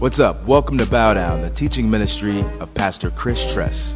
What's 0.00 0.18
up? 0.18 0.46
Welcome 0.46 0.78
to 0.78 0.86
Bow 0.86 1.12
Down, 1.12 1.42
the 1.42 1.50
teaching 1.50 1.90
ministry 1.90 2.40
of 2.58 2.72
Pastor 2.74 3.10
Chris 3.10 3.52
Tress. 3.52 3.94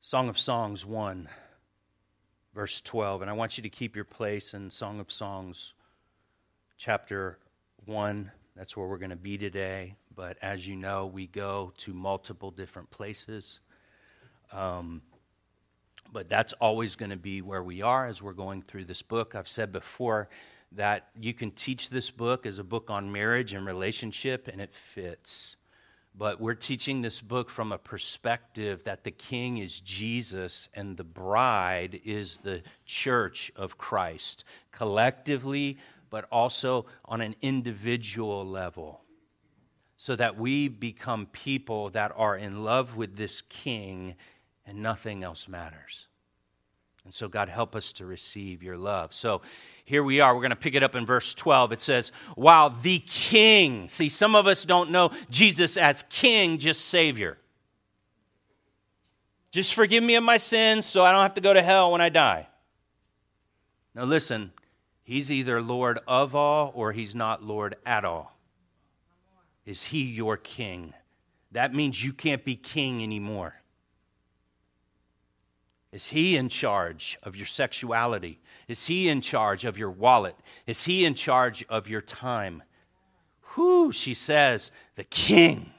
Song 0.00 0.28
of 0.28 0.36
Songs 0.36 0.84
1, 0.84 1.28
verse 2.52 2.80
12. 2.80 3.22
And 3.22 3.30
I 3.30 3.32
want 3.32 3.58
you 3.58 3.62
to 3.62 3.68
keep 3.68 3.94
your 3.94 4.04
place 4.04 4.54
in 4.54 4.70
Song 4.70 4.98
of 4.98 5.12
Songs 5.12 5.72
chapter 6.76 7.38
1. 7.84 8.32
That's 8.56 8.76
where 8.76 8.88
we're 8.88 8.98
going 8.98 9.10
to 9.10 9.16
be 9.16 9.38
today. 9.38 9.94
But 10.12 10.36
as 10.42 10.66
you 10.66 10.74
know, 10.74 11.06
we 11.06 11.28
go 11.28 11.72
to 11.76 11.94
multiple 11.94 12.50
different 12.50 12.90
places. 12.90 13.60
Um, 14.52 15.00
but 16.12 16.28
that's 16.28 16.52
always 16.54 16.96
going 16.96 17.10
to 17.10 17.16
be 17.16 17.42
where 17.42 17.62
we 17.62 17.82
are 17.82 18.06
as 18.06 18.22
we're 18.22 18.32
going 18.32 18.62
through 18.62 18.84
this 18.84 19.02
book. 19.02 19.34
I've 19.34 19.48
said 19.48 19.72
before 19.72 20.28
that 20.72 21.08
you 21.18 21.32
can 21.32 21.50
teach 21.50 21.90
this 21.90 22.10
book 22.10 22.46
as 22.46 22.58
a 22.58 22.64
book 22.64 22.90
on 22.90 23.10
marriage 23.12 23.52
and 23.52 23.64
relationship, 23.66 24.48
and 24.48 24.60
it 24.60 24.74
fits. 24.74 25.56
But 26.14 26.40
we're 26.40 26.54
teaching 26.54 27.02
this 27.02 27.20
book 27.20 27.48
from 27.48 27.70
a 27.70 27.78
perspective 27.78 28.84
that 28.84 29.04
the 29.04 29.10
king 29.10 29.58
is 29.58 29.80
Jesus 29.80 30.68
and 30.74 30.96
the 30.96 31.04
bride 31.04 32.00
is 32.04 32.38
the 32.38 32.62
church 32.84 33.52
of 33.54 33.78
Christ, 33.78 34.44
collectively, 34.72 35.78
but 36.10 36.26
also 36.32 36.86
on 37.04 37.20
an 37.20 37.36
individual 37.40 38.44
level. 38.44 39.02
So 39.96 40.16
that 40.16 40.36
we 40.38 40.68
become 40.68 41.26
people 41.26 41.90
that 41.90 42.12
are 42.16 42.36
in 42.36 42.64
love 42.64 42.96
with 42.96 43.16
this 43.16 43.42
king 43.42 44.14
and 44.68 44.82
nothing 44.82 45.24
else 45.24 45.48
matters. 45.48 46.06
And 47.04 47.14
so, 47.14 47.26
God, 47.26 47.48
help 47.48 47.74
us 47.74 47.90
to 47.94 48.04
receive 48.04 48.62
your 48.62 48.76
love. 48.76 49.14
So, 49.14 49.40
here 49.86 50.04
we 50.04 50.20
are. 50.20 50.34
We're 50.34 50.42
going 50.42 50.50
to 50.50 50.56
pick 50.56 50.74
it 50.74 50.82
up 50.82 50.94
in 50.94 51.06
verse 51.06 51.34
12. 51.34 51.72
It 51.72 51.80
says, 51.80 52.12
While 52.34 52.68
the 52.68 52.98
king, 52.98 53.88
see, 53.88 54.10
some 54.10 54.34
of 54.34 54.46
us 54.46 54.66
don't 54.66 54.90
know 54.90 55.10
Jesus 55.30 55.78
as 55.78 56.04
king, 56.10 56.58
just 56.58 56.84
Savior. 56.84 57.38
Just 59.50 59.72
forgive 59.72 60.04
me 60.04 60.16
of 60.16 60.22
my 60.22 60.36
sins 60.36 60.84
so 60.84 61.02
I 61.02 61.12
don't 61.12 61.22
have 61.22 61.34
to 61.34 61.40
go 61.40 61.54
to 61.54 61.62
hell 61.62 61.92
when 61.92 62.02
I 62.02 62.10
die. 62.10 62.48
Now, 63.94 64.04
listen, 64.04 64.52
he's 65.02 65.32
either 65.32 65.62
Lord 65.62 65.98
of 66.06 66.34
all 66.34 66.70
or 66.74 66.92
he's 66.92 67.14
not 67.14 67.42
Lord 67.42 67.76
at 67.86 68.04
all. 68.04 68.36
Is 69.64 69.84
he 69.84 70.02
your 70.02 70.36
king? 70.36 70.92
That 71.52 71.72
means 71.72 72.04
you 72.04 72.12
can't 72.12 72.44
be 72.44 72.56
king 72.56 73.02
anymore. 73.02 73.57
Is 75.98 76.06
he 76.06 76.36
in 76.36 76.48
charge 76.48 77.18
of 77.24 77.34
your 77.34 77.44
sexuality? 77.44 78.38
Is 78.68 78.86
he 78.86 79.08
in 79.08 79.20
charge 79.20 79.64
of 79.64 79.76
your 79.76 79.90
wallet? 79.90 80.36
Is 80.64 80.84
he 80.84 81.04
in 81.04 81.14
charge 81.14 81.66
of 81.68 81.88
your 81.88 82.02
time? 82.02 82.62
Who, 83.40 83.90
she 83.90 84.14
says, 84.14 84.70
the 84.94 85.02
king 85.02 85.72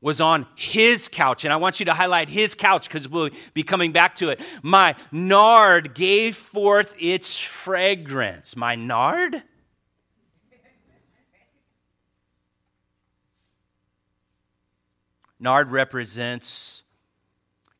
was 0.00 0.22
on 0.22 0.46
his 0.54 1.08
couch. 1.08 1.44
And 1.44 1.52
I 1.52 1.56
want 1.58 1.80
you 1.80 1.84
to 1.84 1.92
highlight 1.92 2.30
his 2.30 2.54
couch 2.54 2.88
because 2.88 3.10
we'll 3.10 3.28
be 3.52 3.62
coming 3.62 3.92
back 3.92 4.16
to 4.16 4.30
it. 4.30 4.40
My 4.62 4.96
nard 5.12 5.94
gave 5.94 6.34
forth 6.34 6.94
its 6.98 7.38
fragrance. 7.38 8.56
My 8.56 8.74
nard? 8.74 9.42
Nard 15.38 15.70
represents 15.70 16.84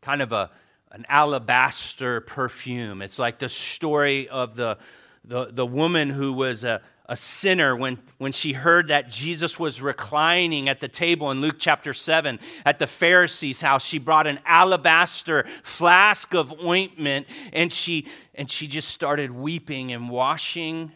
kind 0.02 0.20
of 0.20 0.32
a 0.32 0.50
an 0.96 1.04
alabaster 1.10 2.22
perfume. 2.22 3.02
It's 3.02 3.18
like 3.18 3.38
the 3.38 3.50
story 3.50 4.30
of 4.30 4.56
the, 4.56 4.78
the, 5.26 5.50
the 5.52 5.66
woman 5.66 6.08
who 6.08 6.32
was 6.32 6.64
a, 6.64 6.80
a 7.04 7.14
sinner 7.14 7.76
when, 7.76 7.98
when 8.16 8.32
she 8.32 8.54
heard 8.54 8.88
that 8.88 9.10
Jesus 9.10 9.58
was 9.58 9.82
reclining 9.82 10.70
at 10.70 10.80
the 10.80 10.88
table 10.88 11.30
in 11.30 11.42
Luke 11.42 11.56
chapter 11.58 11.92
7 11.92 12.40
at 12.64 12.78
the 12.78 12.86
Pharisee's 12.86 13.60
house. 13.60 13.84
She 13.84 13.98
brought 13.98 14.26
an 14.26 14.40
alabaster 14.46 15.44
flask 15.62 16.34
of 16.34 16.64
ointment 16.64 17.26
and 17.52 17.70
she, 17.70 18.06
and 18.34 18.50
she 18.50 18.66
just 18.66 18.88
started 18.88 19.30
weeping 19.30 19.92
and 19.92 20.08
washing 20.08 20.92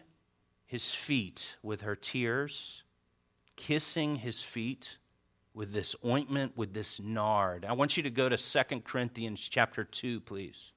his 0.65 0.95
feet 0.95 1.57
with 1.61 1.81
her 1.81 1.95
tears, 1.95 2.81
kissing 3.55 4.15
his 4.15 4.41
feet 4.41 4.97
with 5.53 5.73
this 5.73 5.95
ointment, 6.05 6.55
with 6.55 6.73
this 6.73 6.99
nard. 6.99 7.65
I 7.67 7.73
want 7.73 7.97
you 7.97 8.03
to 8.03 8.09
go 8.09 8.29
to 8.29 8.37
2 8.37 8.81
Corinthians 8.81 9.47
chapter 9.47 9.83
2, 9.83 10.21
please. 10.21 10.71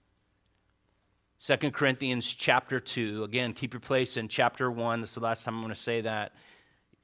2 1.40 1.70
Corinthians 1.70 2.34
chapter 2.34 2.80
2. 2.80 3.22
Again, 3.24 3.52
keep 3.52 3.72
your 3.72 3.80
place 3.80 4.16
in 4.16 4.28
chapter 4.28 4.70
1. 4.70 5.00
This 5.00 5.10
is 5.10 5.14
the 5.14 5.20
last 5.20 5.44
time 5.44 5.54
I'm 5.54 5.60
going 5.60 5.74
to 5.74 5.80
say 5.80 6.00
that. 6.00 6.32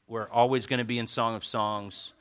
We're 0.08 0.28
always 0.30 0.66
going 0.66 0.78
to 0.78 0.84
be 0.84 0.98
in 0.98 1.06
Song 1.06 1.36
of 1.36 1.44
Songs. 1.44 2.12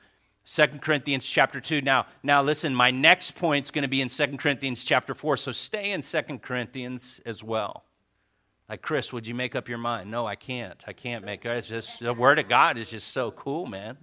2 0.45 0.67
Corinthians 0.81 1.25
chapter 1.25 1.59
2. 1.59 1.81
Now, 1.81 2.05
now 2.21 2.43
listen, 2.43 2.75
my 2.75 2.91
next 2.91 3.31
point 3.31 3.65
is 3.65 3.71
going 3.71 3.83
to 3.83 3.87
be 3.87 4.01
in 4.01 4.09
2 4.09 4.37
Corinthians 4.37 4.83
chapter 4.83 5.15
4. 5.15 5.37
So 5.37 5.51
stay 5.51 5.91
in 5.91 6.01
2 6.01 6.21
Corinthians 6.39 7.21
as 7.25 7.43
well. 7.43 7.85
Like, 8.67 8.83
Chris, 8.83 9.11
would 9.11 9.25
you 9.25 9.33
make 9.33 9.55
up 9.55 9.67
your 9.67 9.79
mind? 9.79 10.11
No, 10.11 10.27
I 10.27 10.35
can't. 10.35 10.83
I 10.85 10.93
can't 10.93 11.25
make 11.25 11.43
it. 11.43 11.49
It's 11.49 11.67
just 11.67 11.99
the 11.99 12.13
word 12.13 12.37
of 12.37 12.47
God 12.47 12.77
is 12.77 12.91
just 12.91 13.07
so 13.07 13.31
cool, 13.31 13.65
man 13.65 13.97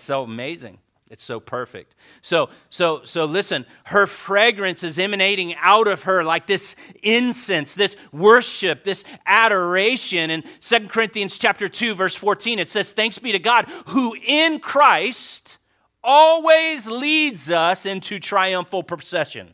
so 0.00 0.22
amazing. 0.22 0.78
It's 1.12 1.22
so 1.22 1.40
perfect. 1.40 1.94
So, 2.22 2.48
so, 2.70 3.02
so 3.04 3.26
listen, 3.26 3.66
her 3.84 4.06
fragrance 4.06 4.82
is 4.82 4.98
emanating 4.98 5.54
out 5.56 5.86
of 5.86 6.04
her 6.04 6.24
like 6.24 6.46
this 6.46 6.74
incense, 7.02 7.74
this 7.74 7.96
worship, 8.12 8.82
this 8.82 9.04
adoration. 9.26 10.30
In 10.30 10.42
2 10.60 10.88
Corinthians 10.88 11.36
chapter 11.36 11.68
2, 11.68 11.94
verse 11.94 12.16
14, 12.16 12.58
it 12.58 12.68
says, 12.68 12.92
Thanks 12.92 13.18
be 13.18 13.32
to 13.32 13.38
God 13.38 13.66
who 13.88 14.16
in 14.26 14.58
Christ 14.58 15.58
always 16.02 16.88
leads 16.88 17.50
us 17.50 17.84
into 17.84 18.18
triumphal 18.18 18.82
procession. 18.82 19.52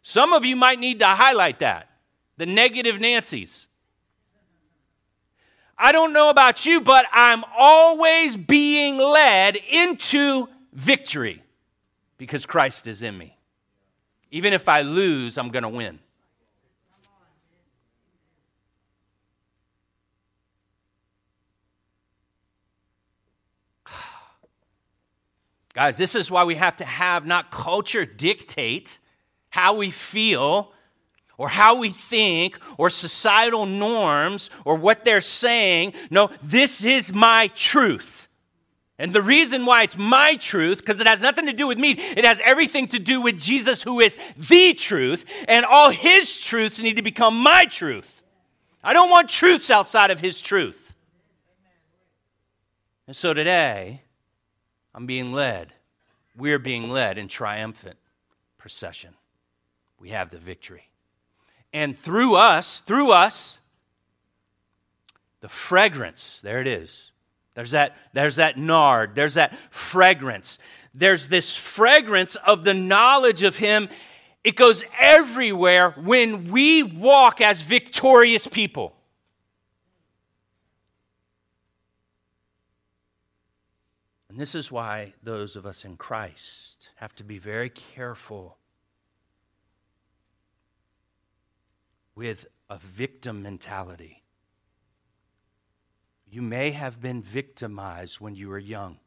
Some 0.00 0.32
of 0.32 0.44
you 0.46 0.56
might 0.56 0.78
need 0.78 1.00
to 1.00 1.06
highlight 1.06 1.58
that. 1.58 1.90
The 2.38 2.46
negative 2.46 2.98
Nancy's. 2.98 3.68
I 5.84 5.90
don't 5.90 6.12
know 6.12 6.30
about 6.30 6.64
you, 6.64 6.80
but 6.80 7.06
I'm 7.10 7.42
always 7.58 8.36
being 8.36 8.98
led 8.98 9.56
into 9.56 10.48
victory 10.72 11.42
because 12.18 12.46
Christ 12.46 12.86
is 12.86 13.02
in 13.02 13.18
me. 13.18 13.36
Even 14.30 14.52
if 14.52 14.68
I 14.68 14.82
lose, 14.82 15.36
I'm 15.36 15.48
going 15.48 15.64
to 15.64 15.68
win. 15.68 15.98
Guys, 25.74 25.98
this 25.98 26.14
is 26.14 26.30
why 26.30 26.44
we 26.44 26.54
have 26.54 26.76
to 26.76 26.84
have 26.84 27.26
not 27.26 27.50
culture 27.50 28.04
dictate 28.04 29.00
how 29.50 29.74
we 29.74 29.90
feel, 29.90 30.72
or 31.42 31.48
how 31.48 31.74
we 31.74 31.90
think 31.90 32.56
or 32.78 32.88
societal 32.88 33.66
norms 33.66 34.48
or 34.64 34.76
what 34.76 35.04
they're 35.04 35.20
saying. 35.20 35.92
No, 36.08 36.30
this 36.40 36.84
is 36.84 37.12
my 37.12 37.48
truth. 37.56 38.28
And 38.96 39.12
the 39.12 39.22
reason 39.22 39.66
why 39.66 39.82
it's 39.82 39.98
my 39.98 40.36
truth, 40.36 40.78
because 40.78 41.00
it 41.00 41.06
has 41.08 41.20
nothing 41.20 41.46
to 41.46 41.52
do 41.52 41.66
with 41.66 41.78
me, 41.78 41.94
it 41.98 42.24
has 42.24 42.40
everything 42.44 42.86
to 42.88 43.00
do 43.00 43.20
with 43.20 43.40
Jesus, 43.40 43.82
who 43.82 43.98
is 43.98 44.16
the 44.36 44.72
truth, 44.74 45.24
and 45.48 45.64
all 45.64 45.90
his 45.90 46.38
truths 46.38 46.80
need 46.80 46.94
to 46.94 47.02
become 47.02 47.36
my 47.36 47.66
truth. 47.66 48.22
I 48.84 48.92
don't 48.92 49.10
want 49.10 49.28
truths 49.28 49.68
outside 49.68 50.12
of 50.12 50.20
his 50.20 50.40
truth. 50.40 50.94
And 53.08 53.16
so 53.16 53.34
today, 53.34 54.02
I'm 54.94 55.06
being 55.06 55.32
led. 55.32 55.72
We're 56.36 56.60
being 56.60 56.88
led 56.88 57.18
in 57.18 57.26
triumphant 57.26 57.96
procession. 58.58 59.14
We 59.98 60.10
have 60.10 60.30
the 60.30 60.38
victory 60.38 60.91
and 61.72 61.96
through 61.96 62.36
us, 62.36 62.80
through 62.80 63.12
us, 63.12 63.58
the 65.40 65.48
fragrance, 65.48 66.40
there 66.42 66.60
it 66.60 66.66
is. 66.66 67.10
There's 67.54 67.72
that, 67.72 67.96
there's 68.12 68.36
that 68.36 68.58
nard, 68.58 69.14
there's 69.14 69.34
that 69.34 69.56
fragrance. 69.70 70.58
There's 70.94 71.28
this 71.28 71.56
fragrance 71.56 72.36
of 72.36 72.64
the 72.64 72.74
knowledge 72.74 73.42
of 73.42 73.56
Him. 73.56 73.88
It 74.44 74.56
goes 74.56 74.84
everywhere 74.98 75.90
when 75.90 76.50
we 76.50 76.82
walk 76.82 77.40
as 77.40 77.62
victorious 77.62 78.46
people. 78.46 78.94
And 84.28 84.40
this 84.40 84.54
is 84.54 84.72
why 84.72 85.12
those 85.22 85.56
of 85.56 85.66
us 85.66 85.84
in 85.84 85.96
Christ 85.96 86.88
have 86.96 87.14
to 87.16 87.24
be 87.24 87.38
very 87.38 87.68
careful 87.68 88.56
with 92.14 92.46
a 92.68 92.78
victim 92.78 93.42
mentality. 93.42 94.22
You 96.28 96.42
may 96.42 96.70
have 96.70 97.00
been 97.00 97.22
victimized 97.22 98.20
when 98.20 98.34
you 98.34 98.48
were 98.48 98.58
young 98.58 98.98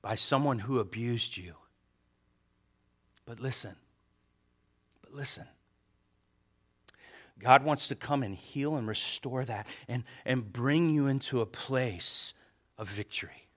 by 0.00 0.14
someone 0.14 0.60
who 0.60 0.78
abused 0.78 1.36
you. 1.36 1.54
But 3.26 3.40
listen, 3.40 3.76
but 5.02 5.12
listen. 5.12 5.46
God 7.38 7.62
wants 7.62 7.88
to 7.88 7.94
come 7.94 8.22
and 8.22 8.34
heal 8.34 8.76
and 8.76 8.88
restore 8.88 9.44
that 9.44 9.66
and, 9.86 10.04
and 10.24 10.52
bring 10.52 10.90
you 10.90 11.06
into 11.06 11.40
a 11.40 11.46
place 11.46 12.34
of 12.76 12.88
victory. 12.88 13.48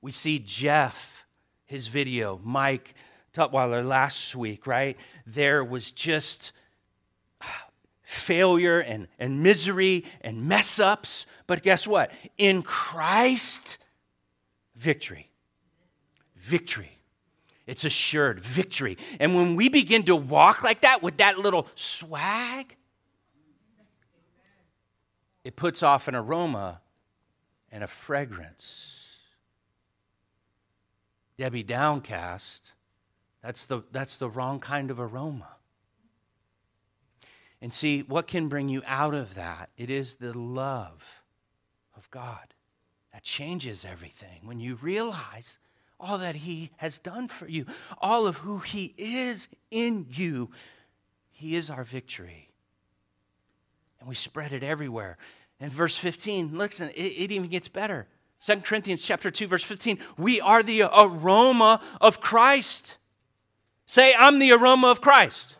We 0.00 0.10
see 0.10 0.38
Jeff, 0.38 1.26
his 1.66 1.86
video, 1.86 2.40
Mike 2.42 2.94
Tutwiler 3.32 3.86
last 3.86 4.34
week, 4.34 4.66
right? 4.66 4.96
There 5.26 5.64
was 5.64 5.92
just 5.92 6.52
ah, 7.40 7.68
failure 8.02 8.80
and, 8.80 9.08
and 9.18 9.42
misery 9.42 10.04
and 10.20 10.46
mess 10.46 10.78
ups. 10.80 11.26
But 11.46 11.62
guess 11.62 11.86
what? 11.86 12.10
In 12.38 12.62
Christ, 12.62 13.78
victory. 14.74 15.30
Victory. 16.36 16.98
It's 17.66 17.84
assured 17.84 18.40
victory. 18.40 18.98
And 19.20 19.34
when 19.36 19.54
we 19.54 19.68
begin 19.68 20.02
to 20.04 20.16
walk 20.16 20.64
like 20.64 20.80
that 20.80 21.02
with 21.02 21.18
that 21.18 21.38
little 21.38 21.68
swag, 21.76 22.74
it 25.44 25.56
puts 25.56 25.82
off 25.82 26.08
an 26.08 26.14
aroma 26.14 26.80
and 27.70 27.84
a 27.84 27.86
fragrance. 27.86 28.96
Debbie 31.38 31.62
Downcast, 31.62 32.72
that's 33.42 33.66
the, 33.66 33.82
that's 33.90 34.18
the 34.18 34.28
wrong 34.28 34.60
kind 34.60 34.90
of 34.90 35.00
aroma. 35.00 35.48
And 37.62 37.74
see, 37.74 38.00
what 38.00 38.26
can 38.26 38.48
bring 38.48 38.68
you 38.68 38.82
out 38.86 39.14
of 39.14 39.34
that? 39.34 39.70
It 39.76 39.90
is 39.90 40.16
the 40.16 40.36
love 40.36 41.22
of 41.96 42.10
God 42.10 42.54
that 43.12 43.22
changes 43.22 43.84
everything. 43.84 44.40
When 44.44 44.60
you 44.60 44.76
realize 44.76 45.58
all 45.98 46.18
that 46.18 46.36
He 46.36 46.70
has 46.78 46.98
done 46.98 47.28
for 47.28 47.46
you, 47.46 47.66
all 47.98 48.26
of 48.26 48.38
who 48.38 48.58
He 48.58 48.94
is 48.96 49.48
in 49.70 50.06
you, 50.10 50.50
He 51.30 51.54
is 51.54 51.68
our 51.68 51.84
victory. 51.84 52.48
And 53.98 54.08
we 54.08 54.14
spread 54.14 54.52
it 54.54 54.62
everywhere. 54.62 55.18
And 55.60 55.70
verse 55.70 55.98
15, 55.98 56.56
listen, 56.56 56.88
it, 56.90 57.02
it 57.02 57.32
even 57.32 57.50
gets 57.50 57.68
better. 57.68 58.06
2 58.42 58.56
Corinthians 58.60 59.02
chapter 59.02 59.30
2, 59.30 59.46
verse 59.46 59.62
15, 59.62 59.98
we 60.16 60.40
are 60.40 60.62
the 60.62 60.82
aroma 60.82 61.82
of 62.00 62.20
Christ. 62.20 62.96
Say, 63.90 64.14
I'm 64.16 64.38
the 64.38 64.52
aroma 64.52 64.86
of 64.86 65.00
Christ. 65.00 65.56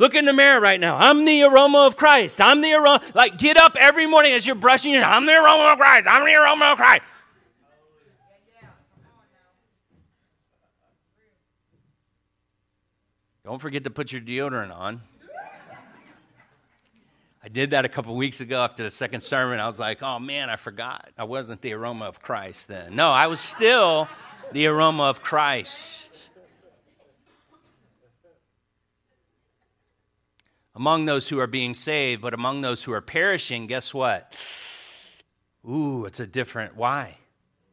Look 0.00 0.16
in 0.16 0.24
the 0.24 0.32
mirror 0.32 0.60
right 0.60 0.80
now. 0.80 0.96
I'm 0.96 1.24
the 1.24 1.44
aroma 1.44 1.86
of 1.86 1.96
Christ. 1.96 2.40
I'm 2.40 2.60
the 2.60 2.72
aroma. 2.72 3.02
Like, 3.14 3.38
get 3.38 3.56
up 3.56 3.76
every 3.78 4.04
morning 4.04 4.32
as 4.32 4.44
you're 4.44 4.56
brushing 4.56 4.92
your 4.92 5.04
I'm 5.04 5.24
the 5.24 5.36
aroma 5.36 5.74
of 5.74 5.78
Christ. 5.78 6.08
I'm 6.10 6.26
the 6.26 6.34
aroma 6.34 6.72
of 6.72 6.76
Christ. 6.76 7.02
Don't 13.44 13.60
forget 13.60 13.84
to 13.84 13.90
put 13.90 14.10
your 14.10 14.20
deodorant 14.20 14.76
on. 14.76 15.00
I 17.44 17.48
did 17.48 17.70
that 17.70 17.84
a 17.84 17.88
couple 17.88 18.16
weeks 18.16 18.40
ago 18.40 18.60
after 18.60 18.82
the 18.82 18.90
second 18.90 19.20
sermon. 19.20 19.60
I 19.60 19.68
was 19.68 19.78
like, 19.78 20.02
oh 20.02 20.18
man, 20.18 20.50
I 20.50 20.56
forgot. 20.56 21.10
I 21.16 21.22
wasn't 21.22 21.60
the 21.60 21.74
aroma 21.74 22.06
of 22.06 22.20
Christ 22.20 22.66
then. 22.66 22.96
No, 22.96 23.12
I 23.12 23.28
was 23.28 23.38
still 23.38 24.08
the 24.50 24.66
aroma 24.66 25.04
of 25.04 25.22
Christ. 25.22 26.03
Among 30.74 31.04
those 31.04 31.28
who 31.28 31.38
are 31.38 31.46
being 31.46 31.74
saved, 31.74 32.22
but 32.22 32.34
among 32.34 32.60
those 32.60 32.82
who 32.82 32.92
are 32.92 33.00
perishing, 33.00 33.66
guess 33.66 33.94
what? 33.94 34.34
Ooh, 35.68 36.04
it's 36.04 36.20
a 36.20 36.26
different 36.26 36.76
why. 36.76 37.16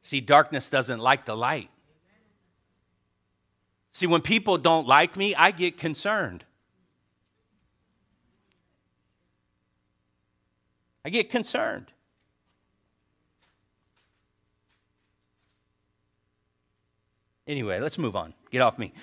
See, 0.02 0.22
darkness 0.22 0.70
doesn't 0.70 1.00
like 1.00 1.26
the 1.26 1.36
light. 1.36 1.70
See, 3.94 4.08
when 4.08 4.22
people 4.22 4.58
don't 4.58 4.88
like 4.88 5.18
me, 5.18 5.36
I 5.36 5.52
get 5.52 5.78
concerned. 5.78 6.46
I 11.04 11.10
get 11.10 11.30
concerned. 11.30 11.92
Anyway, 17.48 17.80
let's 17.80 17.98
move 17.98 18.16
on. 18.16 18.34
Get 18.52 18.62
off 18.62 18.78
me. 18.78 18.94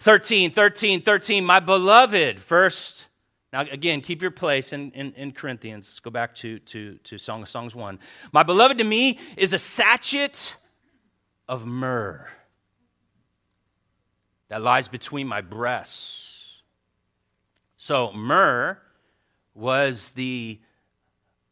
13, 0.00 0.50
13, 0.50 1.02
13. 1.02 1.44
My 1.44 1.60
beloved, 1.60 2.40
first 2.40 3.06
now, 3.52 3.60
again, 3.60 4.00
keep 4.00 4.22
your 4.22 4.30
place 4.30 4.72
in, 4.72 4.92
in, 4.92 5.12
in, 5.12 5.32
Corinthians. 5.32 5.86
Let's 5.86 6.00
go 6.00 6.10
back 6.10 6.34
to, 6.36 6.58
to, 6.60 6.94
to 7.04 7.18
Song 7.18 7.42
of 7.42 7.50
Songs 7.50 7.74
1. 7.74 7.98
My 8.32 8.42
beloved 8.42 8.78
to 8.78 8.84
me 8.84 9.18
is 9.36 9.52
a 9.52 9.58
sachet 9.58 10.54
of 11.48 11.66
myrrh 11.66 12.30
that 14.48 14.62
lies 14.62 14.88
between 14.88 15.26
my 15.26 15.42
breasts. 15.42 16.62
So, 17.76 18.12
myrrh 18.12 18.78
was 19.54 20.10
the 20.10 20.60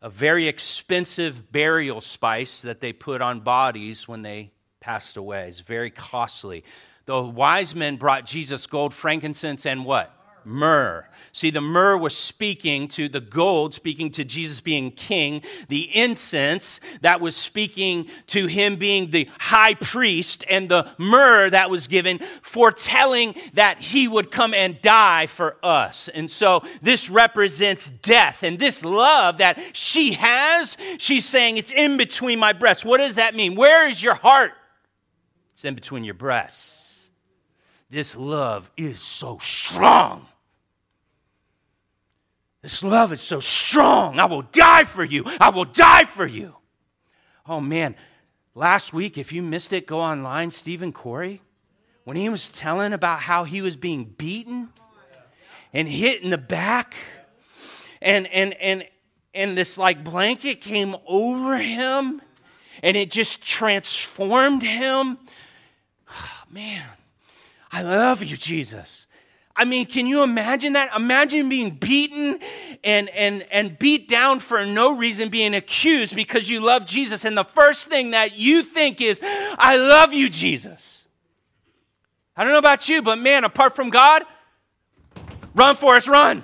a 0.02 0.08
very 0.08 0.49
expensive 0.49 1.52
burial 1.52 2.00
spice 2.00 2.62
that 2.62 2.81
they 2.81 2.94
put 2.94 3.20
on 3.20 3.41
bodies 3.41 4.08
when 4.08 4.23
they 4.23 4.50
passed 4.81 5.19
away. 5.19 5.49
It's 5.49 5.61
very 5.61 5.91
costly. 5.91 6.64
The 7.05 7.20
wise 7.20 7.75
men 7.75 7.97
brought 7.97 8.25
Jesus 8.25 8.67
gold, 8.67 8.94
frankincense, 8.94 9.67
and 9.67 9.85
what? 9.85 10.14
Myrrh. 10.44 11.06
See, 11.32 11.50
the 11.50 11.60
myrrh 11.60 11.96
was 11.96 12.16
speaking 12.16 12.88
to 12.88 13.08
the 13.08 13.20
gold, 13.20 13.72
speaking 13.72 14.10
to 14.12 14.25
Jesus 14.25 14.60
being 14.60 14.90
king. 14.90 15.42
The 15.69 15.96
incense 15.96 16.81
that 17.02 17.20
was 17.20 17.37
speaking 17.37 18.08
to 18.28 18.46
him 18.46 18.76
being 18.76 19.10
the 19.10 19.28
high 19.38 19.75
priest, 19.75 20.44
and 20.50 20.69
the 20.69 20.88
myrrh 20.98 21.50
that 21.50 21.70
was 21.70 21.87
given 21.87 22.19
foretelling 22.42 23.34
that 23.54 23.78
he 23.78 24.08
would 24.08 24.31
come 24.32 24.54
and 24.54 24.81
die 24.82 25.26
for 25.26 25.56
us. 25.62 26.08
And 26.08 26.28
so 26.28 26.64
this 26.82 27.08
represents 27.08 27.90
death. 27.90 28.42
And 28.42 28.58
this 28.58 28.84
love 28.84 29.38
that 29.38 29.60
she 29.72 30.14
has, 30.14 30.76
she's 30.98 31.26
saying 31.26 31.58
it's 31.58 31.72
in 31.72 31.96
between 31.96 32.40
my 32.40 32.52
breasts. 32.52 32.84
What 32.84 32.98
does 32.98 33.14
that 33.16 33.37
mean? 33.37 33.54
Where 33.54 33.87
is 33.88 34.02
your 34.02 34.14
heart? 34.14 34.52
It's 35.52 35.64
in 35.64 35.75
between 35.75 36.04
your 36.04 36.14
breasts. 36.14 37.10
This 37.88 38.16
love 38.16 38.70
is 38.76 39.00
so 39.00 39.38
strong. 39.38 40.26
This 42.62 42.83
love 42.83 43.12
is 43.12 43.21
so 43.21 43.41
strong. 43.41 44.19
I 44.19 44.27
will 44.27 44.43
die 44.43 44.85
for 44.85 45.03
you. 45.03 45.25
I 45.41 45.49
will 45.49 45.65
die 45.65 46.05
for 46.05 46.27
you. 46.27 46.57
Oh 47.47 47.61
man, 47.61 47.97
last 48.55 48.93
week, 48.93 49.17
if 49.17 49.33
you 49.33 49.43
missed 49.43 49.73
it, 49.73 49.87
go 49.87 50.01
online. 50.01 50.51
Stephen 50.51 50.93
Corey, 50.93 51.41
when 52.05 52.17
he 52.17 52.29
was 52.29 52.51
telling 52.51 52.93
about 52.93 53.21
how 53.21 53.45
he 53.45 53.62
was 53.62 53.77
being 53.77 54.05
beaten 54.05 54.69
and 55.73 55.89
hit 55.89 56.23
in 56.23 56.31
the 56.31 56.39
back, 56.39 56.95
and 58.02 58.26
and 58.26 58.52
and 58.55 58.85
and 59.33 59.57
this 59.57 59.79
like 59.79 60.05
blanket 60.05 60.61
came 60.61 60.97
over 61.07 61.57
him, 61.57 62.21
and 62.83 62.97
it 62.97 63.11
just 63.11 63.43
transformed 63.43 64.62
him. 64.62 65.19
Oh, 66.11 66.29
man, 66.50 66.85
I 67.73 67.83
love 67.83 68.23
you, 68.23 68.37
Jesus. 68.37 69.07
I 69.61 69.67
mean, 69.67 69.85
can 69.85 70.07
you 70.07 70.23
imagine 70.23 70.73
that? 70.73 70.97
Imagine 70.97 71.50
being 71.50 71.73
beaten 71.73 72.40
and, 72.83 73.11
and, 73.11 73.45
and 73.52 73.79
beat 73.79 74.09
down 74.09 74.40
for 74.40 74.64
no 74.64 74.97
reason, 74.97 75.29
being 75.29 75.55
accused 75.55 76.17
because 76.17 76.49
you 76.49 76.61
love 76.61 76.87
Jesus. 76.87 77.26
And 77.26 77.37
the 77.37 77.45
first 77.45 77.88
thing 77.88 78.12
that 78.12 78.38
you 78.38 78.62
think 78.62 79.02
is, 79.02 79.21
I 79.23 79.76
love 79.76 80.14
you, 80.14 80.31
Jesus. 80.31 81.02
I 82.35 82.43
don't 82.43 82.55
know 82.55 82.59
about 82.59 82.88
you, 82.88 83.02
but 83.02 83.17
man, 83.17 83.45
apart 83.45 83.76
from 83.76 83.90
God, 83.90 84.23
run, 85.55 85.76
for 85.76 85.95
us, 85.95 86.09
run. 86.09 86.43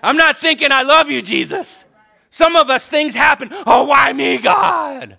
I'm 0.00 0.16
not 0.16 0.38
thinking, 0.38 0.70
I 0.70 0.84
love 0.84 1.10
you, 1.10 1.20
Jesus. 1.20 1.84
Some 2.30 2.54
of 2.54 2.70
us, 2.70 2.88
things 2.88 3.12
happen. 3.12 3.48
Oh, 3.66 3.86
why 3.86 4.12
me, 4.12 4.38
God? 4.38 5.18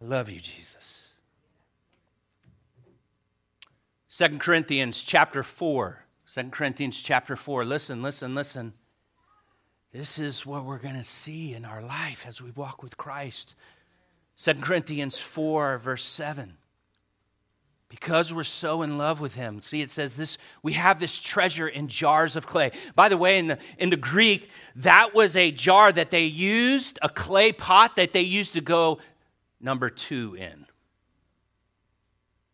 I 0.00 0.04
love 0.06 0.30
you, 0.30 0.40
Jesus. 0.40 0.83
Second 4.14 4.38
Corinthians 4.38 5.02
chapter 5.02 5.42
4. 5.42 6.04
2 6.32 6.50
Corinthians 6.50 7.02
chapter 7.02 7.34
4. 7.34 7.64
Listen, 7.64 8.00
listen, 8.00 8.32
listen. 8.32 8.72
This 9.92 10.20
is 10.20 10.46
what 10.46 10.64
we're 10.64 10.78
going 10.78 10.94
to 10.94 11.02
see 11.02 11.52
in 11.52 11.64
our 11.64 11.82
life 11.82 12.24
as 12.24 12.40
we 12.40 12.52
walk 12.52 12.80
with 12.80 12.96
Christ. 12.96 13.56
2 14.36 14.54
Corinthians 14.60 15.18
4, 15.18 15.78
verse 15.78 16.04
7. 16.04 16.58
Because 17.88 18.32
we're 18.32 18.44
so 18.44 18.82
in 18.82 18.98
love 18.98 19.18
with 19.18 19.34
him. 19.34 19.60
See, 19.60 19.82
it 19.82 19.90
says 19.90 20.16
this 20.16 20.38
we 20.62 20.74
have 20.74 21.00
this 21.00 21.18
treasure 21.18 21.66
in 21.66 21.88
jars 21.88 22.36
of 22.36 22.46
clay. 22.46 22.70
By 22.94 23.08
the 23.08 23.16
way, 23.16 23.40
in 23.40 23.48
the, 23.48 23.58
in 23.78 23.90
the 23.90 23.96
Greek, 23.96 24.48
that 24.76 25.12
was 25.12 25.34
a 25.34 25.50
jar 25.50 25.90
that 25.90 26.12
they 26.12 26.26
used, 26.26 27.00
a 27.02 27.08
clay 27.08 27.50
pot 27.50 27.96
that 27.96 28.12
they 28.12 28.22
used 28.22 28.54
to 28.54 28.60
go 28.60 29.00
number 29.60 29.90
two 29.90 30.36
in. 30.36 30.66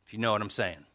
If 0.07 0.15
you 0.15 0.21
know 0.21 0.33
what 0.33 0.41
I'm 0.41 0.49
saying. 0.49 0.87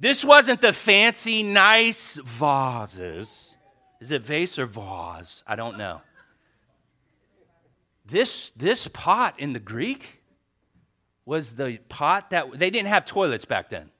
This 0.00 0.24
wasn't 0.24 0.62
the 0.62 0.72
fancy, 0.72 1.42
nice 1.42 2.16
vases. 2.16 3.54
Is 4.00 4.10
it 4.10 4.22
vase 4.22 4.58
or 4.58 4.64
vase? 4.64 5.44
I 5.46 5.56
don't 5.56 5.76
know. 5.76 6.00
This, 8.06 8.50
this 8.56 8.88
pot 8.88 9.38
in 9.38 9.52
the 9.52 9.60
Greek 9.60 10.22
was 11.26 11.52
the 11.52 11.78
pot 11.90 12.30
that 12.30 12.58
they 12.58 12.70
didn't 12.70 12.88
have 12.88 13.04
toilets 13.04 13.44
back 13.44 13.68
then. 13.68 13.90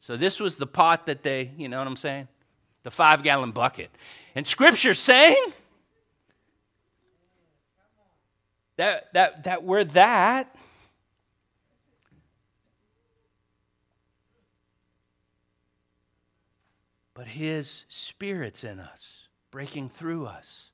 So 0.00 0.16
this 0.16 0.40
was 0.40 0.56
the 0.56 0.66
pot 0.66 1.06
that 1.06 1.22
they, 1.22 1.52
you 1.56 1.68
know 1.68 1.78
what 1.78 1.86
I'm 1.86 1.96
saying? 1.96 2.26
The 2.82 2.90
five 2.90 3.22
gallon 3.22 3.52
bucket. 3.52 3.90
And 4.34 4.44
scripture's 4.44 4.98
saying 4.98 5.52
that, 8.76 9.12
that, 9.14 9.44
that 9.44 9.62
we're 9.62 9.84
that. 9.84 10.54
But 17.18 17.26
his 17.26 17.84
spirit's 17.88 18.62
in 18.62 18.78
us, 18.78 19.26
breaking 19.50 19.88
through 19.88 20.26
us 20.26 20.67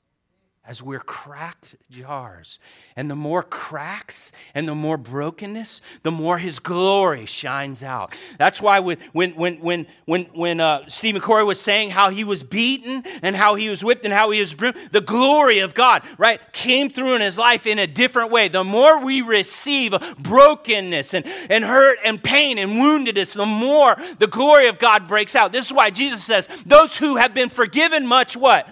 as 0.67 0.83
we're 0.83 1.01
cracked 1.01 1.77
jars. 1.91 2.59
And 2.97 3.11
the 3.11 3.15
more 3.15 3.43
cracks 3.43 4.33
and 4.55 4.67
the 4.67 4.75
more 4.75 4.97
brokenness, 4.97 5.83
the 6.03 6.11
more 6.11 6.39
his 6.39 6.59
glory 6.59 7.27
shines 7.27 7.83
out. 7.83 8.15
That's 8.39 8.63
why 8.63 8.81
when, 8.81 8.99
when, 9.13 9.33
when, 9.33 9.87
when, 10.07 10.23
when 10.33 10.61
uh, 10.61 10.89
Steve 10.89 11.17
McCoy 11.17 11.45
was 11.45 11.61
saying 11.61 11.91
how 11.91 12.09
he 12.09 12.25
was 12.25 12.43
beaten 12.43 13.05
and 13.23 13.37
how 13.37 13.57
he 13.57 13.69
was 13.69 13.85
whipped 13.85 14.07
and 14.07 14.15
how 14.15 14.31
he 14.31 14.41
was 14.41 14.55
bruised, 14.55 14.91
the 14.91 15.03
glory 15.03 15.59
of 15.59 15.75
God, 15.75 16.03
right, 16.17 16.41
came 16.53 16.89
through 16.89 17.15
in 17.15 17.21
his 17.21 17.37
life 17.37 17.67
in 17.67 17.79
a 17.79 17.87
different 17.87 18.31
way. 18.31 18.49
The 18.49 18.65
more 18.65 19.05
we 19.05 19.21
receive 19.21 19.95
brokenness 20.19 21.13
and, 21.13 21.27
and 21.51 21.63
hurt 21.63 21.99
and 22.03 22.23
pain 22.23 22.57
and 22.57 22.73
woundedness, 22.73 23.35
the 23.35 23.45
more 23.45 23.97
the 24.19 24.27
glory 24.27 24.69
of 24.69 24.79
God 24.79 25.09
breaks 25.09 25.37
out. 25.37 25.53
This 25.53 25.67
is 25.67 25.73
why 25.75 25.91
Jesus 25.91 26.25
says, 26.25 26.49
those 26.65 26.97
who 26.97 27.17
have 27.17 27.35
been 27.35 27.51
forgiven 27.51 28.07
much, 28.07 28.35
what? 28.35 28.67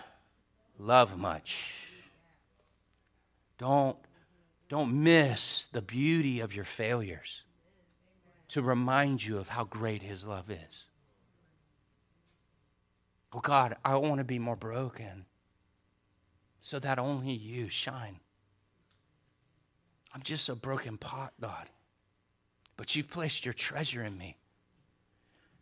Love 0.78 1.18
much. 1.18 1.80
Don't, 3.62 3.96
don't 4.68 5.04
miss 5.04 5.68
the 5.70 5.82
beauty 5.82 6.40
of 6.40 6.52
your 6.52 6.64
failures 6.64 7.44
to 8.48 8.60
remind 8.60 9.24
you 9.24 9.38
of 9.38 9.50
how 9.50 9.62
great 9.62 10.02
His 10.02 10.26
love 10.26 10.50
is. 10.50 10.86
Oh 13.32 13.38
God, 13.38 13.76
I 13.84 13.94
want 13.94 14.18
to 14.18 14.24
be 14.24 14.40
more 14.40 14.56
broken 14.56 15.26
so 16.60 16.80
that 16.80 16.98
only 16.98 17.34
you 17.34 17.68
shine. 17.68 18.18
I'm 20.12 20.22
just 20.22 20.48
a 20.48 20.56
broken 20.56 20.98
pot, 20.98 21.32
God. 21.40 21.68
But 22.76 22.96
you've 22.96 23.10
placed 23.10 23.44
your 23.44 23.54
treasure 23.54 24.02
in 24.02 24.18
me. 24.18 24.38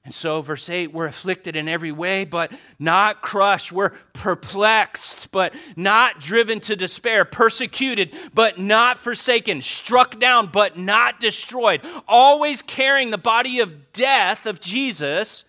And 0.02 0.14
so, 0.14 0.40
verse 0.40 0.70
8, 0.70 0.94
we're 0.94 1.06
afflicted 1.06 1.56
in 1.56 1.68
every 1.68 1.92
way, 1.92 2.24
but 2.24 2.50
not 2.78 3.20
crushed. 3.20 3.70
We're 3.70 3.90
perplexed, 4.14 5.30
but 5.30 5.54
not 5.76 6.18
driven 6.18 6.58
to 6.60 6.74
despair. 6.74 7.26
Persecuted, 7.26 8.14
but 8.32 8.58
not 8.58 8.98
forsaken. 8.98 9.60
Struck 9.60 10.18
down, 10.18 10.46
but 10.46 10.78
not 10.78 11.20
destroyed. 11.20 11.82
Always 12.08 12.62
carrying 12.62 13.10
the 13.10 13.18
body 13.18 13.60
of 13.60 13.92
death 13.92 14.46
of 14.46 14.58
Jesus, 14.58 15.44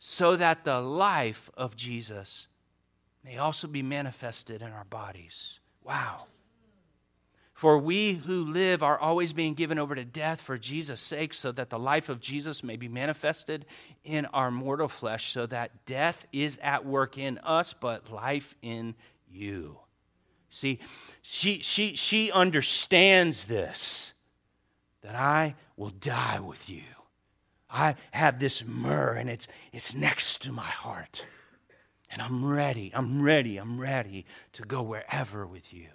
so 0.00 0.36
that 0.36 0.64
the 0.64 0.80
life 0.80 1.48
of 1.56 1.76
Jesus 1.76 2.48
may 3.24 3.38
also 3.38 3.68
be 3.68 3.82
manifested 3.82 4.60
in 4.60 4.72
our 4.72 4.84
bodies. 4.84 5.60
Wow. 5.82 6.24
For 7.54 7.78
we 7.78 8.14
who 8.14 8.44
live 8.44 8.82
are 8.82 8.98
always 8.98 9.32
being 9.32 9.54
given 9.54 9.78
over 9.78 9.94
to 9.94 10.04
death 10.04 10.40
for 10.40 10.58
Jesus' 10.58 11.00
sake, 11.00 11.32
so 11.32 11.52
that 11.52 11.70
the 11.70 11.78
life 11.78 12.08
of 12.08 12.20
Jesus 12.20 12.64
may 12.64 12.76
be 12.76 12.88
manifested 12.88 13.64
in 14.02 14.26
our 14.26 14.50
mortal 14.50 14.88
flesh, 14.88 15.32
so 15.32 15.46
that 15.46 15.86
death 15.86 16.26
is 16.32 16.58
at 16.60 16.84
work 16.84 17.16
in 17.16 17.38
us, 17.38 17.72
but 17.72 18.12
life 18.12 18.56
in 18.60 18.96
you. 19.30 19.78
See, 20.50 20.80
she, 21.22 21.60
she, 21.60 21.94
she 21.94 22.32
understands 22.32 23.46
this 23.46 24.12
that 25.02 25.14
I 25.14 25.54
will 25.76 25.90
die 25.90 26.40
with 26.40 26.68
you. 26.68 26.82
I 27.70 27.94
have 28.10 28.40
this 28.40 28.64
myrrh, 28.64 29.14
and 29.14 29.30
it's, 29.30 29.46
it's 29.72 29.94
next 29.94 30.42
to 30.42 30.52
my 30.52 30.62
heart. 30.62 31.24
And 32.10 32.22
I'm 32.22 32.44
ready, 32.44 32.90
I'm 32.94 33.22
ready, 33.22 33.58
I'm 33.58 33.78
ready 33.78 34.24
to 34.54 34.62
go 34.62 34.82
wherever 34.82 35.46
with 35.46 35.72
you. 35.72 35.88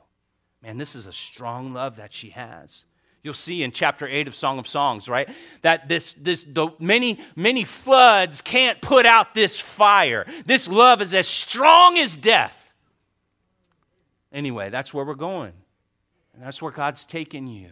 Man, 0.61 0.77
this 0.77 0.95
is 0.95 1.05
a 1.05 1.13
strong 1.13 1.73
love 1.73 1.95
that 1.97 2.11
she 2.11 2.29
has. 2.31 2.85
You'll 3.21 3.33
see 3.33 3.63
in 3.63 3.71
chapter 3.71 4.07
8 4.07 4.27
of 4.27 4.35
Song 4.35 4.59
of 4.59 4.67
Songs, 4.67 5.09
right? 5.09 5.29
That 5.61 5.89
this, 5.89 6.13
this, 6.13 6.45
the 6.45 6.69
many, 6.79 7.19
many 7.35 7.65
floods 7.65 8.41
can't 8.41 8.81
put 8.81 9.05
out 9.05 9.33
this 9.33 9.59
fire. 9.59 10.25
This 10.45 10.69
love 10.69 11.01
is 11.01 11.13
as 11.13 11.27
strong 11.27 11.97
as 11.97 12.15
death. 12.15 12.73
Anyway, 14.31 14.69
that's 14.69 14.93
where 14.93 15.03
we're 15.03 15.15
going. 15.15 15.53
And 16.33 16.43
that's 16.43 16.61
where 16.61 16.71
God's 16.71 17.05
taking 17.05 17.47
you. 17.47 17.71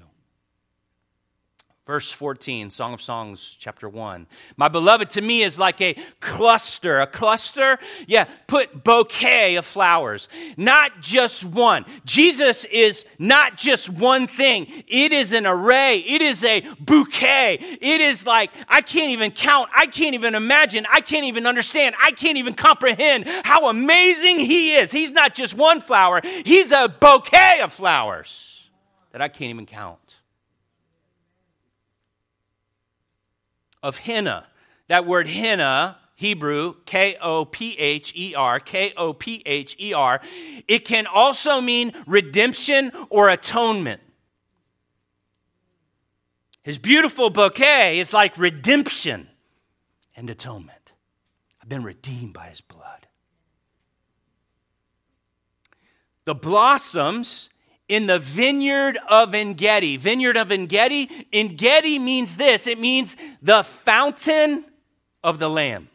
Verse 1.88 2.12
14, 2.12 2.70
Song 2.70 2.94
of 2.94 3.02
Songs, 3.02 3.56
chapter 3.58 3.88
1. 3.88 4.28
My 4.58 4.68
beloved 4.68 5.10
to 5.12 5.22
me 5.22 5.42
is 5.42 5.58
like 5.58 5.80
a 5.80 5.96
cluster. 6.20 7.00
A 7.00 7.08
cluster, 7.08 7.80
yeah, 8.08 8.26
put 8.46 8.84
bouquet 8.84 9.56
of 9.56 9.66
flowers. 9.66 10.28
Not 10.58 11.00
just 11.00 11.46
one. 11.46 11.86
Jesus 12.04 12.66
is 12.66 13.06
not 13.20 13.56
just 13.56 13.90
one 13.90 14.28
thing, 14.28 14.68
it 14.86 15.14
is 15.14 15.32
an 15.32 15.46
array, 15.46 16.00
it 16.00 16.22
is 16.22 16.44
a 16.44 16.60
bouquet. 16.78 17.58
It 17.80 18.02
is 18.02 18.26
like, 18.26 18.52
I 18.68 18.82
can't 18.82 19.12
even 19.12 19.32
count, 19.32 19.70
I 19.74 19.86
can't 19.86 20.14
even 20.14 20.36
imagine, 20.36 20.86
I 20.92 21.00
can't 21.00 21.26
even 21.26 21.48
understand, 21.48 21.96
I 22.04 22.12
can't 22.12 22.38
even 22.38 22.54
comprehend 22.54 23.30
how 23.46 23.70
amazing 23.70 24.40
He 24.40 24.76
is. 24.76 24.92
He's 24.92 25.12
not 25.12 25.34
just 25.34 25.54
one 25.54 25.80
flower, 25.80 26.20
He's 26.44 26.74
a 26.74 26.90
bouquet 26.90 27.62
of 27.62 27.72
flowers 27.72 28.68
that 29.14 29.22
I 29.22 29.30
can't 29.30 29.52
even 29.52 29.66
count. 29.66 30.07
Of 33.88 34.00
henna. 34.00 34.46
That 34.90 35.06
word 35.06 35.28
henna, 35.28 35.98
Hebrew, 36.16 36.76
K 36.86 37.16
O 37.22 37.46
P 37.46 37.72
H 37.80 38.12
E 38.16 38.36
R, 38.36 38.60
K 38.60 38.92
O 38.98 39.14
P 39.14 39.42
H 39.46 39.78
E 39.80 39.94
R, 39.94 40.20
it 40.68 40.84
can 40.84 41.08
also 41.08 41.62
mean 41.62 41.94
redemption 42.06 42.92
or 43.10 43.30
atonement. 43.30 44.02
His 46.64 46.78
beautiful 46.78 47.30
bouquet 47.30 47.98
is 48.00 48.12
like 48.12 48.38
redemption 48.38 49.30
and 50.18 50.30
atonement. 50.30 50.92
I've 51.62 51.70
been 51.70 51.84
redeemed 51.84 52.34
by 52.34 52.48
his 52.48 52.60
blood. 52.60 53.08
The 56.26 56.36
blossoms 56.36 57.50
in 57.88 58.08
the 58.08 58.20
vineyard 58.20 58.98
of 59.10 59.34
Engedi. 59.34 59.98
Vineyard 59.98 60.38
of 60.38 60.52
Engedi. 60.52 61.28
Engedi 61.32 62.00
means 62.00 62.38
this 62.38 62.68
it 62.68 62.80
means 62.80 63.16
the 63.42 63.64
fountain 63.64 64.66
of 65.24 65.40
the 65.40 65.50
Lamb. 65.50 65.90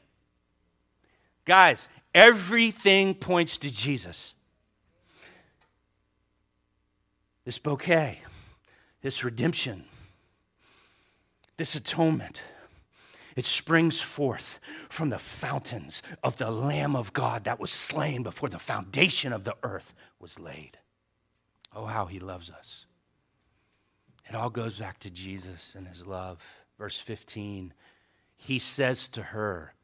Guys, 1.45 1.89
everything 2.15 3.15
points 3.15 3.59
to 3.59 3.73
Jesus. 3.73 4.35
This 7.45 7.59
bouquet, 7.59 8.21
this 9.03 9.25
redemption, 9.25 9.85
this 11.57 11.75
atonement, 11.75 12.43
it 13.35 13.45
springs 13.45 14.01
forth 14.01 14.61
from 14.89 15.09
the 15.09 15.19
fountains 15.19 16.03
of 16.23 16.37
the 16.37 16.51
Lamb 16.51 16.95
of 16.95 17.13
God 17.13 17.45
that 17.45 17.59
was 17.59 17.73
slain 17.73 18.23
before 18.23 18.49
the 18.49 18.59
foundation 18.59 19.33
of 19.33 19.45
the 19.45 19.57
earth 19.63 19.95
was 20.21 20.39
laid. 20.39 20.79
Oh, 21.75 21.87
how 21.87 22.07
he 22.07 22.19
loves 22.19 22.51
us. 22.51 22.87
It 24.29 24.35
all 24.35 24.51
goes 24.51 24.79
back 24.79 24.99
to 25.01 25.11
Jesus 25.11 25.75
and 25.77 25.87
his 25.87 26.07
love. 26.07 26.43
Verse 26.79 26.99
15, 26.99 27.73
he 28.37 28.59
says 28.59 29.09
to 29.09 29.23
her, 29.23 29.75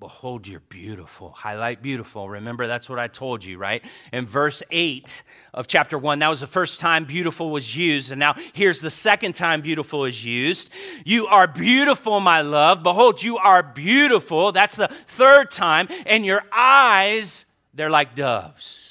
Behold, 0.00 0.46
you're 0.46 0.60
beautiful. 0.60 1.30
Highlight 1.30 1.82
beautiful. 1.82 2.28
Remember, 2.28 2.68
that's 2.68 2.88
what 2.88 3.00
I 3.00 3.08
told 3.08 3.42
you, 3.42 3.58
right? 3.58 3.84
In 4.12 4.26
verse 4.26 4.62
8 4.70 5.24
of 5.52 5.66
chapter 5.66 5.98
1, 5.98 6.20
that 6.20 6.28
was 6.28 6.40
the 6.40 6.46
first 6.46 6.78
time 6.78 7.04
beautiful 7.04 7.50
was 7.50 7.76
used. 7.76 8.12
And 8.12 8.20
now 8.20 8.36
here's 8.52 8.80
the 8.80 8.92
second 8.92 9.34
time 9.34 9.60
beautiful 9.60 10.04
is 10.04 10.24
used. 10.24 10.70
You 11.04 11.26
are 11.26 11.48
beautiful, 11.48 12.20
my 12.20 12.42
love. 12.42 12.84
Behold, 12.84 13.20
you 13.24 13.38
are 13.38 13.60
beautiful. 13.60 14.52
That's 14.52 14.76
the 14.76 14.86
third 15.08 15.50
time. 15.50 15.88
And 16.06 16.24
your 16.24 16.44
eyes, 16.52 17.44
they're 17.74 17.90
like 17.90 18.14
doves. 18.14 18.87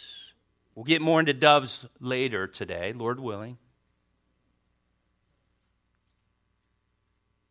We'll 0.78 0.84
get 0.84 1.02
more 1.02 1.20
into 1.20 1.34
doves 1.34 1.88
later 2.00 2.46
today, 2.46 2.94
Lord 2.94 3.20
willing. 3.20 3.58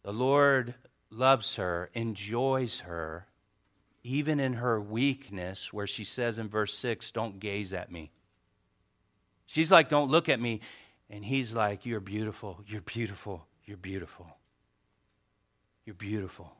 The 0.04 0.12
Lord 0.12 0.76
loves 1.10 1.56
her, 1.56 1.90
enjoys 1.92 2.78
her, 2.78 3.26
even 4.04 4.38
in 4.38 4.52
her 4.52 4.80
weakness, 4.80 5.72
where 5.72 5.88
she 5.88 6.04
says 6.04 6.38
in 6.38 6.48
verse 6.48 6.72
6, 6.74 7.10
Don't 7.10 7.40
gaze 7.40 7.72
at 7.72 7.90
me. 7.90 8.12
She's 9.46 9.72
like, 9.72 9.88
Don't 9.88 10.08
look 10.08 10.28
at 10.28 10.38
me. 10.38 10.60
And 11.10 11.24
he's 11.24 11.52
like, 11.52 11.84
You're 11.84 11.98
beautiful, 11.98 12.60
you're 12.68 12.80
beautiful, 12.80 13.44
you're 13.64 13.76
beautiful. 13.76 14.28
You're 15.84 15.94
beautiful. 15.94 16.52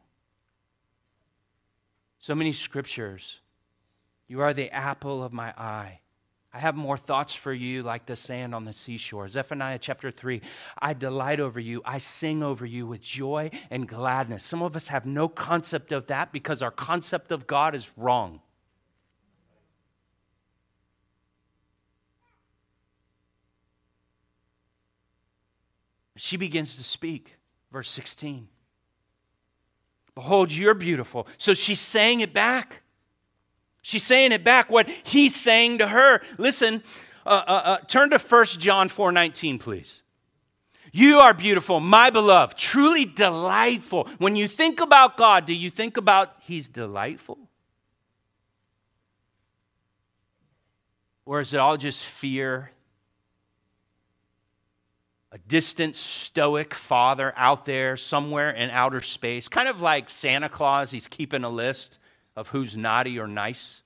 So 2.19 2.35
many 2.35 2.51
scriptures. 2.51 3.39
You 4.27 4.41
are 4.41 4.53
the 4.53 4.69
apple 4.73 5.23
of 5.23 5.33
my 5.33 5.51
eye. 5.57 6.01
I 6.57 6.61
have 6.61 6.75
more 6.75 6.97
thoughts 6.97 7.35
for 7.35 7.53
you 7.53 7.83
like 7.83 8.07
the 8.07 8.17
sand 8.17 8.55
on 8.55 8.65
the 8.65 8.73
seashore. 8.73 9.29
Zephaniah 9.29 9.79
chapter 9.79 10.11
3 10.11 10.41
I 10.79 10.95
delight 10.95 11.39
over 11.39 11.61
you, 11.61 11.83
I 11.85 11.99
sing 11.99 12.43
over 12.43 12.65
you 12.65 12.87
with 12.87 13.03
joy 13.03 13.51
and 13.71 13.87
gladness. 13.87 14.43
Some 14.43 14.63
of 14.63 14.75
us 14.75 14.89
have 14.89 15.05
no 15.05 15.29
concept 15.29 15.93
of 15.93 16.07
that 16.07 16.33
because 16.33 16.63
our 16.63 16.71
concept 16.71 17.31
of 17.31 17.47
God 17.47 17.75
is 17.75 17.93
wrong. 17.95 18.41
She 26.17 26.39
begins 26.39 26.77
to 26.77 26.85
speak, 26.85 27.37
verse 27.71 27.91
16. 27.91 28.49
Behold, 30.15 30.51
you're 30.51 30.73
beautiful. 30.73 31.29
So 31.37 31.53
she's 31.53 31.81
saying 31.81 32.21
it 32.21 32.33
back. 32.33 32.81
She's 33.87 34.03
saying 34.03 34.33
it 34.33 34.43
back, 34.43 34.69
what 34.69 34.89
he's 35.05 35.37
saying 35.37 35.79
to 35.79 35.87
her. 35.87 36.21
Listen, 36.39 36.83
uh, 37.25 37.29
uh, 37.29 37.53
uh, 37.65 37.77
turn 37.87 38.11
to 38.11 38.19
1 38.19 38.47
John 38.59 38.89
4 38.89 39.13
19, 39.13 39.61
please. 39.61 40.03
You 40.91 41.21
are 41.21 41.33
beautiful, 41.33 41.79
my 41.79 42.11
beloved, 42.11 42.59
truly 42.59 43.05
delightful. 43.05 44.09
When 44.19 44.35
you 44.35 44.49
think 44.49 44.81
about 44.81 45.17
God, 45.17 45.47
do 45.47 45.55
you 45.55 45.71
think 45.71 45.99
about 45.99 46.35
He's 46.41 46.69
delightful? 46.69 47.39
Or 51.25 51.39
is 51.41 51.55
it 51.55 51.61
all 51.61 51.77
just 51.77 52.05
fear? 52.05 52.73
A 55.31 55.39
distant, 55.39 55.95
stoic 55.95 56.75
father 56.75 57.33
out 57.37 57.67
there 57.67 57.97
somewhere 57.97 58.51
in 58.51 58.69
outer 58.71 59.01
space, 59.01 59.47
kind 59.47 59.69
of 59.69 59.81
like 59.81 60.09
Santa 60.09 60.49
Claus, 60.49 60.91
he's 60.91 61.07
keeping 61.07 61.45
a 61.45 61.49
list 61.49 62.01
of 62.37 62.49
who's 62.51 62.77
naughty 62.77 63.19
or 63.19 63.27
nice. 63.27 63.83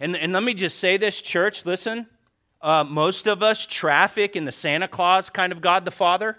And, 0.00 0.16
and 0.16 0.32
let 0.32 0.42
me 0.42 0.52
just 0.52 0.78
say 0.78 0.96
this, 0.96 1.22
church, 1.22 1.64
listen. 1.64 2.06
Uh, 2.60 2.84
most 2.84 3.26
of 3.26 3.42
us 3.42 3.66
traffic 3.66 4.36
in 4.36 4.44
the 4.44 4.52
Santa 4.52 4.88
Claus 4.88 5.30
kind 5.30 5.52
of 5.52 5.60
God 5.60 5.84
the 5.84 5.90
Father, 5.90 6.36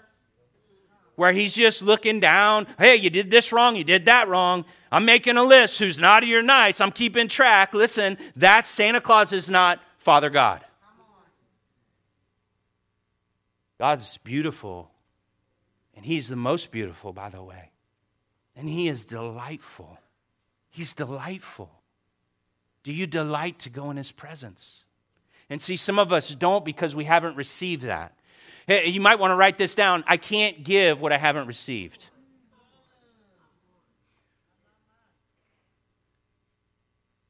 where 1.16 1.32
he's 1.32 1.54
just 1.54 1.82
looking 1.82 2.20
down. 2.20 2.66
Hey, 2.78 2.96
you 2.96 3.10
did 3.10 3.30
this 3.30 3.52
wrong, 3.52 3.76
you 3.76 3.84
did 3.84 4.06
that 4.06 4.28
wrong. 4.28 4.64
I'm 4.92 5.04
making 5.04 5.36
a 5.36 5.42
list 5.42 5.78
who's 5.78 5.98
naughty 5.98 6.34
or 6.34 6.42
nice. 6.42 6.80
I'm 6.80 6.92
keeping 6.92 7.28
track. 7.28 7.74
Listen, 7.74 8.16
that 8.36 8.66
Santa 8.66 9.00
Claus 9.00 9.32
is 9.32 9.50
not 9.50 9.80
Father 9.98 10.30
God. 10.30 10.64
God's 13.78 14.18
beautiful, 14.18 14.90
and 15.96 16.04
He's 16.04 16.28
the 16.28 16.36
most 16.36 16.70
beautiful, 16.70 17.12
by 17.12 17.28
the 17.28 17.42
way. 17.42 17.70
And 18.54 18.68
He 18.68 18.88
is 18.88 19.04
delightful. 19.04 19.98
He's 20.74 20.92
delightful. 20.92 21.70
Do 22.82 22.92
you 22.92 23.06
delight 23.06 23.60
to 23.60 23.70
go 23.70 23.92
in 23.92 23.96
His 23.96 24.10
presence? 24.10 24.82
And 25.48 25.62
see, 25.62 25.76
some 25.76 26.00
of 26.00 26.12
us 26.12 26.34
don't 26.34 26.64
because 26.64 26.96
we 26.96 27.04
haven't 27.04 27.36
received 27.36 27.82
that. 27.82 28.18
Hey, 28.66 28.88
you 28.88 29.00
might 29.00 29.20
want 29.20 29.30
to 29.30 29.36
write 29.36 29.56
this 29.56 29.76
down. 29.76 30.02
I 30.08 30.16
can't 30.16 30.64
give 30.64 31.00
what 31.00 31.12
I 31.12 31.16
haven't 31.16 31.46
received. 31.46 32.08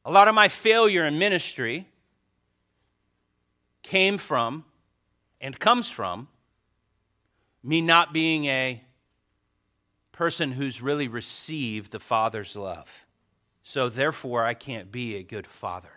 A 0.07 0.11
lot 0.11 0.27
of 0.27 0.35
my 0.35 0.49
failure 0.49 1.05
in 1.05 1.19
ministry 1.19 1.87
came 3.83 4.17
from 4.17 4.65
and 5.39 5.59
comes 5.59 5.91
from 5.91 6.29
me 7.63 7.83
not 7.83 8.15
being 8.15 8.47
a 8.47 8.83
person 10.13 10.53
who's 10.53 10.81
really 10.81 11.09
received 11.09 11.93
the 11.93 12.01
Father's 12.01 12.57
love. 12.57 13.04
So 13.65 13.89
therefore, 13.89 14.45
I 14.45 14.53
can't 14.53 14.93
be 14.93 15.17
a 15.17 15.23
good 15.23 15.47
father. 15.47 15.91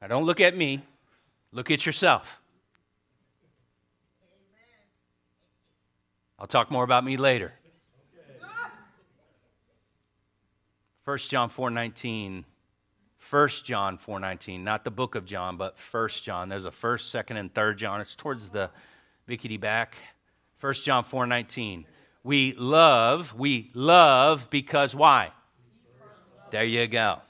Now, 0.00 0.06
don't 0.06 0.24
look 0.24 0.40
at 0.40 0.56
me, 0.56 0.82
look 1.50 1.70
at 1.70 1.84
yourself. 1.84 2.40
I'll 6.38 6.46
talk 6.46 6.70
more 6.70 6.84
about 6.84 7.04
me 7.04 7.16
later. 7.16 7.52
1 11.04 11.18
John 11.18 11.50
4:19 11.50 12.44
1 13.30 13.48
John 13.64 13.96
4:19 13.96 14.64
not 14.64 14.82
the 14.82 14.90
book 14.90 15.14
of 15.14 15.24
John 15.24 15.56
but 15.56 15.78
1 15.78 16.08
John 16.22 16.48
there's 16.48 16.64
a 16.64 16.72
first 16.72 17.12
second 17.12 17.36
and 17.36 17.54
third 17.54 17.78
John 17.78 18.00
it's 18.00 18.16
towards 18.16 18.48
the 18.48 18.70
bickety 19.28 19.58
back 19.58 19.96
1 20.60 20.74
John 20.84 21.04
4:19 21.04 21.84
we 22.26 22.54
love, 22.54 23.38
we 23.38 23.70
love 23.72 24.50
because 24.50 24.96
why? 24.96 25.30
There 26.50 26.64
you 26.64 26.88
go. 26.88 27.20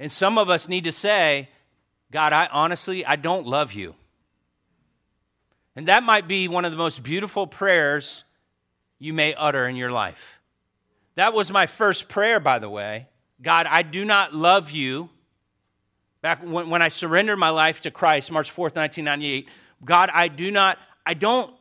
And 0.00 0.10
some 0.10 0.36
of 0.36 0.50
us 0.50 0.68
need 0.68 0.82
to 0.84 0.92
say, 0.92 1.48
God, 2.10 2.32
I 2.32 2.46
honestly, 2.46 3.06
I 3.06 3.14
don't 3.14 3.46
love 3.46 3.72
you. 3.72 3.94
And 5.76 5.86
that 5.86 6.02
might 6.02 6.26
be 6.26 6.48
one 6.48 6.64
of 6.64 6.72
the 6.72 6.76
most 6.76 7.04
beautiful 7.04 7.46
prayers 7.46 8.24
you 8.98 9.12
may 9.12 9.34
utter 9.34 9.68
in 9.68 9.76
your 9.76 9.92
life. 9.92 10.40
That 11.14 11.34
was 11.34 11.52
my 11.52 11.66
first 11.66 12.08
prayer, 12.08 12.40
by 12.40 12.58
the 12.58 12.68
way. 12.68 13.06
God, 13.40 13.66
I 13.66 13.82
do 13.82 14.04
not 14.04 14.34
love 14.34 14.72
you. 14.72 15.08
Back 16.20 16.42
when, 16.42 16.68
when 16.68 16.82
I 16.82 16.88
surrendered 16.88 17.38
my 17.38 17.50
life 17.50 17.82
to 17.82 17.92
Christ, 17.92 18.32
March 18.32 18.50
4th, 18.50 18.74
1998, 18.74 19.48
God, 19.84 20.10
I 20.12 20.26
do 20.26 20.50
not, 20.50 20.78
I 21.06 21.14
don't 21.14 21.52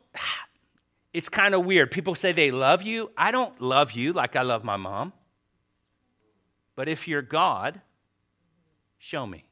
it's 1.13 1.29
kind 1.29 1.55
of 1.55 1.65
weird. 1.65 1.91
People 1.91 2.15
say 2.15 2.31
they 2.31 2.51
love 2.51 2.83
you. 2.83 3.11
I 3.17 3.31
don't 3.31 3.61
love 3.61 3.93
you 3.93 4.13
like 4.13 4.35
I 4.35 4.41
love 4.41 4.63
my 4.63 4.77
mom. 4.77 5.13
But 6.75 6.89
if 6.89 7.07
you're 7.07 7.21
God, 7.21 7.81
show 8.97 9.25
me. 9.25 9.45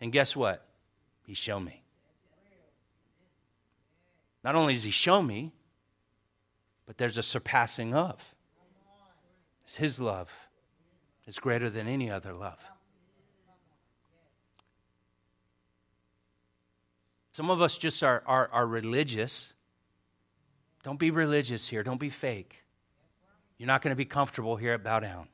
And 0.00 0.10
guess 0.10 0.34
what? 0.34 0.66
He 1.26 1.34
showed 1.34 1.60
me. 1.60 1.82
Not 4.42 4.54
only 4.54 4.74
does 4.74 4.82
he 4.82 4.90
show 4.90 5.20
me, 5.20 5.52
but 6.86 6.96
there's 6.96 7.18
a 7.18 7.22
surpassing 7.22 7.94
of. 7.94 8.34
It's 9.64 9.76
his 9.76 10.00
love. 10.00 10.30
It's 11.26 11.38
greater 11.38 11.68
than 11.68 11.86
any 11.86 12.10
other 12.10 12.32
love. 12.32 12.58
Some 17.40 17.50
of 17.50 17.62
us 17.62 17.78
just 17.78 18.02
are, 18.04 18.22
are, 18.26 18.50
are 18.52 18.66
religious 18.66 19.54
don't 20.82 20.98
be 20.98 21.10
religious 21.10 21.68
here. 21.68 21.82
Don't 21.82 22.00
be 22.00 22.10
fake. 22.10 22.64
You're 23.56 23.66
not 23.66 23.80
going 23.80 23.92
to 23.92 23.96
be 23.96 24.04
comfortable 24.04 24.56
here 24.56 24.72
at 24.74 24.82
Bow 24.82 25.00
Down. 25.00 25.28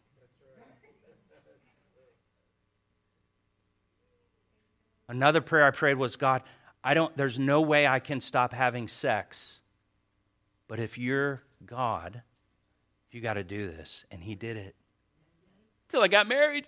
Another 5.08 5.40
prayer 5.40 5.64
I 5.64 5.72
prayed 5.72 5.96
was 5.96 6.14
God, 6.14 6.42
I 6.84 6.94
don't 6.94 7.16
there's 7.16 7.40
no 7.40 7.60
way 7.60 7.88
I 7.88 7.98
can 7.98 8.20
stop 8.20 8.52
having 8.52 8.86
sex. 8.86 9.60
But 10.68 10.78
if 10.78 10.98
you're 10.98 11.42
God, 11.64 12.22
you 13.10 13.20
got 13.20 13.34
to 13.34 13.42
do 13.42 13.66
this. 13.66 14.04
And 14.12 14.22
he 14.22 14.36
did 14.36 14.56
it. 14.56 14.76
Till 15.88 16.02
I 16.02 16.08
got 16.08 16.28
married. 16.28 16.66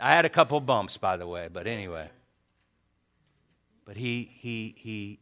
I 0.00 0.10
had 0.10 0.24
a 0.24 0.30
couple 0.30 0.58
bumps, 0.60 0.96
by 0.96 1.16
the 1.16 1.26
way, 1.26 1.48
but 1.52 1.66
anyway. 1.66 2.10
But 3.84 3.96
he 3.96 4.30
he 4.38 4.74
he 4.78 5.20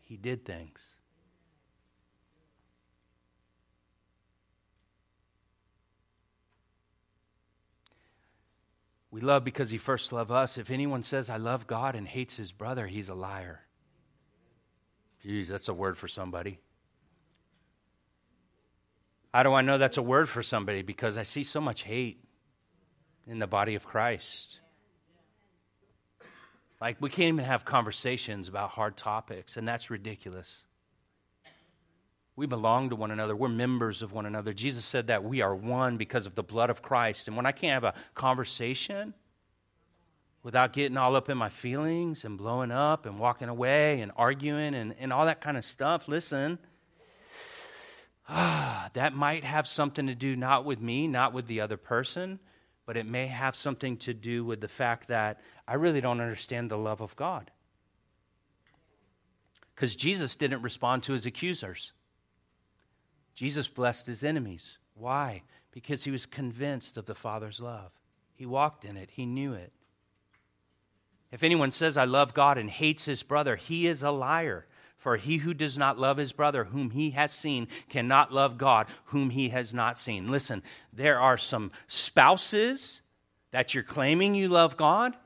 he 0.00 0.16
did 0.16 0.44
things. 0.44 0.80
We 9.10 9.20
love 9.20 9.44
because 9.44 9.68
he 9.68 9.76
first 9.76 10.10
loved 10.10 10.30
us. 10.30 10.56
If 10.56 10.70
anyone 10.70 11.02
says, 11.02 11.28
I 11.28 11.36
love 11.36 11.66
God 11.66 11.94
and 11.94 12.08
hates 12.08 12.36
his 12.36 12.50
brother, 12.50 12.86
he's 12.86 13.10
a 13.10 13.14
liar. 13.14 13.60
Geez, 15.22 15.48
that's 15.48 15.68
a 15.68 15.74
word 15.74 15.98
for 15.98 16.08
somebody. 16.08 16.60
How 19.34 19.42
do 19.42 19.52
I 19.52 19.60
know 19.60 19.76
that's 19.76 19.98
a 19.98 20.02
word 20.02 20.30
for 20.30 20.42
somebody? 20.42 20.80
Because 20.80 21.18
I 21.18 21.24
see 21.24 21.44
so 21.44 21.60
much 21.60 21.82
hate 21.82 22.24
in 23.26 23.38
the 23.38 23.46
body 23.46 23.74
of 23.74 23.86
Christ. 23.86 24.60
Like, 26.80 26.96
we 27.00 27.10
can't 27.10 27.34
even 27.34 27.44
have 27.44 27.64
conversations 27.64 28.48
about 28.48 28.70
hard 28.70 28.96
topics, 28.96 29.56
and 29.56 29.68
that's 29.68 29.88
ridiculous. 29.88 30.64
We 32.34 32.46
belong 32.46 32.90
to 32.90 32.96
one 32.96 33.10
another. 33.10 33.36
We're 33.36 33.48
members 33.48 34.02
of 34.02 34.12
one 34.12 34.26
another. 34.26 34.52
Jesus 34.52 34.84
said 34.84 35.08
that 35.08 35.22
we 35.22 35.42
are 35.42 35.54
one 35.54 35.96
because 35.96 36.26
of 36.26 36.34
the 36.34 36.42
blood 36.42 36.70
of 36.70 36.82
Christ. 36.82 37.28
And 37.28 37.36
when 37.36 37.46
I 37.46 37.52
can't 37.52 37.74
have 37.74 37.84
a 37.84 37.94
conversation 38.14 39.14
without 40.42 40.72
getting 40.72 40.96
all 40.96 41.14
up 41.14 41.28
in 41.28 41.36
my 41.36 41.50
feelings 41.50 42.24
and 42.24 42.38
blowing 42.38 42.72
up 42.72 43.06
and 43.06 43.18
walking 43.18 43.48
away 43.48 44.00
and 44.00 44.10
arguing 44.16 44.74
and, 44.74 44.94
and 44.98 45.12
all 45.12 45.26
that 45.26 45.40
kind 45.40 45.56
of 45.56 45.64
stuff, 45.64 46.08
listen, 46.08 46.58
that 48.28 49.12
might 49.14 49.44
have 49.44 49.66
something 49.66 50.06
to 50.06 50.14
do 50.14 50.34
not 50.34 50.64
with 50.64 50.80
me, 50.80 51.06
not 51.06 51.32
with 51.32 51.46
the 51.46 51.60
other 51.60 51.76
person, 51.76 52.40
but 52.86 52.96
it 52.96 53.06
may 53.06 53.26
have 53.26 53.54
something 53.54 53.96
to 53.98 54.14
do 54.14 54.44
with 54.44 54.60
the 54.60 54.68
fact 54.68 55.08
that 55.08 55.40
I 55.66 55.74
really 55.74 56.00
don't 56.00 56.20
understand 56.20 56.70
the 56.70 56.78
love 56.78 57.00
of 57.00 57.14
God. 57.16 57.50
Because 59.74 59.96
Jesus 59.96 60.36
didn't 60.36 60.62
respond 60.62 61.02
to 61.04 61.12
his 61.12 61.26
accusers. 61.26 61.92
Jesus 63.34 63.68
blessed 63.68 64.06
his 64.06 64.22
enemies. 64.22 64.78
Why? 64.94 65.42
Because 65.70 66.04
he 66.04 66.10
was 66.10 66.26
convinced 66.26 66.96
of 66.96 67.06
the 67.06 67.14
Father's 67.14 67.60
love. 67.60 67.92
He 68.34 68.46
walked 68.46 68.84
in 68.84 68.96
it, 68.96 69.10
he 69.12 69.26
knew 69.26 69.52
it. 69.54 69.72
If 71.30 71.42
anyone 71.42 71.70
says, 71.70 71.96
I 71.96 72.04
love 72.04 72.34
God 72.34 72.58
and 72.58 72.68
hates 72.68 73.06
his 73.06 73.22
brother, 73.22 73.56
he 73.56 73.86
is 73.86 74.02
a 74.02 74.10
liar. 74.10 74.66
For 75.02 75.16
he 75.16 75.38
who 75.38 75.52
does 75.52 75.76
not 75.76 75.98
love 75.98 76.16
his 76.16 76.30
brother, 76.30 76.62
whom 76.62 76.90
he 76.90 77.10
has 77.10 77.32
seen, 77.32 77.66
cannot 77.88 78.32
love 78.32 78.56
God, 78.56 78.86
whom 79.06 79.30
he 79.30 79.48
has 79.48 79.74
not 79.74 79.98
seen. 79.98 80.30
Listen, 80.30 80.62
there 80.92 81.18
are 81.18 81.36
some 81.36 81.72
spouses 81.88 83.02
that 83.50 83.74
you're 83.74 83.82
claiming 83.82 84.36
you 84.36 84.48
love 84.48 84.76
God, 84.76 85.16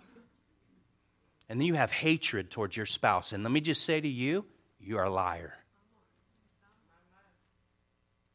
and 1.51 1.61
then 1.61 1.67
you 1.67 1.75
have 1.75 1.93
hatred 1.93 2.51
towards 2.51 2.75
your 2.75 2.87
spouse. 2.87 3.35
And 3.35 3.43
let 3.45 3.53
me 3.53 3.61
just 3.61 3.85
say 3.85 4.01
to 4.01 4.09
you, 4.09 4.47
you 4.81 4.97
are 4.97 5.05
a 5.05 5.11
liar. 5.11 5.53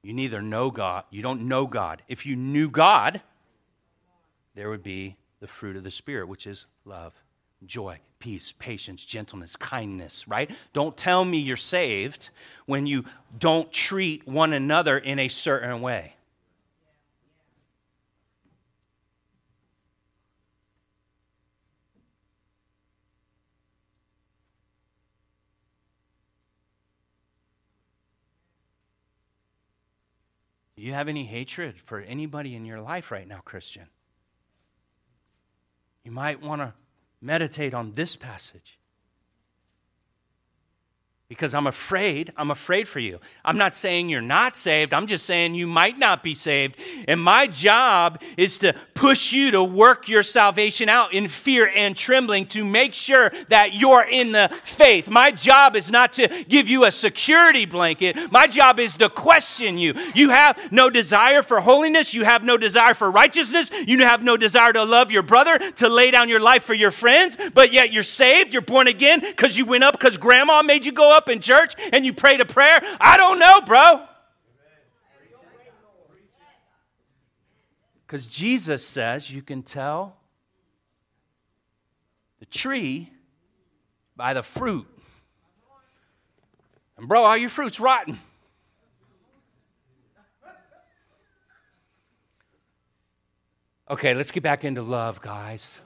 You 0.03 0.13
neither 0.13 0.43
know 0.43 0.69
God, 0.69 1.05
you 1.09 1.23
don't 1.23 1.47
know 1.47 1.65
God. 1.65 2.03
If 2.07 2.27
you 2.27 2.35
knew 2.35 2.69
God, 2.69 3.19
there 4.53 4.69
would 4.69 4.83
be 4.83 5.17
the 5.39 5.47
fruit 5.47 5.75
of 5.75 5.83
the 5.83 5.89
Spirit, 5.89 6.27
which 6.27 6.45
is 6.45 6.67
love 6.85 7.15
joy, 7.65 7.99
peace, 8.21 8.53
patience, 8.57 9.03
gentleness, 9.03 9.57
kindness, 9.57 10.27
right? 10.27 10.49
Don't 10.71 10.95
tell 10.95 11.25
me 11.25 11.39
you're 11.39 11.57
saved 11.57 12.29
when 12.65 12.87
you 12.87 13.03
don't 13.37 13.73
treat 13.73 14.25
one 14.25 14.53
another 14.53 14.97
in 14.97 15.19
a 15.19 15.27
certain 15.27 15.81
way. 15.81 16.15
Do 30.81 30.87
you 30.87 30.93
have 30.93 31.07
any 31.07 31.25
hatred 31.25 31.79
for 31.79 31.99
anybody 31.99 32.55
in 32.55 32.65
your 32.65 32.81
life 32.81 33.11
right 33.11 33.27
now, 33.27 33.41
Christian? 33.43 33.87
You 36.03 36.11
might 36.11 36.41
want 36.41 36.61
to 36.61 36.73
meditate 37.21 37.73
on 37.73 37.93
this 37.93 38.15
passage 38.15 38.80
because 41.31 41.53
I'm 41.53 41.65
afraid. 41.65 42.33
I'm 42.35 42.51
afraid 42.51 42.89
for 42.89 42.99
you. 42.99 43.21
I'm 43.45 43.57
not 43.57 43.73
saying 43.73 44.09
you're 44.09 44.19
not 44.19 44.53
saved. 44.53 44.93
I'm 44.93 45.07
just 45.07 45.25
saying 45.25 45.55
you 45.55 45.65
might 45.65 45.97
not 45.97 46.23
be 46.23 46.35
saved. 46.35 46.75
And 47.07 47.23
my 47.23 47.47
job 47.47 48.21
is 48.35 48.57
to 48.57 48.75
push 48.95 49.31
you 49.31 49.49
to 49.51 49.63
work 49.63 50.09
your 50.09 50.23
salvation 50.23 50.89
out 50.89 51.13
in 51.13 51.29
fear 51.29 51.71
and 51.73 51.95
trembling 51.95 52.47
to 52.47 52.65
make 52.65 52.93
sure 52.93 53.31
that 53.47 53.73
you're 53.73 54.03
in 54.03 54.33
the 54.33 54.51
faith. 54.65 55.09
My 55.09 55.31
job 55.31 55.77
is 55.77 55.89
not 55.89 56.11
to 56.13 56.27
give 56.49 56.67
you 56.67 56.83
a 56.83 56.91
security 56.91 57.65
blanket. 57.65 58.17
My 58.29 58.45
job 58.45 58.77
is 58.77 58.97
to 58.97 59.07
question 59.07 59.77
you. 59.77 59.93
You 60.13 60.31
have 60.31 60.69
no 60.69 60.89
desire 60.89 61.43
for 61.43 61.61
holiness. 61.61 62.13
You 62.13 62.25
have 62.25 62.43
no 62.43 62.57
desire 62.57 62.93
for 62.93 63.09
righteousness. 63.09 63.71
You 63.87 63.99
have 63.99 64.21
no 64.21 64.35
desire 64.35 64.73
to 64.73 64.83
love 64.83 65.11
your 65.11 65.23
brother, 65.23 65.59
to 65.75 65.87
lay 65.87 66.11
down 66.11 66.27
your 66.27 66.41
life 66.41 66.63
for 66.63 66.73
your 66.73 66.91
friends, 66.91 67.37
but 67.53 67.71
yet 67.71 67.93
you're 67.93 68.03
saved. 68.03 68.51
You're 68.51 68.61
born 68.61 68.87
again 68.87 69.21
because 69.21 69.57
you 69.57 69.63
went 69.63 69.85
up 69.85 69.93
because 69.93 70.17
grandma 70.17 70.61
made 70.61 70.85
you 70.85 70.91
go 70.91 71.15
up 71.15 71.20
up 71.21 71.29
in 71.29 71.39
church 71.39 71.75
and 71.93 72.03
you 72.05 72.13
prayed 72.13 72.41
a 72.41 72.45
prayer? 72.45 72.81
I 72.99 73.17
don't 73.17 73.37
know, 73.37 73.61
bro. 73.61 74.05
Because 78.05 78.27
Jesus 78.27 78.85
says 78.85 79.31
you 79.31 79.41
can 79.41 79.63
tell 79.63 80.17
the 82.39 82.45
tree 82.45 83.09
by 84.17 84.33
the 84.33 84.43
fruit. 84.43 84.87
And, 86.97 87.07
bro, 87.07 87.23
all 87.23 87.37
your 87.37 87.49
fruit's 87.49 87.79
rotten. 87.79 88.19
Okay, 93.89 94.13
let's 94.13 94.31
get 94.31 94.43
back 94.43 94.63
into 94.63 94.81
love, 94.81 95.21
guys. 95.21 95.79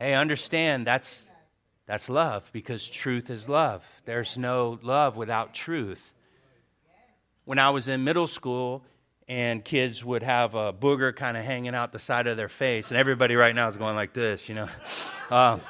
Hey, 0.00 0.14
understand 0.14 0.86
that's 0.86 1.26
that's 1.84 2.08
love 2.08 2.48
because 2.54 2.88
truth 2.88 3.28
is 3.28 3.50
love. 3.50 3.84
There's 4.06 4.38
no 4.38 4.78
love 4.80 5.18
without 5.18 5.52
truth. 5.52 6.14
When 7.44 7.58
I 7.58 7.68
was 7.68 7.86
in 7.86 8.02
middle 8.02 8.26
school 8.26 8.82
and 9.28 9.62
kids 9.62 10.02
would 10.02 10.22
have 10.22 10.54
a 10.54 10.72
booger 10.72 11.14
kind 11.14 11.36
of 11.36 11.44
hanging 11.44 11.74
out 11.74 11.92
the 11.92 11.98
side 11.98 12.26
of 12.28 12.38
their 12.38 12.48
face, 12.48 12.90
and 12.90 12.96
everybody 12.98 13.36
right 13.36 13.54
now 13.54 13.68
is 13.68 13.76
going 13.76 13.94
like 13.94 14.14
this, 14.14 14.48
you 14.48 14.54
know. 14.54 14.68
Um, 15.30 15.60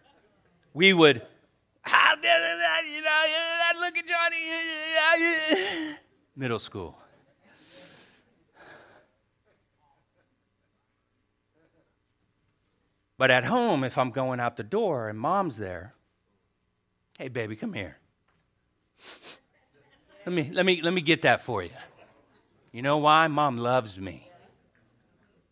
we 0.72 0.94
would, 0.94 1.20
how 1.82 2.14
did 2.14 2.24
that, 2.24 2.82
you 2.90 3.02
know, 3.02 3.80
look 3.80 3.98
at 3.98 4.06
Johnny. 4.06 5.96
Middle 6.36 6.58
school. 6.58 6.96
But 13.18 13.32
at 13.32 13.44
home, 13.44 13.84
if 13.84 13.98
I'm 13.98 14.10
going 14.10 14.40
out 14.40 14.56
the 14.56 14.62
door 14.62 15.08
and 15.08 15.18
mom's 15.18 15.56
there, 15.56 15.94
hey, 17.18 17.28
baby, 17.28 17.56
come 17.56 17.72
here. 17.72 17.98
Let 20.24 20.34
me, 20.34 20.50
let 20.52 20.64
me, 20.64 20.80
let 20.82 20.92
me 20.92 21.00
get 21.00 21.22
that 21.22 21.42
for 21.42 21.62
you. 21.62 21.70
You 22.72 22.82
know 22.82 22.98
why? 22.98 23.26
Mom 23.26 23.58
loves 23.58 23.98
me. 23.98 24.30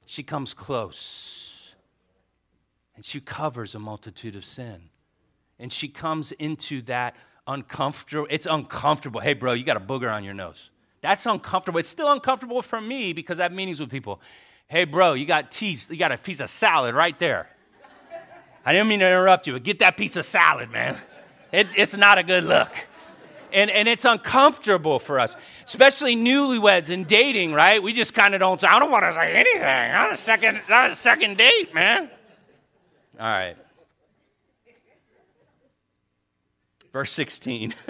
She 0.05 0.23
comes 0.23 0.55
close 0.55 1.73
and 2.95 3.05
she 3.05 3.21
covers 3.21 3.75
a 3.75 3.79
multitude 3.79 4.37
of 4.37 4.45
sin. 4.45 4.91
And 5.59 5.73
she 5.73 5.89
comes 5.89 6.33
into 6.33 6.83
that 6.83 7.17
uncomfortable, 7.47 8.27
it's 8.31 8.47
uncomfortable. 8.47 9.21
Hey, 9.21 9.35
bro, 9.35 9.55
you 9.55 9.65
got 9.65 9.77
a 9.77 9.81
booger 9.81 10.13
on 10.13 10.23
your 10.23 10.35
nose. 10.35 10.71
That's 11.01 11.27
uncomfortable. 11.27 11.81
It's 11.81 11.89
still 11.89 12.13
uncomfortable 12.13 12.63
for 12.63 12.81
me 12.81 13.13
because 13.13 13.41
I 13.41 13.45
have 13.45 13.53
meetings 13.53 13.81
with 13.81 13.91
people. 13.91 14.21
Hey, 14.69 14.85
bro, 14.85 15.15
you 15.15 15.27
got 15.27 15.51
teeth, 15.51 15.91
you 15.91 15.97
got 15.97 16.13
a 16.13 16.19
piece 16.19 16.41
of 16.41 16.51
salad 16.51 16.95
right 16.95 17.19
there. 17.19 17.49
I 18.67 18.73
didn't 18.73 18.89
mean 18.89 18.99
to 18.99 19.07
interrupt 19.07 19.47
you, 19.47 19.53
but 19.53 19.63
get 19.63 19.79
that 19.79 19.97
piece 19.97 20.17
of 20.17 20.27
salad, 20.27 20.73
man. 20.73 20.99
It, 21.53 21.69
it's 21.77 21.97
not 21.97 22.19
a 22.19 22.25
good 22.25 22.43
look. 22.43 22.73
And, 23.53 23.71
and 23.71 23.87
it's 23.87 24.05
uncomfortable 24.05 24.99
for 24.99 25.21
us, 25.21 25.37
especially 25.65 26.17
newlyweds 26.17 26.91
and 26.91 27.07
dating, 27.07 27.53
right? 27.53 27.81
We 27.81 27.93
just 27.93 28.13
kind 28.13 28.35
of 28.35 28.41
don't 28.41 28.63
I 28.65 28.81
don't 28.81 28.91
want 28.91 29.05
to 29.05 29.15
say 29.15 29.35
anything. 29.35 29.93
Not 29.93 30.13
a 30.13 30.17
second, 30.17 30.61
not 30.69 30.91
a 30.91 30.97
second 30.97 31.39
date, 31.39 31.73
man. 31.73 32.11
All 33.21 33.27
right. 33.27 33.57
Verse 36.93 37.13
16. 37.13 37.73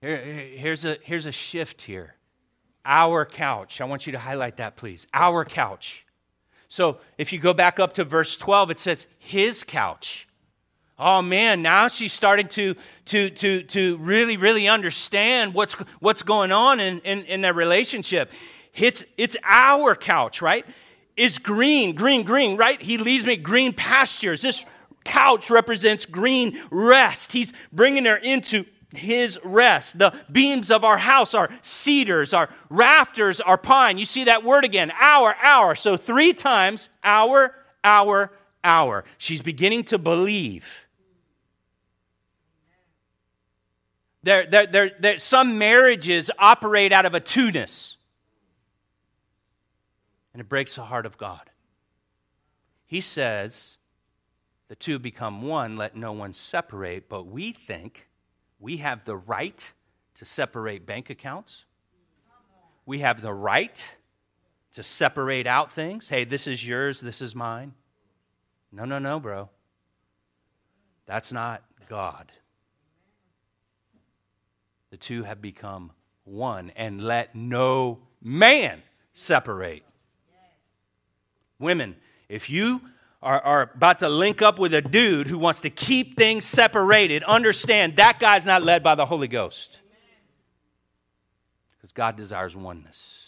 Here, 0.00 0.18
here's, 0.18 0.84
a, 0.84 0.98
here's 1.02 1.24
a 1.24 1.32
shift 1.32 1.80
here. 1.80 2.14
Our 2.84 3.24
couch. 3.24 3.80
I 3.80 3.84
want 3.84 4.06
you 4.06 4.12
to 4.12 4.18
highlight 4.18 4.58
that, 4.58 4.76
please. 4.76 5.06
Our 5.12 5.44
couch. 5.44 6.04
So 6.68 6.98
if 7.18 7.32
you 7.32 7.38
go 7.38 7.54
back 7.54 7.78
up 7.78 7.94
to 7.94 8.04
verse 8.04 8.36
12, 8.36 8.72
it 8.72 8.78
says, 8.78 9.06
His 9.18 9.62
couch. 9.62 10.26
Oh 10.98 11.22
man, 11.22 11.60
now 11.60 11.88
she's 11.88 12.12
starting 12.12 12.46
to, 12.48 12.76
to, 13.06 13.30
to, 13.30 13.62
to 13.64 13.96
really, 13.98 14.36
really 14.36 14.68
understand 14.68 15.52
what's, 15.52 15.74
what's 15.98 16.22
going 16.22 16.52
on 16.52 16.78
in, 16.78 17.00
in, 17.00 17.24
in 17.24 17.40
their 17.40 17.52
relationship. 17.52 18.30
It's, 18.74 19.04
it's 19.16 19.36
our 19.42 19.96
couch, 19.96 20.40
right? 20.40 20.64
Is 21.16 21.38
green, 21.38 21.94
green, 21.94 22.22
green, 22.22 22.56
right? 22.56 22.80
He 22.80 22.98
leaves 22.98 23.26
me 23.26 23.36
green 23.36 23.72
pastures. 23.72 24.42
This 24.42 24.64
couch 25.04 25.50
represents 25.50 26.06
green 26.06 26.60
rest. 26.70 27.32
He's 27.32 27.52
bringing 27.72 28.04
her 28.04 28.16
into 28.16 28.64
his 28.96 29.38
rest. 29.44 29.98
The 29.98 30.12
beams 30.30 30.70
of 30.70 30.84
our 30.84 30.98
house 30.98 31.34
are 31.34 31.50
cedars, 31.62 32.32
our 32.32 32.48
rafters 32.70 33.40
are 33.40 33.58
pine. 33.58 33.98
You 33.98 34.04
see 34.04 34.24
that 34.24 34.44
word 34.44 34.64
again, 34.64 34.92
our, 35.00 35.34
our. 35.42 35.74
So 35.74 35.96
three 35.96 36.32
times, 36.32 36.88
our, 37.02 37.54
our, 37.82 38.32
our. 38.62 39.04
She's 39.18 39.42
beginning 39.42 39.84
to 39.84 39.98
believe. 39.98 40.86
There, 44.22 44.46
there, 44.46 44.66
there, 44.66 44.90
there, 44.98 45.18
some 45.18 45.58
marriages 45.58 46.30
operate 46.38 46.92
out 46.92 47.04
of 47.04 47.14
a 47.14 47.20
two-ness, 47.20 47.96
and 50.32 50.40
it 50.40 50.48
breaks 50.48 50.76
the 50.76 50.84
heart 50.84 51.04
of 51.04 51.18
God. 51.18 51.50
He 52.86 53.02
says, 53.02 53.76
the 54.68 54.74
two 54.76 54.98
become 54.98 55.42
one, 55.42 55.76
let 55.76 55.94
no 55.94 56.12
one 56.12 56.32
separate, 56.32 57.06
but 57.08 57.26
we 57.26 57.52
think 57.52 58.08
we 58.64 58.78
have 58.78 59.04
the 59.04 59.14
right 59.14 59.72
to 60.14 60.24
separate 60.24 60.86
bank 60.86 61.10
accounts. 61.10 61.64
We 62.86 63.00
have 63.00 63.20
the 63.20 63.34
right 63.34 63.94
to 64.72 64.82
separate 64.82 65.46
out 65.46 65.70
things. 65.70 66.08
Hey, 66.08 66.24
this 66.24 66.46
is 66.46 66.66
yours, 66.66 67.02
this 67.02 67.20
is 67.20 67.34
mine. 67.34 67.74
No, 68.72 68.86
no, 68.86 68.98
no, 68.98 69.20
bro. 69.20 69.50
That's 71.04 71.30
not 71.30 71.62
God. 71.90 72.32
The 74.88 74.96
two 74.96 75.24
have 75.24 75.42
become 75.42 75.92
one, 76.24 76.72
and 76.74 77.02
let 77.02 77.34
no 77.34 77.98
man 78.22 78.82
separate. 79.12 79.84
Women, 81.58 81.96
if 82.30 82.48
you 82.48 82.80
are, 83.24 83.40
are 83.40 83.70
about 83.74 84.00
to 84.00 84.08
link 84.08 84.42
up 84.42 84.58
with 84.58 84.74
a 84.74 84.82
dude 84.82 85.26
who 85.26 85.38
wants 85.38 85.62
to 85.62 85.70
keep 85.70 86.16
things 86.16 86.44
separated, 86.44 87.24
understand 87.24 87.96
that 87.96 88.20
guy's 88.20 88.46
not 88.46 88.62
led 88.62 88.82
by 88.82 88.94
the 88.94 89.06
Holy 89.06 89.28
Ghost. 89.28 89.80
Because 91.76 91.92
God 91.92 92.16
desires 92.16 92.54
oneness. 92.54 93.24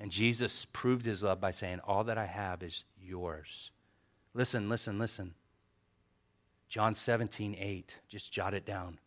And 0.00 0.10
Jesus 0.10 0.64
proved 0.72 1.04
his 1.04 1.22
love 1.22 1.40
by 1.40 1.50
saying, 1.50 1.80
All 1.80 2.04
that 2.04 2.18
I 2.18 2.26
have 2.26 2.62
is 2.62 2.84
yours. 3.00 3.70
Listen, 4.34 4.68
listen, 4.68 4.98
listen. 4.98 5.34
John 6.68 6.94
17, 6.94 7.56
8. 7.58 7.98
Just 8.08 8.32
jot 8.32 8.54
it 8.54 8.64
down. 8.64 8.98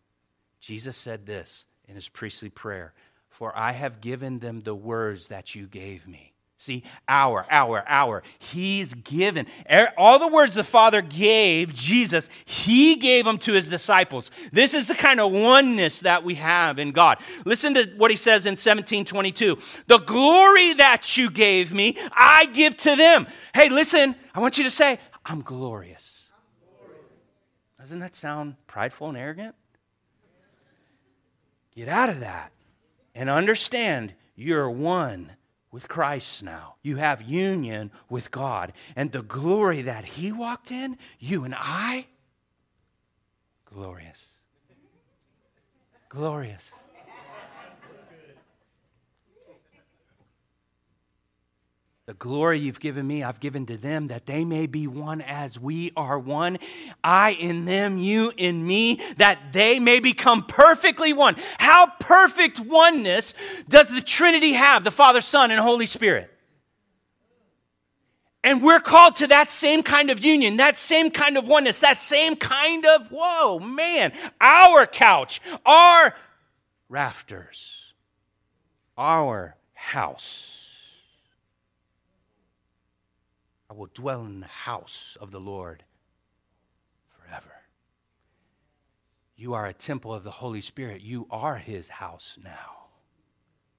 Jesus 0.60 0.98
said 0.98 1.26
this 1.26 1.66
in 1.88 1.96
his 1.96 2.10
priestly 2.10 2.50
prayer 2.50 2.94
For 3.30 3.58
I 3.58 3.72
have 3.72 4.02
given 4.02 4.40
them 4.40 4.62
the 4.62 4.76
words 4.76 5.30
that 5.30 5.56
you 5.56 5.68
gave 5.68 6.08
me. 6.08 6.31
See, 6.62 6.84
our, 7.08 7.44
our, 7.50 7.84
our. 7.88 8.22
He's 8.38 8.94
given. 8.94 9.48
Er, 9.68 9.92
all 9.98 10.20
the 10.20 10.28
words 10.28 10.54
the 10.54 10.64
Father 10.64 11.02
gave 11.02 11.74
Jesus, 11.74 12.30
He 12.46 12.98
gave 12.98 13.26
them 13.26 13.40
to 13.40 13.54
His 13.54 13.68
disciples. 13.68 14.30
This 14.52 14.76
is 14.76 14.88
the 14.88 14.94
kind 14.94 15.20
of 15.20 15.32
oneness 15.32 16.02
that 16.02 16.24
we 16.24 16.36
have 16.36 16.78
in 16.78 16.92
God. 16.92 17.18
Listen 17.46 17.74
to 17.74 17.90
what 17.98 18.12
He 18.12 18.16
says 18.16 18.46
in 18.46 18.52
1722 18.52 19.58
The 19.88 19.98
glory 19.98 20.76
that 20.76 21.18
you 21.18 21.32
gave 21.32 21.74
me, 21.74 21.98
I 22.12 22.46
give 22.46 22.78
to 22.78 22.96
them. 22.96 23.26
Hey, 23.56 23.70
listen, 23.70 24.14
I 24.36 24.40
want 24.40 24.60
you 24.60 24.64
to 24.64 24.70
say, 24.70 25.00
I'm 25.26 25.42
glorious. 25.42 26.28
Doesn't 27.80 28.02
that 28.02 28.16
sound 28.16 28.56
prideful 28.68 29.10
and 29.10 29.18
arrogant? 29.18 29.56
Get 31.76 31.90
out 31.90 32.10
of 32.10 32.20
that 32.20 32.52
and 33.16 33.32
understand 33.32 34.14
you're 34.36 34.70
one 34.70 35.32
with 35.72 35.88
Christ 35.88 36.44
now. 36.44 36.76
You 36.84 36.98
have 36.98 37.22
union 37.22 37.92
with 38.10 38.32
God. 38.32 38.74
And 38.96 39.12
the 39.12 39.24
glory 39.24 39.82
that 39.84 40.06
He 40.06 40.32
walked 40.32 40.72
in, 40.72 40.98
you 41.20 41.44
and 41.44 41.56
I, 41.58 42.08
glorious. 43.66 44.26
Glorious. 46.10 46.70
The 52.12 52.18
glory 52.18 52.60
you've 52.60 52.82
given 52.82 53.08
me, 53.08 53.24
I've 53.24 53.40
given 53.40 53.66
to 53.68 53.78
them, 53.78 54.08
that 54.08 54.26
they 54.26 54.44
may 54.44 54.68
be 54.68 54.86
one 54.86 55.22
as 55.22 55.58
we 55.58 55.94
are 55.96 56.20
one. 56.20 56.58
I 57.02 57.30
in 57.30 57.64
them, 57.64 57.98
you 57.98 58.34
in 58.36 58.68
me, 58.68 59.00
that 59.16 59.54
they 59.54 59.80
may 59.80 60.02
become 60.02 60.44
perfectly 60.44 61.14
one. 61.14 61.38
How 61.58 61.88
perfect 62.02 62.60
oneness 62.60 63.34
does 63.70 63.88
the 63.88 64.02
Trinity 64.02 64.52
have, 64.52 64.84
the 64.84 64.92
Father, 64.92 65.22
Son, 65.22 65.52
and 65.52 65.60
Holy 65.62 65.86
Spirit? 65.86 66.30
And 68.44 68.62
we're 68.62 68.82
called 68.82 69.16
to 69.16 69.28
that 69.28 69.50
same 69.50 69.82
kind 69.82 70.10
of 70.10 70.22
union, 70.22 70.58
that 70.58 70.76
same 70.76 71.12
kind 71.12 71.38
of 71.38 71.48
oneness, 71.48 71.80
that 71.80 72.02
same 72.02 72.36
kind 72.36 72.86
of, 72.86 73.08
whoa, 73.10 73.60
man, 73.60 74.12
our 74.42 74.86
couch, 74.86 75.40
our 75.66 76.14
rafters, 76.90 77.94
our 78.98 79.56
house. 79.76 80.61
I 83.72 83.74
will 83.74 83.90
dwell 83.94 84.26
in 84.26 84.42
the 84.42 84.48
house 84.48 85.16
of 85.22 85.32
the 85.32 85.40
Lord 85.40 85.86
forever. 87.08 87.54
You 89.38 89.54
are 89.54 89.66
a 89.66 89.72
temple 89.72 90.14
of 90.14 90.26
the 90.26 90.32
Holy 90.32 90.60
Spirit. 90.60 91.00
You 91.00 91.26
are 91.32 91.56
his 91.56 91.88
house 91.88 92.38
now. 92.44 92.90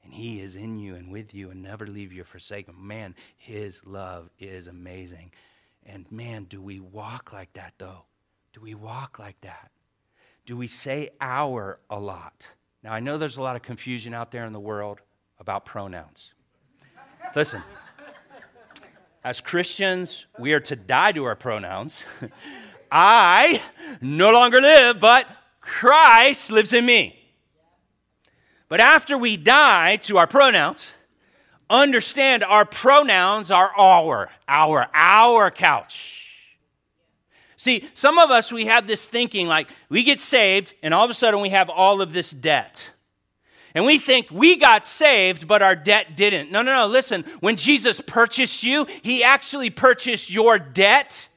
And 0.03 0.15
he 0.15 0.41
is 0.41 0.57
in 0.57 0.79
you 0.79 0.95
and 0.95 1.13
with 1.13 1.35
you 1.35 1.51
and 1.51 1.63
never 1.63 1.87
leave 1.87 2.11
you 2.11 2.25
forsaken. 2.25 2.75
Man, 2.79 3.15
his 3.37 3.85
love 3.85 4.31
is 4.39 4.67
amazing. 4.67 5.31
And 5.85 6.11
man, 6.11 6.45
do 6.45 6.63
we 6.63 6.81
walk 6.81 7.31
like 7.35 7.53
that 7.53 7.75
though? 7.77 8.07
Do 8.55 8.63
we 8.63 8.75
walk 8.75 9.19
like 9.19 9.43
that? 9.43 9.73
Do 10.47 10.57
we 10.57 10.69
say 10.69 11.11
our 11.21 11.81
a 11.91 12.01
lot? 12.01 12.49
Now, 12.83 12.95
I 12.95 13.01
know 13.01 13.19
there's 13.19 13.37
a 13.37 13.43
lot 13.43 13.57
of 13.57 13.63
confusion 13.63 14.15
out 14.15 14.31
there 14.31 14.47
in 14.47 14.55
the 14.55 14.59
world 14.61 15.03
about 15.39 15.67
pronouns. 15.67 16.33
Listen. 17.37 17.63
As 19.25 19.41
Christians, 19.41 20.27
we 20.37 20.53
are 20.53 20.61
to 20.61 20.75
die 20.75 21.13
to 21.13 21.25
our 21.25 21.37
pronouns. 21.37 22.05
I 22.93 23.63
no 24.01 24.33
longer 24.33 24.61
live, 24.61 24.99
but 24.99 25.29
Christ 25.61 26.51
lives 26.51 26.73
in 26.73 26.85
me. 26.85 27.19
But 28.69 28.81
after 28.81 29.17
we 29.17 29.37
die 29.37 29.97
to 29.97 30.19
our 30.19 30.27
pronouns, 30.27 30.89
understand 31.71 32.43
our 32.43 32.65
pronouns 32.65 33.51
are 33.51 33.71
our, 33.77 34.31
our, 34.49 34.89
our 34.93 35.51
couch. 35.53 36.19
See, 37.57 37.89
some 37.95 38.19
of 38.19 38.33
us, 38.33 38.51
we 38.51 38.67
have 38.67 38.89
this 38.89 39.07
thinking 39.07 39.47
like 39.47 39.69
we 39.89 40.03
get 40.03 40.21
saved 40.21 40.75
and 40.83 40.93
all 40.93 41.05
of 41.05 41.11
a 41.11 41.15
sudden 41.15 41.41
we 41.41 41.51
have 41.51 41.71
all 41.71 42.03
of 42.03 42.13
this 42.13 42.33
debt. 42.33 42.91
And 43.75 43.85
we 43.85 43.99
think 43.99 44.29
we 44.31 44.57
got 44.57 44.85
saved, 44.85 45.47
but 45.47 45.63
our 45.63 45.75
debt 45.75 46.17
didn't. 46.17 46.51
No, 46.51 46.63
no, 46.63 46.75
no. 46.75 46.87
Listen, 46.87 47.25
when 47.41 47.57
Jesus 47.57 48.01
purchased 48.01 48.63
you, 48.63 48.87
he 49.03 49.25
actually 49.25 49.71
purchased 49.71 50.31
your 50.31 50.59
debt. 50.59 51.29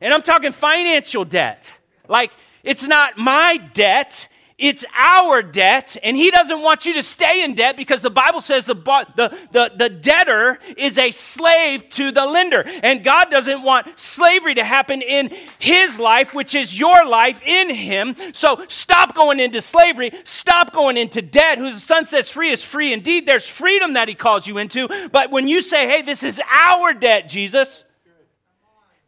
And 0.00 0.14
I'm 0.14 0.22
talking 0.22 0.52
financial 0.52 1.24
debt. 1.24 1.78
Like, 2.08 2.32
it's 2.62 2.86
not 2.86 3.18
my 3.18 3.56
debt, 3.72 4.28
it's 4.56 4.84
our 4.96 5.42
debt, 5.42 5.96
and 6.04 6.16
he 6.16 6.30
doesn't 6.30 6.62
want 6.62 6.86
you 6.86 6.94
to 6.94 7.02
stay 7.02 7.42
in 7.42 7.54
debt 7.54 7.76
because 7.76 8.02
the 8.02 8.10
Bible 8.10 8.40
says 8.40 8.64
the, 8.64 8.74
the, 8.74 9.36
the, 9.50 9.72
the, 9.76 9.88
debtor 9.88 10.60
is 10.76 10.96
a 10.96 11.10
slave 11.10 11.88
to 11.90 12.12
the 12.12 12.24
lender. 12.24 12.62
And 12.64 13.02
God 13.02 13.30
doesn't 13.30 13.64
want 13.64 13.98
slavery 13.98 14.54
to 14.54 14.62
happen 14.62 15.02
in 15.02 15.34
his 15.58 15.98
life, 15.98 16.34
which 16.34 16.54
is 16.54 16.78
your 16.78 17.04
life 17.04 17.44
in 17.44 17.74
him. 17.74 18.14
So 18.32 18.64
stop 18.68 19.16
going 19.16 19.40
into 19.40 19.60
slavery, 19.60 20.12
stop 20.22 20.72
going 20.72 20.98
into 20.98 21.20
debt. 21.20 21.58
Who 21.58 21.72
the 21.72 21.78
Son 21.80 22.06
sets 22.06 22.30
free 22.30 22.50
is 22.50 22.62
free 22.62 22.92
indeed. 22.92 23.26
There's 23.26 23.48
freedom 23.48 23.94
that 23.94 24.08
he 24.08 24.14
calls 24.14 24.46
you 24.46 24.58
into. 24.58 24.88
But 25.10 25.32
when 25.32 25.48
you 25.48 25.62
say, 25.62 25.88
hey, 25.88 26.02
this 26.02 26.22
is 26.22 26.40
our 26.48 26.94
debt, 26.94 27.28
Jesus, 27.28 27.82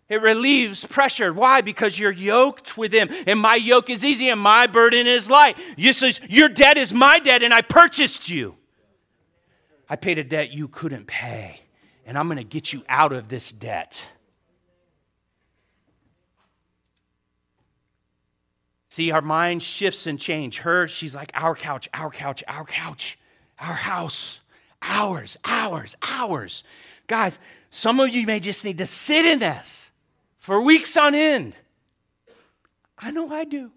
it 0.09 0.23
relieves 0.23 0.85
pressure. 0.85 1.33
Why? 1.33 1.61
Because 1.63 1.99
you're 1.99 2.13
yoked 2.13 2.79
with 2.79 2.93
him. 2.93 3.09
And 3.27 3.41
my 3.41 3.57
yoke 3.57 3.91
is 3.91 4.05
easy 4.05 4.29
and 4.29 4.41
my 4.41 4.69
burden 4.69 5.07
is 5.07 5.29
light. 5.29 5.59
You 5.77 5.93
says, 5.93 6.21
Your 6.29 6.49
debt 6.49 6.77
is 6.77 6.95
my 6.95 7.19
debt, 7.19 7.43
and 7.43 7.53
I 7.53 7.63
purchased 7.63 8.29
you. 8.31 8.57
I 9.89 9.97
paid 9.97 10.19
a 10.19 10.25
debt 10.25 10.53
you 10.53 10.69
couldn't 10.69 11.07
pay, 11.07 11.61
and 12.05 12.17
I'm 12.17 12.27
going 12.29 12.39
to 12.39 12.45
get 12.45 12.73
you 12.73 12.85
out 12.89 13.13
of 13.13 13.29
this 13.29 13.51
debt. 13.51 14.07
See, 18.89 19.11
our 19.11 19.21
mind 19.21 19.63
shifts 19.63 20.07
and 20.07 20.19
change. 20.19 20.59
Her, 20.61 20.89
she's 20.89 21.15
like, 21.15 21.31
our 21.35 21.55
couch, 21.55 21.89
our 21.93 22.11
couch, 22.11 22.43
our 22.49 22.65
couch, 22.65 23.19
our 23.59 23.75
house, 23.75 24.41
ours, 24.81 25.37
ours, 25.45 25.97
ours. 26.01 26.65
Guys, 27.07 27.39
some 27.71 28.01
of 28.01 28.09
you 28.09 28.25
may 28.27 28.41
just 28.41 28.65
need 28.65 28.79
to 28.79 28.87
sit 28.87 29.25
in 29.27 29.41
this 29.41 29.86
for 30.47 30.61
weeks 30.61 30.97
on 30.97 31.13
end. 31.13 31.57
I 32.97 33.11
know 33.11 33.33
I 33.33 33.45
do. 33.45 33.73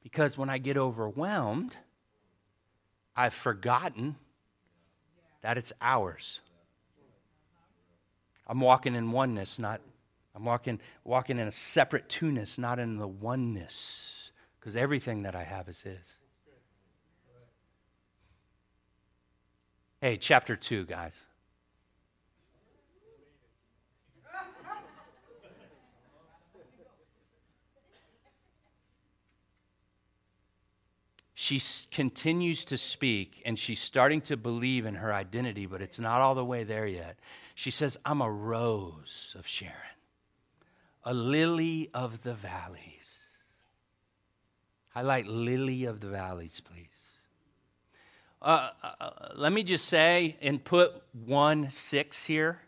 Because 0.00 0.38
when 0.38 0.48
I 0.48 0.58
get 0.58 0.78
overwhelmed, 0.78 1.76
I've 3.16 3.34
forgotten 3.34 4.14
that 5.42 5.58
it's 5.58 5.72
ours. 5.82 6.38
I'm 8.46 8.60
walking 8.60 8.94
in 8.94 9.10
oneness, 9.10 9.58
not 9.58 9.80
I'm 10.32 10.44
walking 10.44 10.78
walking 11.02 11.40
in 11.40 11.48
a 11.48 11.52
separate 11.52 12.08
two-ness, 12.08 12.56
not 12.56 12.78
in 12.78 12.96
the 12.96 13.08
oneness. 13.08 14.30
Because 14.60 14.76
everything 14.76 15.22
that 15.22 15.34
I 15.34 15.42
have 15.42 15.68
is 15.68 15.82
his. 15.82 16.18
Hey, 20.00 20.18
chapter 20.18 20.54
2, 20.54 20.84
guys. 20.84 21.14
She 31.38 31.60
continues 31.90 32.64
to 32.64 32.78
speak 32.78 33.42
and 33.44 33.58
she's 33.58 33.78
starting 33.78 34.22
to 34.22 34.38
believe 34.38 34.86
in 34.86 34.94
her 34.94 35.12
identity, 35.12 35.66
but 35.66 35.82
it's 35.82 36.00
not 36.00 36.22
all 36.22 36.34
the 36.34 36.44
way 36.44 36.64
there 36.64 36.86
yet. 36.86 37.18
She 37.54 37.70
says, 37.70 37.98
I'm 38.06 38.22
a 38.22 38.30
rose 38.30 39.36
of 39.38 39.46
Sharon, 39.46 39.74
a 41.04 41.12
lily 41.12 41.90
of 41.92 42.22
the 42.22 42.32
valleys. 42.32 43.18
Highlight 44.94 45.26
lily 45.26 45.84
of 45.84 46.00
the 46.00 46.06
valleys, 46.06 46.62
please. 46.64 46.88
Uh, 48.40 48.70
uh, 48.82 48.90
uh 48.98 49.10
let 49.34 49.52
me 49.52 49.62
just 49.62 49.84
say 49.84 50.38
and 50.40 50.64
put 50.64 51.02
1 51.12 51.68
6 51.68 52.24
here. 52.24 52.62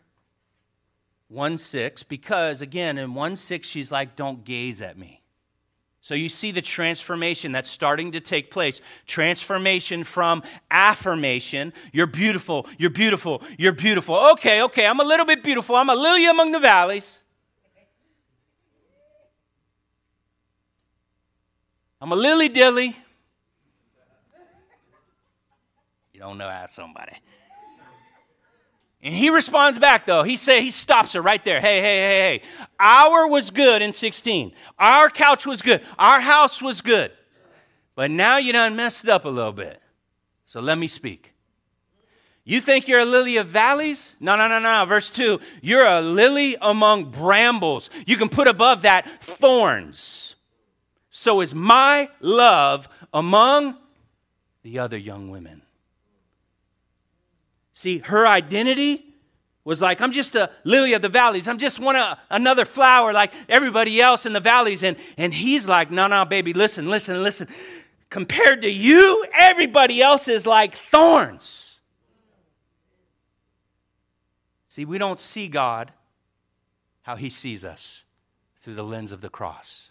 1 1.29 1.57
6, 1.57 2.03
because 2.03 2.61
again, 2.61 2.99
in 2.99 3.15
1 3.15 3.35
6, 3.35 3.67
she's 3.67 3.91
like, 3.91 4.15
Don't 4.15 4.45
gaze 4.45 4.79
at 4.79 4.95
me. 4.95 5.18
So 6.01 6.15
you 6.15 6.29
see 6.29 6.51
the 6.51 6.61
transformation 6.61 7.51
that's 7.51 7.69
starting 7.69 8.13
to 8.13 8.21
take 8.21 8.51
place. 8.51 8.81
Transformation 9.05 10.03
from 10.03 10.43
affirmation. 10.71 11.73
You're 11.91 12.07
beautiful, 12.07 12.67
you're 12.77 12.89
beautiful, 12.89 13.43
you're 13.57 13.73
beautiful. 13.73 14.15
Okay, 14.31 14.61
okay, 14.63 14.85
I'm 14.85 14.99
a 14.99 15.03
little 15.03 15.25
bit 15.25 15.43
beautiful. 15.43 15.75
I'm 15.75 15.89
a 15.89 15.95
lily 15.95 16.25
among 16.25 16.51
the 16.51 16.59
valleys. 16.59 17.19
I'm 22.01 22.13
a 22.13 22.15
lily 22.15 22.47
dilly. 22.47 22.95
You 26.13 26.19
don't 26.21 26.37
know, 26.37 26.47
ask 26.47 26.75
somebody. 26.75 27.13
And 29.01 29.15
he 29.15 29.29
responds 29.29 29.79
back 29.79 30.05
though. 30.05 30.23
He 30.23 30.35
say 30.35 30.61
he 30.61 30.71
stops 30.71 31.13
her 31.13 31.21
right 31.21 31.43
there. 31.43 31.61
Hey, 31.61 31.81
hey, 31.81 31.97
hey, 31.97 32.17
hey. 32.17 32.41
Our 32.79 33.27
was 33.27 33.49
good 33.49 33.81
in 33.81 33.93
16. 33.93 34.51
Our 34.77 35.09
couch 35.09 35.45
was 35.45 35.61
good. 35.61 35.81
Our 35.97 36.19
house 36.19 36.61
was 36.61 36.81
good. 36.81 37.11
But 37.95 38.11
now 38.11 38.37
you 38.37 38.53
done 38.53 38.75
messed 38.75 39.07
up 39.07 39.25
a 39.25 39.29
little 39.29 39.53
bit. 39.53 39.81
So 40.45 40.59
let 40.59 40.77
me 40.77 40.87
speak. 40.87 41.33
You 42.43 42.59
think 42.61 42.87
you're 42.87 43.01
a 43.01 43.05
lily 43.05 43.37
of 43.37 43.47
valleys? 43.47 44.15
No, 44.19 44.35
no, 44.35 44.47
no, 44.47 44.59
no. 44.59 44.83
Verse 44.85 45.09
2 45.11 45.39
You're 45.61 45.85
a 45.85 46.01
lily 46.01 46.57
among 46.61 47.11
brambles. 47.11 47.89
You 48.05 48.17
can 48.17 48.29
put 48.29 48.47
above 48.47 48.81
that 48.81 49.21
thorns. 49.21 50.35
So 51.09 51.41
is 51.41 51.53
my 51.53 52.09
love 52.21 52.89
among 53.13 53.77
the 54.63 54.79
other 54.79 54.97
young 54.97 55.29
women. 55.29 55.61
See, 57.79 57.99
her 57.99 58.27
identity 58.27 59.05
was 59.63 59.81
like, 59.81 60.01
I'm 60.01 60.11
just 60.11 60.35
a 60.35 60.51
lily 60.65 60.91
of 60.91 61.01
the 61.01 61.07
valleys. 61.07 61.47
I'm 61.47 61.57
just 61.57 61.79
one 61.79 61.95
of 61.95 62.17
another 62.29 62.65
flower 62.65 63.13
like 63.13 63.31
everybody 63.47 64.01
else 64.01 64.25
in 64.25 64.33
the 64.33 64.41
valleys. 64.41 64.83
And, 64.83 64.97
and 65.15 65.33
he's 65.33 65.65
like, 65.65 65.89
no, 65.89 66.07
no, 66.07 66.25
baby, 66.25 66.51
listen, 66.51 66.89
listen, 66.89 67.23
listen. 67.23 67.47
Compared 68.09 68.63
to 68.63 68.69
you, 68.69 69.25
everybody 69.33 70.01
else 70.01 70.27
is 70.27 70.45
like 70.45 70.75
thorns. 70.75 71.77
See, 74.67 74.83
we 74.83 74.97
don't 74.97 75.21
see 75.21 75.47
God 75.47 75.93
how 77.03 77.15
he 77.15 77.29
sees 77.29 77.63
us 77.63 78.03
through 78.59 78.75
the 78.75 78.83
lens 78.83 79.13
of 79.13 79.21
the 79.21 79.29
cross. 79.29 79.87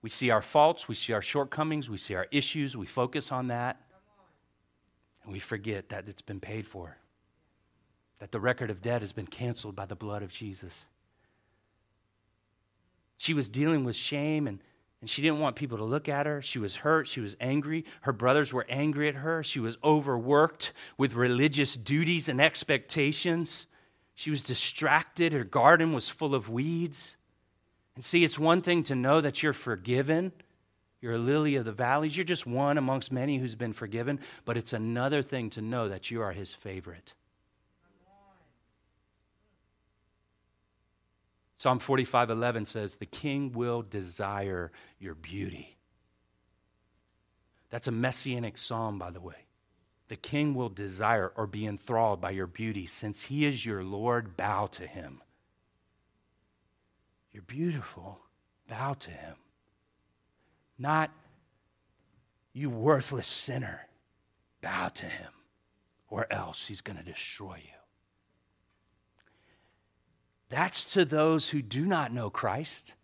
We 0.00 0.08
see 0.08 0.30
our 0.30 0.40
faults, 0.40 0.88
we 0.88 0.94
see 0.94 1.12
our 1.12 1.20
shortcomings, 1.20 1.90
we 1.90 1.98
see 1.98 2.14
our 2.14 2.26
issues, 2.30 2.74
we 2.74 2.86
focus 2.86 3.30
on 3.30 3.48
that. 3.48 3.78
We 5.30 5.38
forget 5.38 5.90
that 5.90 6.08
it's 6.08 6.22
been 6.22 6.40
paid 6.40 6.66
for, 6.66 6.96
that 8.18 8.32
the 8.32 8.40
record 8.40 8.68
of 8.68 8.82
debt 8.82 9.00
has 9.00 9.12
been 9.12 9.28
canceled 9.28 9.76
by 9.76 9.86
the 9.86 9.94
blood 9.94 10.24
of 10.24 10.32
Jesus. 10.32 10.76
She 13.16 13.32
was 13.32 13.48
dealing 13.48 13.84
with 13.84 13.94
shame 13.94 14.48
and, 14.48 14.58
and 15.00 15.08
she 15.08 15.22
didn't 15.22 15.38
want 15.38 15.54
people 15.54 15.78
to 15.78 15.84
look 15.84 16.08
at 16.08 16.26
her. 16.26 16.42
She 16.42 16.58
was 16.58 16.76
hurt. 16.76 17.06
She 17.06 17.20
was 17.20 17.36
angry. 17.40 17.84
Her 18.00 18.12
brothers 18.12 18.52
were 18.52 18.66
angry 18.68 19.08
at 19.08 19.14
her. 19.14 19.44
She 19.44 19.60
was 19.60 19.78
overworked 19.84 20.72
with 20.98 21.14
religious 21.14 21.76
duties 21.76 22.28
and 22.28 22.40
expectations. 22.40 23.68
She 24.16 24.30
was 24.32 24.42
distracted. 24.42 25.32
Her 25.32 25.44
garden 25.44 25.92
was 25.92 26.08
full 26.08 26.34
of 26.34 26.50
weeds. 26.50 27.16
And 27.94 28.04
see, 28.04 28.24
it's 28.24 28.38
one 28.38 28.62
thing 28.62 28.82
to 28.84 28.96
know 28.96 29.20
that 29.20 29.44
you're 29.44 29.52
forgiven 29.52 30.32
you're 31.00 31.14
a 31.14 31.18
lily 31.18 31.56
of 31.56 31.64
the 31.64 31.72
valleys. 31.72 32.16
You're 32.16 32.24
just 32.24 32.46
one 32.46 32.76
amongst 32.76 33.10
many 33.10 33.38
who's 33.38 33.54
been 33.54 33.72
forgiven. 33.72 34.20
But 34.44 34.56
it's 34.56 34.72
another 34.72 35.22
thing 35.22 35.50
to 35.50 35.62
know 35.62 35.88
that 35.88 36.10
you 36.10 36.20
are 36.20 36.32
his 36.32 36.52
favorite. 36.52 37.14
Psalm 41.56 41.78
45 41.78 42.30
11 42.30 42.64
says, 42.66 42.96
The 42.96 43.06
king 43.06 43.52
will 43.52 43.82
desire 43.82 44.72
your 44.98 45.14
beauty. 45.14 45.76
That's 47.70 47.88
a 47.88 47.92
messianic 47.92 48.58
psalm, 48.58 48.98
by 48.98 49.10
the 49.10 49.20
way. 49.20 49.46
The 50.08 50.16
king 50.16 50.54
will 50.54 50.70
desire 50.70 51.32
or 51.36 51.46
be 51.46 51.66
enthralled 51.66 52.20
by 52.20 52.30
your 52.30 52.46
beauty. 52.46 52.86
Since 52.86 53.22
he 53.22 53.44
is 53.44 53.64
your 53.64 53.84
Lord, 53.84 54.36
bow 54.36 54.66
to 54.66 54.86
him. 54.86 55.22
You're 57.30 57.42
beautiful, 57.42 58.20
bow 58.66 58.94
to 58.94 59.10
him 59.10 59.36
not 60.80 61.10
you 62.52 62.70
worthless 62.70 63.28
sinner. 63.28 63.86
Bow 64.62 64.88
to 64.88 65.06
him, 65.06 65.32
or 66.08 66.30
else 66.32 66.66
he's 66.66 66.80
going 66.80 66.98
to 66.98 67.04
destroy 67.04 67.56
you. 67.56 67.80
That's 70.48 70.92
to 70.94 71.04
those 71.04 71.50
who 71.50 71.62
do 71.62 71.86
not 71.86 72.12
know 72.12 72.28
Christ. 72.28 72.94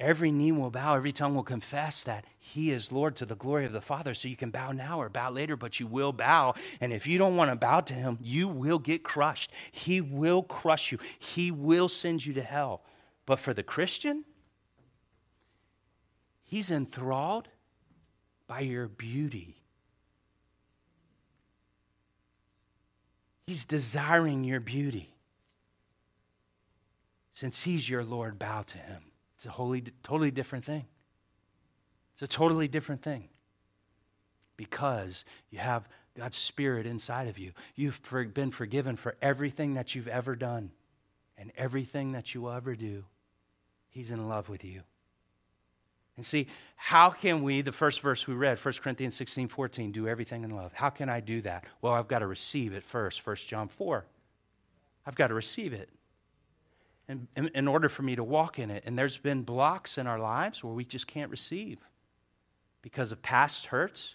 Every 0.00 0.32
knee 0.32 0.50
will 0.50 0.70
bow, 0.70 0.96
every 0.96 1.12
tongue 1.12 1.34
will 1.34 1.42
confess 1.42 2.02
that 2.04 2.24
He 2.38 2.72
is 2.72 2.90
Lord 2.90 3.16
to 3.16 3.26
the 3.26 3.36
glory 3.36 3.66
of 3.66 3.72
the 3.72 3.82
Father. 3.82 4.14
So 4.14 4.28
you 4.28 4.36
can 4.36 4.50
bow 4.50 4.72
now 4.72 5.00
or 5.00 5.10
bow 5.10 5.30
later, 5.30 5.56
but 5.56 5.78
you 5.78 5.86
will 5.86 6.12
bow. 6.12 6.54
And 6.80 6.92
if 6.92 7.06
you 7.06 7.18
don't 7.18 7.36
want 7.36 7.50
to 7.50 7.56
bow 7.56 7.80
to 7.80 7.94
Him, 7.94 8.18
you 8.20 8.48
will 8.48 8.78
get 8.78 9.04
crushed. 9.04 9.52
He 9.70 10.00
will 10.00 10.42
crush 10.42 10.90
you, 10.90 10.98
He 11.18 11.50
will 11.50 11.88
send 11.88 12.24
you 12.24 12.32
to 12.34 12.42
hell. 12.42 12.82
But 13.26 13.38
for 13.38 13.54
the 13.54 13.62
Christian, 13.62 14.24
He's 16.50 16.72
enthralled 16.72 17.46
by 18.48 18.58
your 18.58 18.88
beauty. 18.88 19.62
He's 23.46 23.64
desiring 23.64 24.42
your 24.42 24.58
beauty. 24.58 25.14
Since 27.34 27.62
He's 27.62 27.88
your 27.88 28.02
Lord, 28.02 28.36
bow 28.36 28.62
to 28.62 28.78
Him. 28.78 29.12
It's 29.36 29.46
a 29.46 29.50
wholly, 29.50 29.84
totally 30.02 30.32
different 30.32 30.64
thing. 30.64 30.86
It's 32.14 32.22
a 32.22 32.26
totally 32.26 32.66
different 32.66 33.02
thing. 33.02 33.28
Because 34.56 35.24
you 35.50 35.60
have 35.60 35.88
God's 36.16 36.36
Spirit 36.36 36.84
inside 36.84 37.28
of 37.28 37.38
you. 37.38 37.52
You've 37.76 38.00
been 38.34 38.50
forgiven 38.50 38.96
for 38.96 39.14
everything 39.22 39.74
that 39.74 39.94
you've 39.94 40.08
ever 40.08 40.34
done 40.34 40.72
and 41.38 41.52
everything 41.56 42.10
that 42.10 42.34
you 42.34 42.40
will 42.40 42.50
ever 42.50 42.74
do. 42.74 43.04
He's 43.88 44.10
in 44.10 44.28
love 44.28 44.48
with 44.48 44.64
you. 44.64 44.82
And 46.16 46.26
see, 46.26 46.48
how 46.76 47.10
can 47.10 47.42
we, 47.42 47.62
the 47.62 47.72
first 47.72 48.00
verse 48.00 48.26
we 48.26 48.34
read, 48.34 48.58
1 48.58 48.74
Corinthians 48.82 49.14
16, 49.14 49.48
14, 49.48 49.92
do 49.92 50.08
everything 50.08 50.44
in 50.44 50.50
love? 50.50 50.72
How 50.74 50.90
can 50.90 51.08
I 51.08 51.20
do 51.20 51.40
that? 51.42 51.64
Well, 51.80 51.92
I've 51.92 52.08
got 52.08 52.20
to 52.20 52.26
receive 52.26 52.72
it 52.74 52.84
first, 52.84 53.26
1 53.26 53.36
John 53.36 53.68
4. 53.68 54.04
I've 55.06 55.14
got 55.14 55.28
to 55.28 55.34
receive 55.34 55.72
it. 55.72 55.88
And 57.08 57.26
in, 57.36 57.48
in 57.48 57.68
order 57.68 57.88
for 57.88 58.02
me 58.02 58.16
to 58.16 58.24
walk 58.24 58.58
in 58.58 58.70
it. 58.70 58.84
And 58.86 58.98
there's 58.98 59.18
been 59.18 59.42
blocks 59.42 59.98
in 59.98 60.06
our 60.06 60.18
lives 60.18 60.62
where 60.62 60.72
we 60.72 60.84
just 60.84 61.06
can't 61.06 61.30
receive 61.30 61.78
because 62.82 63.12
of 63.12 63.22
past 63.22 63.66
hurts, 63.66 64.14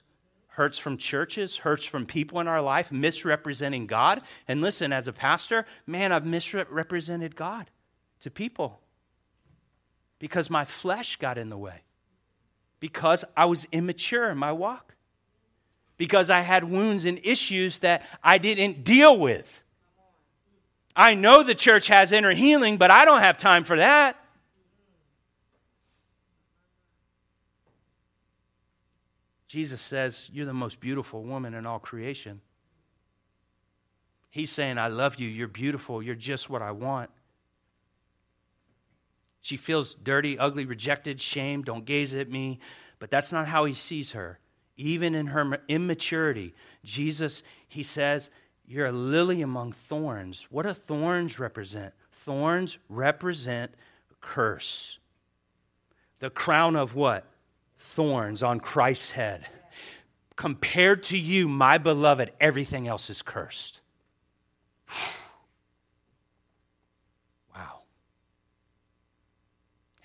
hurts 0.49 0.77
from 0.77 0.97
churches, 0.97 1.57
hurts 1.57 1.85
from 1.85 2.05
people 2.05 2.39
in 2.39 2.47
our 2.47 2.61
life, 2.61 2.91
misrepresenting 2.91 3.87
God. 3.87 4.21
And 4.47 4.61
listen, 4.61 4.93
as 4.93 5.07
a 5.07 5.13
pastor, 5.13 5.65
man, 5.85 6.11
I've 6.11 6.25
misrepresented 6.25 7.35
God 7.35 7.69
to 8.21 8.31
people 8.31 8.79
because 10.19 10.49
my 10.49 10.65
flesh 10.65 11.17
got 11.17 11.37
in 11.37 11.49
the 11.49 11.57
way 11.57 11.81
because 12.79 13.25
I 13.35 13.45
was 13.45 13.65
immature 13.71 14.29
in 14.29 14.37
my 14.37 14.51
walk, 14.51 14.93
because 15.97 16.29
I 16.29 16.41
had 16.41 16.63
wounds 16.63 17.05
and 17.05 17.19
issues 17.23 17.79
that 17.79 18.03
I 18.23 18.37
didn't 18.37 18.83
deal 18.83 19.17
with. 19.17 19.63
I 20.95 21.15
know 21.15 21.41
the 21.41 21.55
church 21.55 21.87
has 21.87 22.11
inner 22.11 22.31
healing, 22.31 22.77
but 22.77 22.91
I 22.91 23.03
don't 23.05 23.21
have 23.21 23.37
time 23.37 23.63
for 23.63 23.77
that. 23.77 24.17
Jesus 29.47 29.81
says, 29.81 30.29
You're 30.31 30.45
the 30.45 30.53
most 30.53 30.79
beautiful 30.79 31.23
woman 31.23 31.53
in 31.53 31.65
all 31.65 31.79
creation. 31.79 32.41
He's 34.29 34.51
saying, 34.51 34.77
I 34.77 34.89
love 34.89 35.15
you. 35.15 35.27
You're 35.27 35.47
beautiful. 35.47 36.03
You're 36.03 36.13
just 36.13 36.49
what 36.49 36.61
I 36.61 36.71
want. 36.71 37.09
She 39.45 39.57
feels 39.57 39.93
dirty, 39.93 40.39
ugly, 40.39 40.65
rejected, 40.65 41.21
shamed. 41.21 41.65
Don't 41.65 41.85
gaze 41.85 42.15
at 42.15 42.31
me. 42.31 42.57
But 42.97 43.11
that's 43.11 43.31
not 43.31 43.45
how 43.45 43.65
he 43.65 43.75
sees 43.75 44.13
her. 44.13 44.39
Even 44.75 45.13
in 45.13 45.27
her 45.27 45.59
immaturity, 45.67 46.55
Jesus, 46.83 47.43
he 47.67 47.83
says, 47.83 48.31
You're 48.65 48.87
a 48.87 48.91
lily 48.91 49.43
among 49.43 49.73
thorns. 49.73 50.47
What 50.49 50.65
do 50.65 50.73
thorns 50.73 51.37
represent? 51.37 51.93
Thorns 52.11 52.79
represent 52.89 53.75
curse. 54.19 54.97
The 56.17 56.31
crown 56.31 56.75
of 56.75 56.95
what? 56.95 57.27
Thorns 57.77 58.41
on 58.41 58.59
Christ's 58.59 59.11
head. 59.11 59.45
Compared 60.35 61.03
to 61.03 61.19
you, 61.19 61.47
my 61.47 61.77
beloved, 61.77 62.31
everything 62.39 62.87
else 62.87 63.11
is 63.11 63.21
cursed. 63.21 63.79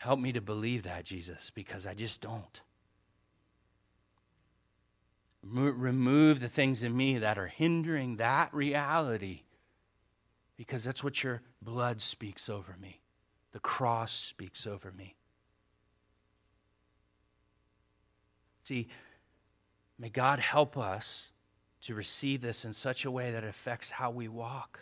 Help 0.01 0.19
me 0.19 0.33
to 0.33 0.41
believe 0.41 0.85
that, 0.85 1.05
Jesus, 1.05 1.51
because 1.55 1.87
I 1.87 1.93
just 1.93 2.23
don't. 2.23 2.63
Remove 5.43 6.41
the 6.41 6.49
things 6.49 6.83
in 6.83 6.97
me 6.97 7.19
that 7.19 7.37
are 7.37 7.49
hindering 7.49 8.17
that 8.17 8.53
reality 8.55 9.43
because 10.57 10.85
that's 10.85 11.05
what 11.05 11.23
your 11.23 11.43
blood 11.61 12.01
speaks 12.01 12.49
over 12.49 12.77
me. 12.81 13.03
The 13.53 13.61
cross 13.61 14.13
speaks 14.13 14.67
over 14.67 14.91
me. 14.91 15.17
See, 18.63 18.89
may 19.99 20.09
God 20.09 20.39
help 20.39 20.79
us 20.79 21.27
to 21.83 21.95
receive 21.95 22.41
this 22.41 22.65
in 22.65 22.73
such 22.73 23.05
a 23.05 23.11
way 23.11 23.33
that 23.33 23.45
it 23.45 23.49
affects 23.49 23.91
how 23.91 24.11
we 24.11 24.29
walk. 24.29 24.81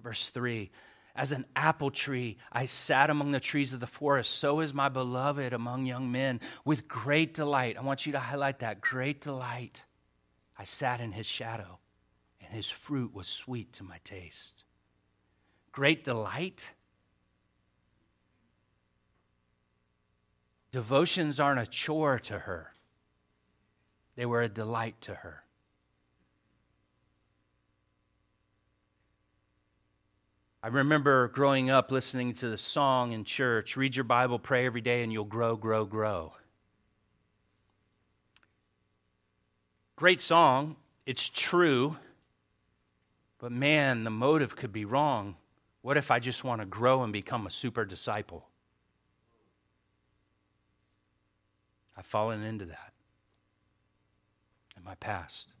Verse 0.00 0.30
3 0.30 0.70
As 1.14 1.32
an 1.32 1.44
apple 1.56 1.90
tree, 1.90 2.38
I 2.52 2.66
sat 2.66 3.10
among 3.10 3.32
the 3.32 3.40
trees 3.40 3.72
of 3.72 3.80
the 3.80 3.86
forest. 3.86 4.34
So 4.34 4.60
is 4.60 4.72
my 4.72 4.88
beloved 4.88 5.52
among 5.52 5.86
young 5.86 6.10
men 6.10 6.40
with 6.64 6.88
great 6.88 7.34
delight. 7.34 7.76
I 7.76 7.82
want 7.82 8.06
you 8.06 8.12
to 8.12 8.20
highlight 8.20 8.60
that 8.60 8.80
great 8.80 9.20
delight. 9.20 9.84
I 10.56 10.64
sat 10.64 11.00
in 11.00 11.12
his 11.12 11.26
shadow, 11.26 11.78
and 12.40 12.52
his 12.52 12.70
fruit 12.70 13.14
was 13.14 13.26
sweet 13.26 13.72
to 13.74 13.82
my 13.82 13.98
taste. 14.04 14.64
Great 15.72 16.04
delight. 16.04 16.74
Devotions 20.70 21.40
aren't 21.40 21.60
a 21.60 21.66
chore 21.66 22.18
to 22.20 22.40
her, 22.40 22.74
they 24.14 24.26
were 24.26 24.42
a 24.42 24.48
delight 24.48 25.00
to 25.00 25.14
her. 25.16 25.44
I 30.62 30.68
remember 30.68 31.28
growing 31.28 31.70
up 31.70 31.90
listening 31.90 32.34
to 32.34 32.48
the 32.50 32.58
song 32.58 33.12
in 33.12 33.24
church 33.24 33.78
read 33.78 33.96
your 33.96 34.04
Bible, 34.04 34.38
pray 34.38 34.66
every 34.66 34.82
day, 34.82 35.02
and 35.02 35.10
you'll 35.10 35.24
grow, 35.24 35.56
grow, 35.56 35.86
grow. 35.86 36.34
Great 39.96 40.20
song. 40.20 40.76
It's 41.06 41.30
true. 41.30 41.96
But 43.38 43.52
man, 43.52 44.04
the 44.04 44.10
motive 44.10 44.54
could 44.54 44.72
be 44.72 44.84
wrong. 44.84 45.36
What 45.80 45.96
if 45.96 46.10
I 46.10 46.18
just 46.18 46.44
want 46.44 46.60
to 46.60 46.66
grow 46.66 47.02
and 47.02 47.12
become 47.12 47.46
a 47.46 47.50
super 47.50 47.86
disciple? 47.86 48.46
I've 51.96 52.06
fallen 52.06 52.42
into 52.42 52.66
that 52.66 52.92
in 54.76 54.84
my 54.84 54.94
past. 54.96 55.54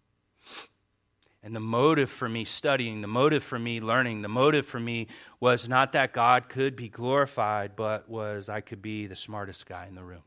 And 1.42 1.56
the 1.56 1.60
motive 1.60 2.10
for 2.10 2.28
me 2.28 2.44
studying, 2.44 3.00
the 3.00 3.08
motive 3.08 3.42
for 3.42 3.58
me 3.58 3.80
learning, 3.80 4.20
the 4.20 4.28
motive 4.28 4.66
for 4.66 4.78
me 4.78 5.06
was 5.40 5.68
not 5.68 5.92
that 5.92 6.12
God 6.12 6.50
could 6.50 6.76
be 6.76 6.88
glorified, 6.88 7.76
but 7.76 8.10
was 8.10 8.50
I 8.50 8.60
could 8.60 8.82
be 8.82 9.06
the 9.06 9.16
smartest 9.16 9.64
guy 9.66 9.86
in 9.86 9.94
the 9.94 10.04
room 10.04 10.22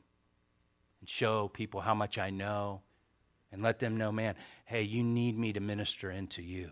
and 1.00 1.08
show 1.08 1.50
people 1.50 1.82
how 1.82 1.94
much 1.94 2.18
I 2.18 2.32
know 2.32 2.82
and 3.52 3.62
let 3.62 3.78
them 3.78 3.98
know, 3.98 4.12
man, 4.12 4.34
hey, 4.66 4.82
you 4.82 5.04
need 5.04 5.38
me 5.38 5.54
to 5.54 5.60
minister 5.60 6.10
into 6.10 6.42
you. 6.42 6.72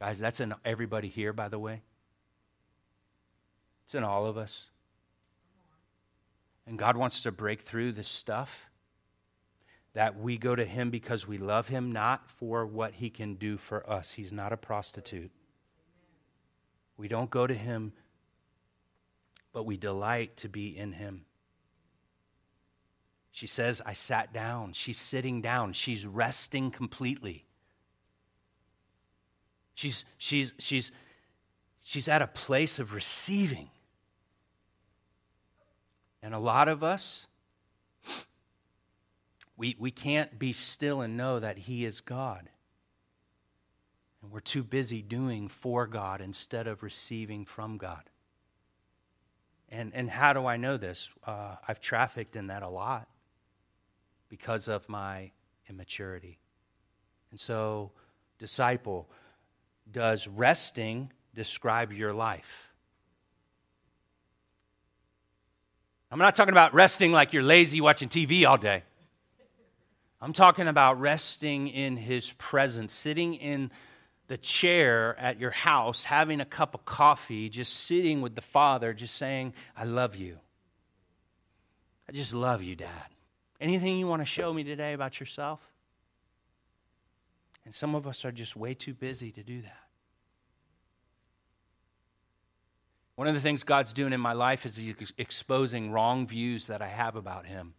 Guys, 0.00 0.18
that's 0.18 0.40
in 0.40 0.54
everybody 0.64 1.08
here, 1.08 1.34
by 1.34 1.48
the 1.48 1.58
way. 1.58 1.82
It's 3.84 3.94
in 3.94 4.04
all 4.04 4.26
of 4.26 4.38
us. 4.38 4.66
And 6.66 6.78
God 6.78 6.96
wants 6.96 7.22
to 7.22 7.32
break 7.32 7.60
through 7.60 7.92
this 7.92 8.08
stuff 8.08 8.70
that 9.96 10.20
we 10.20 10.36
go 10.36 10.54
to 10.54 10.66
Him 10.66 10.90
because 10.90 11.26
we 11.26 11.38
love 11.38 11.68
Him, 11.68 11.90
not 11.90 12.30
for 12.30 12.66
what 12.66 12.96
He 12.96 13.08
can 13.08 13.34
do 13.34 13.56
for 13.56 13.88
us. 13.88 14.10
He's 14.10 14.30
not 14.30 14.52
a 14.52 14.56
prostitute. 14.58 15.30
We 16.98 17.08
don't 17.08 17.30
go 17.30 17.46
to 17.46 17.54
Him, 17.54 17.94
but 19.54 19.64
we 19.64 19.78
delight 19.78 20.36
to 20.36 20.50
be 20.50 20.76
in 20.76 20.92
Him. 20.92 21.24
She 23.30 23.46
says, 23.46 23.80
I 23.86 23.94
sat 23.94 24.34
down. 24.34 24.74
She's 24.74 24.98
sitting 24.98 25.40
down. 25.40 25.72
She's 25.72 26.04
resting 26.04 26.70
completely. 26.70 27.46
She's, 29.72 30.04
she's, 30.18 30.52
she's, 30.58 30.92
she's 31.82 32.06
at 32.06 32.20
a 32.20 32.26
place 32.26 32.78
of 32.78 32.92
receiving. 32.92 33.70
And 36.22 36.34
a 36.34 36.38
lot 36.38 36.68
of 36.68 36.84
us, 36.84 37.25
we, 39.56 39.76
we 39.78 39.90
can't 39.90 40.38
be 40.38 40.52
still 40.52 41.00
and 41.00 41.16
know 41.16 41.38
that 41.38 41.58
He 41.58 41.84
is 41.84 42.00
God. 42.00 42.48
And 44.22 44.30
we're 44.30 44.40
too 44.40 44.62
busy 44.62 45.02
doing 45.02 45.48
for 45.48 45.86
God 45.86 46.20
instead 46.20 46.66
of 46.66 46.82
receiving 46.82 47.44
from 47.44 47.78
God. 47.78 48.10
And, 49.68 49.92
and 49.94 50.10
how 50.10 50.32
do 50.32 50.46
I 50.46 50.56
know 50.56 50.76
this? 50.76 51.10
Uh, 51.26 51.56
I've 51.66 51.80
trafficked 51.80 52.36
in 52.36 52.48
that 52.48 52.62
a 52.62 52.68
lot 52.68 53.08
because 54.28 54.68
of 54.68 54.88
my 54.88 55.30
immaturity. 55.68 56.38
And 57.30 57.40
so, 57.40 57.92
disciple, 58.38 59.08
does 59.90 60.28
resting 60.28 61.12
describe 61.34 61.92
your 61.92 62.12
life? 62.12 62.68
I'm 66.10 66.18
not 66.18 66.34
talking 66.34 66.52
about 66.52 66.72
resting 66.72 67.10
like 67.10 67.32
you're 67.32 67.42
lazy 67.42 67.80
watching 67.80 68.08
TV 68.08 68.48
all 68.48 68.56
day. 68.56 68.84
I'm 70.20 70.32
talking 70.32 70.66
about 70.66 71.00
resting 71.00 71.68
in 71.68 71.96
His 71.96 72.32
presence, 72.32 72.92
sitting 72.92 73.34
in 73.34 73.70
the 74.28 74.38
chair 74.38 75.16
at 75.18 75.38
your 75.38 75.50
house, 75.50 76.04
having 76.04 76.40
a 76.40 76.44
cup 76.44 76.74
of 76.74 76.84
coffee, 76.84 77.48
just 77.48 77.72
sitting 77.72 78.22
with 78.22 78.34
the 78.34 78.40
Father, 78.40 78.92
just 78.92 79.14
saying, 79.14 79.54
I 79.76 79.84
love 79.84 80.16
you. 80.16 80.38
I 82.08 82.12
just 82.12 82.34
love 82.34 82.62
you, 82.62 82.74
Dad. 82.76 83.06
Anything 83.60 83.98
you 83.98 84.06
want 84.06 84.22
to 84.22 84.26
show 84.26 84.52
me 84.52 84.64
today 84.64 84.92
about 84.92 85.20
yourself? 85.20 85.64
And 87.64 87.74
some 87.74 87.94
of 87.94 88.06
us 88.06 88.24
are 88.24 88.32
just 88.32 88.56
way 88.56 88.74
too 88.74 88.94
busy 88.94 89.32
to 89.32 89.42
do 89.42 89.62
that. 89.62 89.80
One 93.16 93.28
of 93.28 93.34
the 93.34 93.40
things 93.40 93.64
God's 93.64 93.92
doing 93.92 94.12
in 94.12 94.20
my 94.20 94.34
life 94.34 94.66
is 94.66 94.76
He's 94.76 95.12
exposing 95.18 95.90
wrong 95.90 96.26
views 96.26 96.66
that 96.68 96.82
I 96.82 96.88
have 96.88 97.16
about 97.16 97.46
Him. 97.46 97.74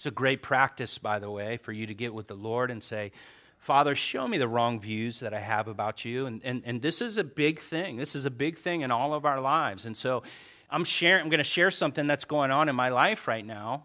It's 0.00 0.06
a 0.06 0.10
great 0.10 0.40
practice, 0.40 0.96
by 0.96 1.18
the 1.18 1.30
way, 1.30 1.58
for 1.58 1.72
you 1.72 1.86
to 1.86 1.92
get 1.92 2.14
with 2.14 2.26
the 2.26 2.34
Lord 2.34 2.70
and 2.70 2.82
say, 2.82 3.12
Father, 3.58 3.94
show 3.94 4.26
me 4.26 4.38
the 4.38 4.48
wrong 4.48 4.80
views 4.80 5.20
that 5.20 5.34
I 5.34 5.40
have 5.40 5.68
about 5.68 6.06
you. 6.06 6.24
And, 6.24 6.40
and, 6.42 6.62
and 6.64 6.80
this 6.80 7.02
is 7.02 7.18
a 7.18 7.22
big 7.22 7.60
thing. 7.60 7.98
This 7.98 8.14
is 8.14 8.24
a 8.24 8.30
big 8.30 8.56
thing 8.56 8.80
in 8.80 8.90
all 8.90 9.12
of 9.12 9.26
our 9.26 9.42
lives. 9.42 9.84
And 9.84 9.94
so 9.94 10.22
I'm, 10.70 10.84
sharing, 10.84 11.24
I'm 11.24 11.28
going 11.28 11.36
to 11.36 11.44
share 11.44 11.70
something 11.70 12.06
that's 12.06 12.24
going 12.24 12.50
on 12.50 12.70
in 12.70 12.74
my 12.74 12.88
life 12.88 13.28
right 13.28 13.44
now. 13.44 13.84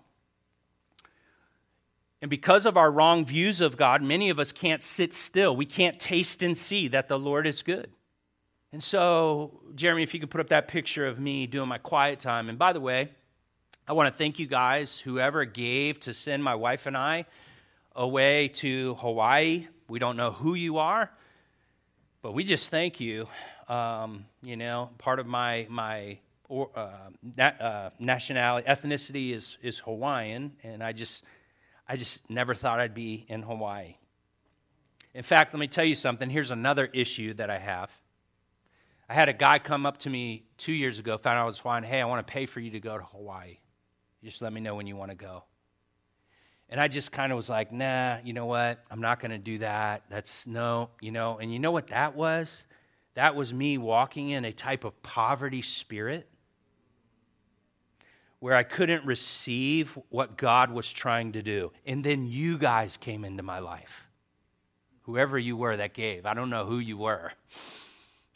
And 2.21 2.29
because 2.29 2.65
of 2.65 2.77
our 2.77 2.89
wrong 2.89 3.25
views 3.25 3.59
of 3.59 3.75
God, 3.75 4.01
many 4.01 4.29
of 4.29 4.39
us 4.39 4.53
can't 4.53 4.81
sit 4.81 5.13
still. 5.13 5.53
We 5.53 5.65
can't 5.65 5.99
taste 5.99 6.41
and 6.41 6.57
see 6.57 6.87
that 6.87 7.09
the 7.09 7.19
Lord 7.19 7.45
is 7.45 7.61
good. 7.61 7.91
And 8.71 8.81
so, 8.81 9.59
Jeremy, 9.75 10.03
if 10.03 10.13
you 10.13 10.21
could 10.21 10.31
put 10.31 10.39
up 10.39 10.47
that 10.47 10.69
picture 10.69 11.05
of 11.07 11.19
me 11.19 11.45
doing 11.45 11.67
my 11.67 11.77
quiet 11.77 12.19
time. 12.19 12.47
And 12.47 12.57
by 12.57 12.71
the 12.71 12.79
way, 12.79 13.09
I 13.87 13.93
want 13.93 14.11
to 14.11 14.17
thank 14.17 14.39
you 14.39 14.47
guys, 14.47 14.97
whoever 14.97 15.45
gave 15.45 15.99
to 16.01 16.13
send 16.15 16.43
my 16.43 16.55
wife 16.55 16.87
and 16.87 16.97
I 16.97 17.25
away 17.95 18.47
to 18.47 18.95
Hawaii. 18.95 19.67
We 19.87 19.99
don't 19.99 20.17
know 20.17 20.31
who 20.31 20.55
you 20.55 20.79
are, 20.79 21.11
but 22.23 22.33
we 22.33 22.43
just 22.43 22.71
thank 22.71 22.99
you. 22.99 23.27
Um, 23.69 24.25
you 24.41 24.57
know, 24.57 24.89
part 24.97 25.19
of 25.19 25.27
my 25.27 25.67
my 25.69 26.17
or, 26.49 26.71
uh, 26.75 27.09
nat, 27.37 27.61
uh, 27.61 27.89
nationality, 27.99 28.67
ethnicity 28.67 29.33
is 29.33 29.59
is 29.61 29.77
Hawaiian, 29.77 30.53
and 30.63 30.83
I 30.83 30.91
just 30.91 31.23
I 31.87 31.95
just 31.95 32.27
never 32.27 32.55
thought 32.55 32.79
I'd 32.79 32.95
be 32.95 33.27
in 33.29 33.43
Hawaii. 33.43 33.97
In 35.13 35.21
fact, 35.21 35.53
let 35.53 35.59
me 35.59 35.67
tell 35.67 35.85
you 35.85 35.95
something. 35.95 36.27
Here's 36.27 36.49
another 36.49 36.89
issue 36.91 37.35
that 37.35 37.51
I 37.51 37.59
have. 37.59 37.91
I 39.07 39.13
had 39.13 39.29
a 39.29 39.33
guy 39.33 39.59
come 39.59 39.85
up 39.85 39.99
to 39.99 40.09
me 40.09 40.47
two 40.57 40.73
years 40.73 40.97
ago, 40.97 41.19
found 41.19 41.37
out 41.37 41.43
I 41.43 41.45
was 41.45 41.59
Hawaiian. 41.59 41.83
Hey, 41.83 42.01
I 42.01 42.05
want 42.05 42.25
to 42.25 42.33
pay 42.33 42.47
for 42.47 42.59
you 42.59 42.71
to 42.71 42.79
go 42.79 42.97
to 42.97 43.03
Hawaii. 43.03 43.59
Just 44.25 44.41
let 44.41 44.51
me 44.51 44.59
know 44.59 44.73
when 44.73 44.87
you 44.87 44.95
want 44.95 45.11
to 45.11 45.15
go. 45.15 45.43
And 46.67 46.81
I 46.81 46.87
just 46.87 47.11
kind 47.11 47.31
of 47.31 47.35
was 47.35 47.47
like, 47.47 47.71
nah, 47.71 48.17
you 48.23 48.33
know 48.33 48.47
what? 48.47 48.83
I'm 48.89 48.99
not 48.99 49.19
going 49.19 49.29
to 49.29 49.37
do 49.37 49.59
that. 49.59 50.01
That's 50.09 50.47
no, 50.47 50.89
you 50.99 51.11
know. 51.11 51.37
And 51.37 51.53
you 51.53 51.59
know 51.59 51.69
what 51.69 51.89
that 51.89 52.15
was? 52.15 52.65
That 53.13 53.35
was 53.35 53.53
me 53.53 53.77
walking 53.77 54.29
in 54.29 54.43
a 54.43 54.51
type 54.51 54.83
of 54.83 54.99
poverty 55.03 55.61
spirit 55.61 56.27
where 58.39 58.55
I 58.55 58.63
couldn't 58.63 59.05
receive 59.05 59.95
what 60.09 60.37
God 60.37 60.71
was 60.71 60.91
trying 60.91 61.33
to 61.33 61.43
do. 61.43 61.71
And 61.85 62.03
then 62.03 62.25
you 62.25 62.57
guys 62.57 62.97
came 62.97 63.25
into 63.25 63.43
my 63.43 63.59
life. 63.59 64.07
Whoever 65.03 65.37
you 65.37 65.55
were 65.55 65.77
that 65.77 65.93
gave, 65.93 66.25
I 66.25 66.33
don't 66.33 66.49
know 66.49 66.65
who 66.65 66.79
you 66.79 66.97
were. 66.97 67.31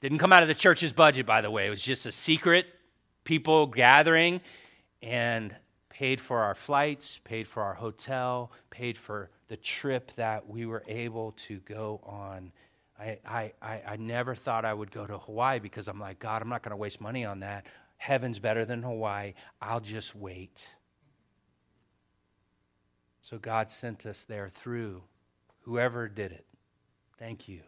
Didn't 0.01 0.19
come 0.19 0.31
out 0.31 0.43
of 0.43 0.49
the 0.49 0.55
church's 0.55 0.93
budget, 0.93 1.25
by 1.25 1.41
the 1.41 1.49
way. 1.49 1.65
It 1.65 1.71
was 1.71 1.81
just 1.81 2.05
a 2.05 2.11
secret 2.11 2.67
people 3.23 3.65
gathering. 3.65 4.41
And 5.01 5.55
paid 5.99 6.21
for 6.21 6.39
our 6.39 6.55
flights, 6.55 7.19
paid 7.25 7.45
for 7.45 7.61
our 7.61 7.73
hotel, 7.73 8.53
paid 8.69 8.97
for 8.97 9.29
the 9.49 9.57
trip 9.57 10.13
that 10.15 10.47
we 10.49 10.65
were 10.65 10.81
able 10.87 11.33
to 11.33 11.59
go 11.65 11.99
on. 12.05 12.53
I, 12.97 13.51
I, 13.61 13.81
I, 13.85 13.97
never 13.97 14.33
thought 14.33 14.63
I 14.63 14.73
would 14.73 14.91
go 14.91 15.05
to 15.05 15.17
Hawaii 15.17 15.59
because 15.59 15.89
I'm 15.89 15.99
like, 15.99 16.19
God, 16.19 16.41
I'm 16.41 16.47
not 16.47 16.63
going 16.63 16.71
to 16.71 16.77
waste 16.77 17.01
money 17.01 17.25
on 17.25 17.41
that. 17.41 17.65
Heaven's 17.97 18.39
better 18.39 18.63
than 18.63 18.81
Hawaii. 18.81 19.33
I'll 19.61 19.81
just 19.81 20.15
wait. 20.15 20.69
So 23.19 23.37
God 23.37 23.69
sent 23.69 24.05
us 24.05 24.23
there 24.23 24.47
through 24.47 25.03
whoever 25.63 26.07
did 26.07 26.31
it. 26.31 26.45
Thank 27.17 27.49
you. 27.49 27.59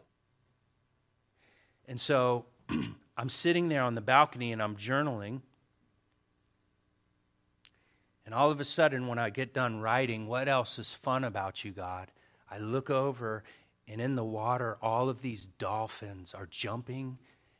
And 1.85 1.99
so 1.99 2.45
I'm 3.17 3.27
sitting 3.27 3.67
there 3.67 3.83
on 3.83 3.95
the 3.95 4.01
balcony 4.01 4.53
and 4.53 4.63
I'm 4.63 4.77
journaling 4.77 5.41
And 8.31 8.39
all 8.39 8.49
of 8.49 8.61
a 8.61 8.63
sudden, 8.63 9.07
when 9.07 9.19
I 9.19 9.29
get 9.29 9.53
done 9.53 9.81
writing, 9.81 10.25
what 10.25 10.47
else 10.47 10.79
is 10.79 10.93
fun 10.93 11.25
about 11.25 11.65
you, 11.65 11.71
God? 11.71 12.07
I 12.49 12.59
look 12.59 12.89
over, 12.89 13.43
and 13.89 13.99
in 13.99 14.15
the 14.15 14.23
water, 14.23 14.77
all 14.81 15.09
of 15.09 15.21
these 15.21 15.47
dolphins 15.47 16.33
are 16.33 16.45
jumping 16.49 17.17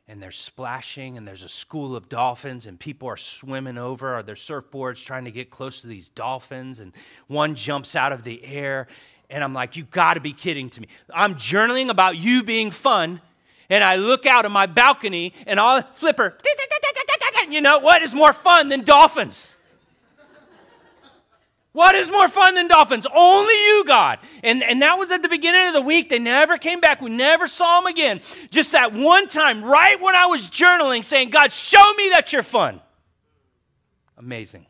and 0.08 0.22
they're 0.22 0.30
splashing, 0.30 1.18
and 1.18 1.28
there's 1.28 1.42
a 1.42 1.48
school 1.50 1.94
of 1.94 2.08
dolphins, 2.08 2.64
and 2.64 2.80
people 2.80 3.06
are 3.06 3.18
swimming 3.18 3.76
over 3.76 4.16
or 4.16 4.22
their 4.22 4.34
surfboards 4.34 5.04
trying 5.04 5.26
to 5.26 5.30
get 5.30 5.50
close 5.50 5.82
to 5.82 5.88
these 5.88 6.08
dolphins, 6.08 6.80
and 6.80 6.94
one 7.26 7.54
jumps 7.54 7.94
out 7.94 8.12
of 8.12 8.24
the 8.24 8.42
air. 8.42 8.86
And 9.28 9.44
I'm 9.44 9.52
like, 9.52 9.76
you 9.76 9.84
gotta 9.84 10.20
be 10.20 10.32
kidding 10.32 10.70
to 10.70 10.80
me. 10.80 10.88
I'm 11.12 11.34
journaling 11.34 11.90
about 11.90 12.16
you 12.16 12.42
being 12.42 12.70
fun, 12.70 13.20
and 13.68 13.84
I 13.84 13.96
look 13.96 14.24
out 14.24 14.46
of 14.46 14.52
my 14.52 14.64
balcony 14.64 15.34
and 15.46 15.60
I'll 15.60 15.82
flipper, 15.92 16.34
you 17.50 17.60
know, 17.60 17.80
what 17.80 18.00
is 18.00 18.14
more 18.14 18.32
fun 18.32 18.70
than 18.70 18.84
dolphins? 18.84 19.51
What 21.72 21.94
is 21.94 22.10
more 22.10 22.28
fun 22.28 22.54
than 22.54 22.68
dolphins? 22.68 23.06
Only 23.14 23.54
you, 23.54 23.84
God. 23.86 24.18
And, 24.44 24.62
and 24.62 24.82
that 24.82 24.98
was 24.98 25.10
at 25.10 25.22
the 25.22 25.28
beginning 25.28 25.68
of 25.68 25.72
the 25.72 25.80
week. 25.80 26.10
They 26.10 26.18
never 26.18 26.58
came 26.58 26.80
back. 26.80 27.00
We 27.00 27.10
never 27.10 27.46
saw 27.46 27.80
them 27.80 27.86
again. 27.86 28.20
Just 28.50 28.72
that 28.72 28.92
one 28.92 29.26
time, 29.26 29.64
right 29.64 29.98
when 30.00 30.14
I 30.14 30.26
was 30.26 30.48
journaling, 30.48 31.02
saying, 31.02 31.30
God, 31.30 31.50
show 31.50 31.94
me 31.94 32.10
that 32.10 32.32
you're 32.32 32.42
fun. 32.42 32.80
Amazing. 34.18 34.66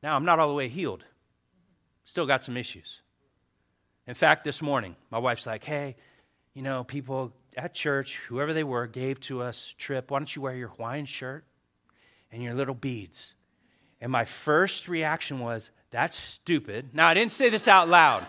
Now, 0.00 0.14
I'm 0.14 0.24
not 0.24 0.38
all 0.38 0.48
the 0.48 0.54
way 0.54 0.68
healed, 0.68 1.02
still 2.04 2.26
got 2.26 2.42
some 2.42 2.56
issues. 2.56 3.00
In 4.06 4.14
fact, 4.14 4.44
this 4.44 4.60
morning, 4.60 4.96
my 5.10 5.18
wife's 5.18 5.46
like, 5.46 5.64
hey, 5.64 5.96
you 6.52 6.62
know, 6.62 6.84
people 6.84 7.32
at 7.56 7.74
church, 7.74 8.18
whoever 8.28 8.52
they 8.52 8.64
were, 8.64 8.86
gave 8.86 9.18
to 9.20 9.42
us, 9.42 9.74
Trip, 9.78 10.10
why 10.10 10.18
don't 10.18 10.36
you 10.36 10.42
wear 10.42 10.54
your 10.54 10.68
Hawaiian 10.68 11.06
shirt? 11.06 11.44
And 12.34 12.42
your 12.42 12.52
little 12.52 12.74
beads. 12.74 13.32
And 14.00 14.10
my 14.10 14.24
first 14.24 14.88
reaction 14.88 15.38
was, 15.38 15.70
that's 15.92 16.16
stupid. 16.16 16.90
Now, 16.92 17.06
I 17.06 17.14
didn't 17.14 17.30
say 17.30 17.48
this 17.48 17.68
out 17.68 17.88
loud. 17.88 18.26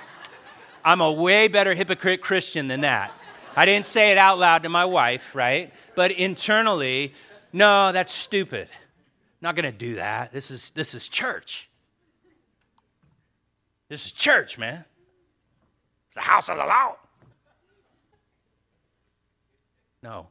I'm 0.84 1.02
a 1.02 1.12
way 1.12 1.46
better 1.48 1.74
hypocrite 1.74 2.22
Christian 2.22 2.68
than 2.68 2.80
that. 2.80 3.12
I 3.54 3.66
didn't 3.66 3.84
say 3.84 4.12
it 4.12 4.18
out 4.18 4.38
loud 4.38 4.62
to 4.62 4.70
my 4.70 4.86
wife, 4.86 5.34
right? 5.34 5.74
But 5.94 6.12
internally, 6.12 7.12
no, 7.52 7.92
that's 7.92 8.12
stupid. 8.12 8.68
I'm 8.70 9.42
not 9.42 9.54
going 9.54 9.70
to 9.70 9.78
do 9.78 9.96
that. 9.96 10.32
This 10.32 10.50
is, 10.50 10.70
this 10.70 10.94
is 10.94 11.06
church. 11.06 11.68
This 13.90 14.06
is 14.06 14.12
church, 14.12 14.56
man. 14.56 14.86
It's 16.06 16.14
the 16.14 16.22
house 16.22 16.48
of 16.48 16.56
the 16.56 16.64
Lord. 16.64 16.96
No, 20.02 20.28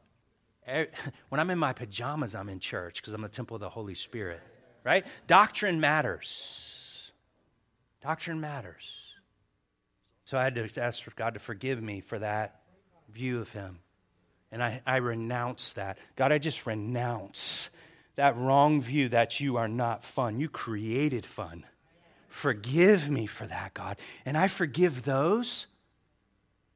Er, 0.68 0.88
when 1.30 1.40
I'm 1.40 1.50
in 1.50 1.60
my 1.60 1.74
pajamas, 1.74 2.36
I'm 2.36 2.50
in 2.50 2.60
church 2.60 3.02
because 3.02 3.14
I'm 3.14 3.22
the 3.22 3.30
temple 3.30 3.56
of 3.56 3.62
the 3.62 3.70
Holy 3.70 3.96
Spirit, 3.96 4.42
right? 4.84 5.06
Doctrine 5.28 5.80
matters. 5.80 7.12
Doctrine 8.02 8.40
matters. 8.40 8.90
So 10.26 10.38
I 10.38 10.44
had 10.44 10.56
to 10.56 10.82
ask 10.82 11.02
for 11.02 11.12
God 11.12 11.36
to 11.36 11.40
forgive 11.40 11.82
me 11.82 12.02
for 12.02 12.20
that 12.20 12.62
view 13.10 13.40
of 13.40 13.52
Him. 13.52 13.80
And 14.52 14.64
I, 14.64 14.82
I 14.86 14.98
renounce 14.98 15.74
that. 15.74 15.98
God, 16.16 16.32
I 16.32 16.38
just 16.38 16.66
renounce 16.66 17.70
that 18.16 18.36
wrong 18.38 18.82
view 18.82 19.10
that 19.10 19.40
you 19.40 19.58
are 19.58 19.68
not 19.68 20.04
fun. 20.04 20.40
You 20.40 20.50
created 20.50 21.26
fun. 21.26 21.66
Forgive 22.28 23.10
me 23.10 23.26
for 23.26 23.46
that, 23.46 23.74
God. 23.74 23.98
And 24.26 24.38
I 24.38 24.48
forgive 24.48 25.04
those 25.04 25.68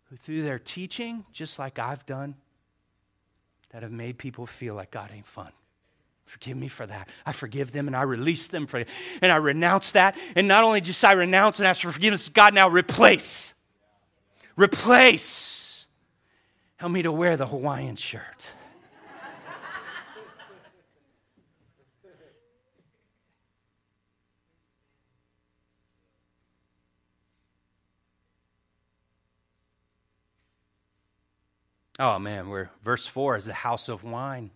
who, 0.10 0.16
through 0.18 0.44
their 0.44 0.60
teaching, 0.60 1.26
just 1.34 1.60
like 1.60 1.78
I've 1.80 2.06
done, 2.06 2.36
that 3.72 3.84
have 3.84 3.92
made 3.92 4.18
people 4.18 4.46
feel 4.46 4.76
like 4.76 4.92
God 4.92 5.12
ain't 5.14 5.26
fun. 5.26 5.52
Forgive 6.26 6.56
me 6.56 6.68
for 6.68 6.86
that. 6.86 7.10
I 7.26 7.34
forgive 7.34 7.72
them 7.72 7.88
and 7.88 7.96
I 7.96 8.04
release 8.04 8.48
them 8.48 8.66
for 8.66 8.86
and 9.22 9.32
I 9.32 9.36
renounce 9.36 9.92
that. 9.94 10.16
And 10.36 10.48
not 10.48 10.64
only 10.64 10.80
just 10.80 11.04
I 11.04 11.12
renounce 11.14 11.60
and 11.60 11.68
ask 11.68 11.82
for 11.82 11.92
forgiveness, 11.92 12.30
God 12.30 12.54
now 12.54 12.70
replace. 12.70 13.54
Replace. 14.56 15.88
Help 16.78 16.92
me 16.92 17.02
to 17.02 17.12
wear 17.12 17.36
the 17.36 17.48
Hawaiian 17.48 17.96
shirt. 17.96 18.48
Oh 32.02 32.18
man, 32.18 32.50
we're 32.50 32.72
verse 32.84 33.06
4 33.06 33.36
is 33.36 33.46
the 33.46 33.54
house 33.54 33.88
of 33.88 34.04
wine. 34.04 34.50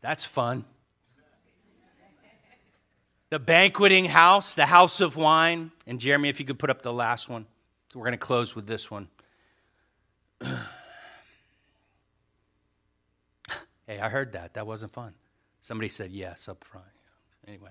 That's 0.00 0.24
fun. 0.24 0.64
The 3.30 3.40
banqueting 3.40 4.04
house, 4.04 4.54
the 4.54 4.66
house 4.66 5.00
of 5.00 5.16
wine. 5.16 5.72
And 5.88 5.98
Jeremy, 5.98 6.28
if 6.28 6.38
you 6.38 6.46
could 6.46 6.60
put 6.60 6.70
up 6.70 6.82
the 6.82 6.92
last 6.92 7.28
one. 7.28 7.46
So 7.92 7.98
we're 7.98 8.04
going 8.04 8.12
to 8.12 8.18
close 8.18 8.54
with 8.54 8.68
this 8.68 8.88
one. 8.88 9.08
hey, 10.40 10.52
I 14.00 14.08
heard 14.08 14.34
that. 14.34 14.54
That 14.54 14.68
wasn't 14.68 14.92
fun. 14.92 15.14
Somebody 15.62 15.88
said 15.88 16.12
yes 16.12 16.48
up 16.48 16.62
front. 16.62 16.86
Anyway, 17.48 17.70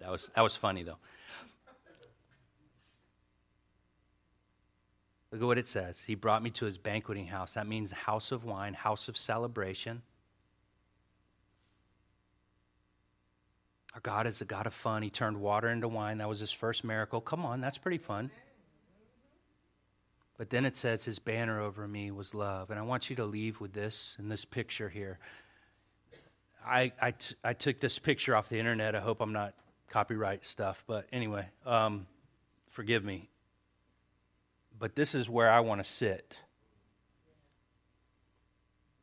that 0.00 0.10
was, 0.10 0.30
that 0.34 0.40
was 0.40 0.56
funny 0.56 0.82
though. 0.82 0.96
Look 5.32 5.40
at 5.40 5.46
what 5.46 5.58
it 5.58 5.66
says. 5.66 6.02
He 6.02 6.14
brought 6.14 6.42
me 6.42 6.50
to 6.50 6.66
his 6.66 6.76
banqueting 6.76 7.26
house. 7.26 7.54
That 7.54 7.66
means 7.66 7.90
house 7.90 8.32
of 8.32 8.44
wine, 8.44 8.74
house 8.74 9.08
of 9.08 9.16
celebration. 9.16 10.02
Our 13.94 14.00
God 14.00 14.26
is 14.26 14.42
a 14.42 14.44
God 14.44 14.66
of 14.66 14.74
fun. 14.74 15.02
He 15.02 15.08
turned 15.08 15.38
water 15.38 15.70
into 15.70 15.88
wine. 15.88 16.18
That 16.18 16.28
was 16.28 16.40
his 16.40 16.52
first 16.52 16.84
miracle. 16.84 17.22
Come 17.22 17.46
on, 17.46 17.62
that's 17.62 17.78
pretty 17.78 17.98
fun. 17.98 18.30
But 20.36 20.50
then 20.50 20.66
it 20.66 20.76
says, 20.76 21.04
His 21.04 21.18
banner 21.18 21.60
over 21.60 21.88
me 21.88 22.10
was 22.10 22.34
love. 22.34 22.70
And 22.70 22.78
I 22.78 22.82
want 22.82 23.08
you 23.08 23.16
to 23.16 23.24
leave 23.24 23.60
with 23.60 23.72
this 23.72 24.16
in 24.18 24.28
this 24.28 24.44
picture 24.44 24.90
here. 24.90 25.18
I, 26.64 26.92
I, 27.00 27.12
t- 27.12 27.36
I 27.42 27.54
took 27.54 27.80
this 27.80 27.98
picture 27.98 28.36
off 28.36 28.48
the 28.50 28.58
internet. 28.58 28.94
I 28.94 29.00
hope 29.00 29.20
I'm 29.20 29.32
not 29.32 29.54
copyright 29.88 30.44
stuff. 30.44 30.84
But 30.86 31.06
anyway, 31.12 31.46
um, 31.64 32.06
forgive 32.68 33.02
me 33.04 33.28
but 34.82 34.96
this 34.96 35.14
is 35.14 35.30
where 35.30 35.48
I 35.48 35.60
want 35.60 35.78
to 35.78 35.88
sit. 35.88 36.36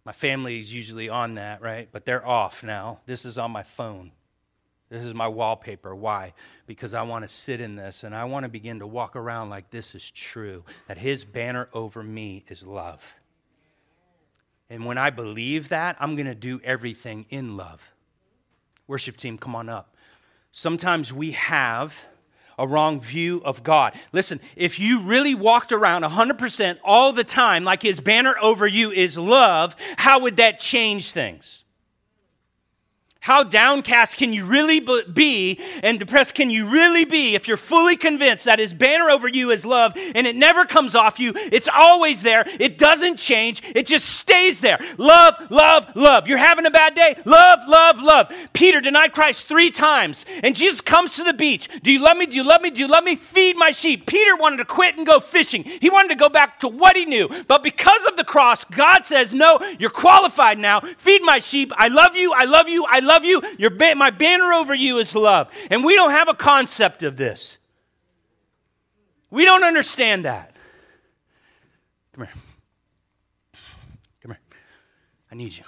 My 0.04 0.12
family 0.12 0.60
is 0.60 0.74
usually 0.74 1.08
on 1.08 1.36
that, 1.36 1.62
right? 1.62 1.88
But 1.90 2.04
they're 2.04 2.28
off 2.28 2.64
now. 2.64 3.00
This 3.06 3.24
is 3.24 3.38
on 3.38 3.52
my 3.52 3.64
phone. 3.64 4.12
This 4.90 5.04
is 5.04 5.14
my 5.14 5.30
wallpaper. 5.30 5.96
Why? 5.96 6.34
Because 6.68 6.94
I 6.94 7.04
want 7.04 7.24
to 7.24 7.30
sit 7.30 7.62
in 7.62 7.78
this 7.78 8.04
and 8.04 8.14
I 8.14 8.26
want 8.26 8.44
to 8.44 8.50
begin 8.50 8.80
to 8.80 8.88
walk 8.88 9.16
around 9.16 9.52
like 9.52 9.70
this 9.70 9.96
is 9.96 10.12
true, 10.12 10.66
that 10.90 10.98
His 10.98 11.24
banner 11.24 11.70
over 11.74 12.04
me 12.04 12.44
is 12.50 12.68
love. 12.68 13.14
And 14.70 14.84
when 14.84 14.98
I 14.98 15.12
believe 15.12 15.70
that, 15.70 15.96
I'm 16.02 16.18
going 16.18 16.28
to 16.28 16.36
do 16.36 16.60
everything 16.62 17.26
in 17.30 17.56
love. 17.56 17.94
Worship 18.86 19.16
team, 19.16 19.38
come 19.38 19.56
on 19.56 19.70
up. 19.70 19.96
Sometimes 20.52 21.14
we 21.14 21.32
have 21.32 22.04
a 22.60 22.68
wrong 22.68 23.00
view 23.02 23.42
of 23.44 23.64
God. 23.64 23.94
Listen, 24.12 24.40
if 24.56 24.80
you 24.80 25.00
really 25.00 25.34
walked 25.34 25.72
around 25.72 26.04
100% 26.04 26.78
all 26.84 27.14
the 27.14 27.24
time 27.24 27.64
like 27.64 27.82
his 27.82 28.00
banner 28.00 28.36
over 28.42 28.68
you 28.68 28.92
is 28.92 29.18
love, 29.18 29.76
how 29.98 30.20
would 30.20 30.38
that 30.38 30.60
change 30.60 31.12
things? 31.12 31.64
How 33.22 33.44
downcast 33.44 34.16
can 34.16 34.32
you 34.32 34.46
really 34.46 34.80
be 34.80 35.60
and 35.84 36.00
depressed 36.00 36.36
can 36.36 36.50
you 36.50 36.70
really 36.70 37.04
be 37.04 37.36
if 37.36 37.50
you're 37.50 37.58
fully 37.58 37.98
convinced 37.98 38.46
that 38.46 38.60
his 38.60 38.74
banner 38.74 39.10
over 39.10 39.28
you 39.28 39.52
is 39.52 39.66
love 39.66 39.92
and 40.16 40.26
it 40.26 40.38
never 40.38 40.64
comes 40.64 40.96
off 40.96 41.20
you? 41.20 41.34
It's 41.36 41.68
always 41.68 42.24
there. 42.24 42.46
It 42.48 42.78
doesn't 42.78 43.18
change. 43.18 43.62
It 43.76 43.88
just 43.88 44.08
stays 44.08 44.62
there. 44.62 44.80
Love, 44.98 45.36
love, 45.52 45.94
love. 45.98 46.30
You're 46.30 46.38
having 46.38 46.66
a 46.66 46.72
bad 46.72 46.96
day? 46.96 47.16
Love, 47.26 47.60
love, 47.68 48.02
love. 48.02 48.34
Peter 48.54 48.80
denied 48.80 49.12
Christ 49.12 49.48
three 49.48 49.70
times 49.70 50.26
and 50.42 50.56
Jesus 50.56 50.80
comes 50.80 51.18
to 51.18 51.24
the 51.24 51.34
beach. 51.34 51.68
Do 51.84 51.92
you 51.92 52.02
love 52.02 52.16
me? 52.16 52.26
Do 52.26 52.38
you 52.38 52.44
love 52.46 52.62
me? 52.62 52.70
Do 52.70 52.80
you 52.80 52.88
love 52.88 53.04
me? 53.04 53.18
Feed 53.18 53.58
my 53.58 53.72
sheep. 53.72 54.08
Peter 54.08 54.38
wanted 54.38 54.58
to 54.58 54.66
quit 54.66 54.96
and 54.96 55.06
go 55.06 55.20
fishing. 55.20 55.64
He 55.66 55.90
wanted 55.90 56.10
to 56.10 56.16
go 56.16 56.30
back 56.30 56.62
to 56.62 56.70
what 56.70 56.96
he 56.96 57.04
knew. 57.04 57.28
But 57.50 57.64
because 57.64 58.06
of 58.08 58.16
the 58.16 58.24
cross, 58.24 58.64
God 58.64 59.06
says, 59.06 59.34
No, 59.34 59.60
you're 59.78 59.90
qualified 59.90 60.58
now. 60.58 60.80
Feed 60.80 61.22
my 61.24 61.40
sheep. 61.40 61.74
I 61.76 61.90
love 61.90 62.16
you. 62.16 62.34
I 62.34 62.46
love 62.46 62.70
you. 62.70 62.86
I 62.88 63.00
love 63.00 63.09
love 63.10 63.26
you. 63.26 63.42
Your 63.58 63.72
ba- 63.72 63.96
my 63.96 64.12
banner 64.12 64.54
over 64.54 64.74
you 64.74 65.00
is 65.00 65.14
love. 65.16 65.50
And 65.70 65.84
we 65.84 65.96
don't 65.96 66.12
have 66.12 66.30
a 66.30 66.34
concept 66.34 67.04
of 67.04 67.18
this. 67.18 67.58
We 69.32 69.46
don't 69.46 69.64
understand 69.64 70.26
that. 70.26 70.56
Come 72.14 72.26
here. 72.26 72.34
Come 74.22 74.32
here. 74.32 74.40
I 75.32 75.36
need 75.36 75.58
you. 75.58 75.64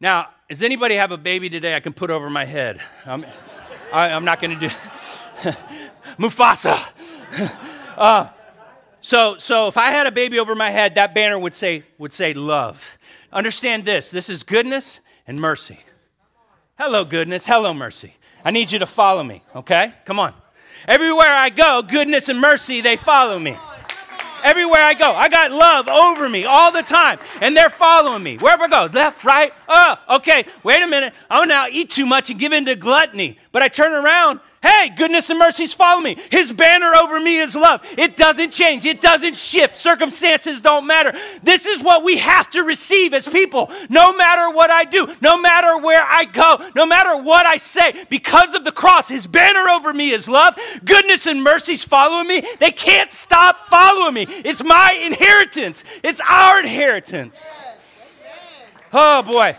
Now, 0.00 0.28
does 0.48 0.62
anybody 0.62 0.94
have 0.94 1.12
a 1.12 1.18
baby 1.18 1.50
today 1.50 1.76
I 1.76 1.80
can 1.80 1.92
put 1.92 2.10
over 2.10 2.30
my 2.30 2.44
head? 2.44 2.80
I'm, 3.04 3.26
I, 3.92 4.08
am 4.08 4.24
not 4.24 4.40
going 4.40 4.58
to 4.58 4.68
do 4.68 4.74
Mufasa. 6.18 6.76
Uh, 7.96 8.30
So, 9.02 9.38
so 9.38 9.68
if 9.68 9.76
I 9.76 9.90
had 9.90 10.06
a 10.06 10.10
baby 10.10 10.38
over 10.38 10.54
my 10.54 10.70
head, 10.70 10.94
that 10.96 11.14
banner 11.14 11.38
would 11.38 11.54
say, 11.54 11.84
would 11.98 12.12
say 12.12 12.34
love. 12.34 12.98
Understand 13.32 13.84
this 13.84 14.10
this 14.10 14.28
is 14.28 14.42
goodness 14.42 15.00
and 15.26 15.38
mercy. 15.38 15.80
Hello, 16.78 17.04
goodness. 17.04 17.46
Hello, 17.46 17.72
mercy. 17.74 18.14
I 18.44 18.50
need 18.50 18.72
you 18.72 18.78
to 18.78 18.86
follow 18.86 19.22
me, 19.22 19.42
okay? 19.54 19.94
Come 20.06 20.18
on. 20.18 20.34
Everywhere 20.88 21.28
I 21.28 21.50
go, 21.50 21.82
goodness 21.82 22.28
and 22.28 22.40
mercy, 22.40 22.80
they 22.80 22.96
follow 22.96 23.38
me. 23.38 23.56
Everywhere 24.42 24.80
I 24.80 24.94
go, 24.94 25.12
I 25.12 25.28
got 25.28 25.50
love 25.50 25.88
over 25.88 26.26
me 26.26 26.46
all 26.46 26.72
the 26.72 26.82
time, 26.82 27.18
and 27.42 27.54
they're 27.54 27.68
following 27.68 28.22
me. 28.22 28.38
Wherever 28.38 28.64
I 28.64 28.68
go, 28.68 28.88
left, 28.90 29.22
right, 29.22 29.52
oh, 29.68 29.96
okay, 30.16 30.46
wait 30.62 30.82
a 30.82 30.86
minute. 30.86 31.12
I'm 31.28 31.46
now 31.46 31.66
eat 31.70 31.90
too 31.90 32.06
much 32.06 32.30
and 32.30 32.40
give 32.40 32.54
in 32.54 32.64
to 32.64 32.74
gluttony. 32.76 33.38
But 33.52 33.62
I 33.62 33.68
turn 33.68 33.92
around 33.92 34.40
Hey, 34.62 34.90
goodness 34.94 35.30
and 35.30 35.38
mercies 35.38 35.72
follow 35.72 36.02
me. 36.02 36.18
His 36.30 36.52
banner 36.52 36.94
over 36.94 37.18
me 37.18 37.38
is 37.38 37.54
love. 37.54 37.80
It 37.96 38.18
doesn't 38.18 38.50
change, 38.50 38.84
it 38.84 39.00
doesn't 39.00 39.34
shift. 39.34 39.74
Circumstances 39.74 40.60
don't 40.60 40.86
matter. 40.86 41.18
This 41.42 41.64
is 41.64 41.82
what 41.82 42.04
we 42.04 42.18
have 42.18 42.50
to 42.50 42.62
receive 42.62 43.14
as 43.14 43.26
people, 43.26 43.70
no 43.88 44.12
matter 44.12 44.54
what 44.54 44.70
I 44.70 44.84
do, 44.84 45.08
no 45.22 45.40
matter 45.40 45.78
where 45.78 46.02
I 46.02 46.26
go, 46.26 46.62
no 46.76 46.84
matter 46.84 47.22
what 47.22 47.46
I 47.46 47.56
say. 47.56 48.04
Because 48.10 48.54
of 48.54 48.64
the 48.64 48.72
cross, 48.72 49.08
His 49.08 49.26
banner 49.26 49.66
over 49.70 49.94
me 49.94 50.10
is 50.10 50.28
love. 50.28 50.58
Goodness 50.84 51.24
and 51.24 51.42
mercies 51.42 51.82
following 51.82 52.28
me. 52.28 52.42
They 52.58 52.70
can't 52.70 53.14
stop 53.14 53.66
following 53.68 54.12
me. 54.12 54.26
It's 54.28 54.62
my 54.62 54.98
inheritance, 55.02 55.84
it's 56.02 56.20
our 56.28 56.60
inheritance. 56.60 57.42
Oh, 58.92 59.22
boy. 59.22 59.56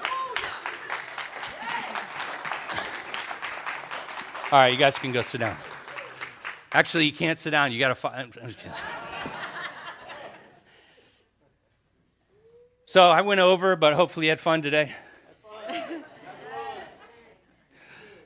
All 4.52 4.60
right, 4.60 4.72
you 4.72 4.78
guys 4.78 4.98
can 4.98 5.14
go 5.14 5.22
sit 5.22 5.40
down. 5.40 5.56
Actually, 6.74 7.06
you 7.06 7.14
can't 7.14 7.40
sit 7.40 7.52
down. 7.52 7.72
You 7.72 7.80
got 7.80 7.88
to 7.88 7.96
find. 7.96 8.38
So 12.84 13.04
I 13.04 13.22
went 13.22 13.40
over, 13.40 13.78
but 13.78 13.94
hopefully 13.94 14.26
you 14.26 14.32
had 14.32 14.42
fun 14.42 14.62
today. 14.62 14.92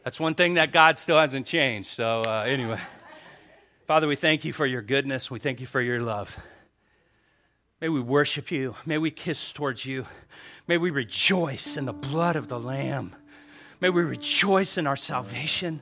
That's 0.04 0.20
one 0.20 0.34
thing 0.34 0.56
that 0.56 0.72
God 0.72 0.98
still 0.98 1.20
hasn't 1.20 1.46
changed. 1.46 1.92
So, 1.92 2.24
uh, 2.26 2.46
anyway, 2.48 2.80
Father, 3.86 4.08
we 4.08 4.16
thank 4.16 4.44
you 4.44 4.54
for 4.54 4.66
your 4.66 4.82
goodness. 4.82 5.30
We 5.30 5.38
thank 5.38 5.60
you 5.60 5.68
for 5.68 5.82
your 5.82 6.02
love. 6.02 6.36
May 7.82 7.90
we 7.90 8.00
worship 8.00 8.50
you. 8.50 8.74
May 8.84 8.98
we 8.98 9.12
kiss 9.12 9.52
towards 9.52 9.86
you. 9.86 10.08
May 10.68 10.80
we 10.80 10.90
rejoice 10.90 11.78
in 11.78 11.86
the 11.86 11.94
blood 11.94 12.36
of 12.36 12.48
the 12.48 12.60
Lamb. 12.60 13.16
May 13.80 13.92
we 13.92 14.02
rejoice 14.02 14.80
in 14.80 14.88
our 14.88 14.96
salvation. 14.96 15.82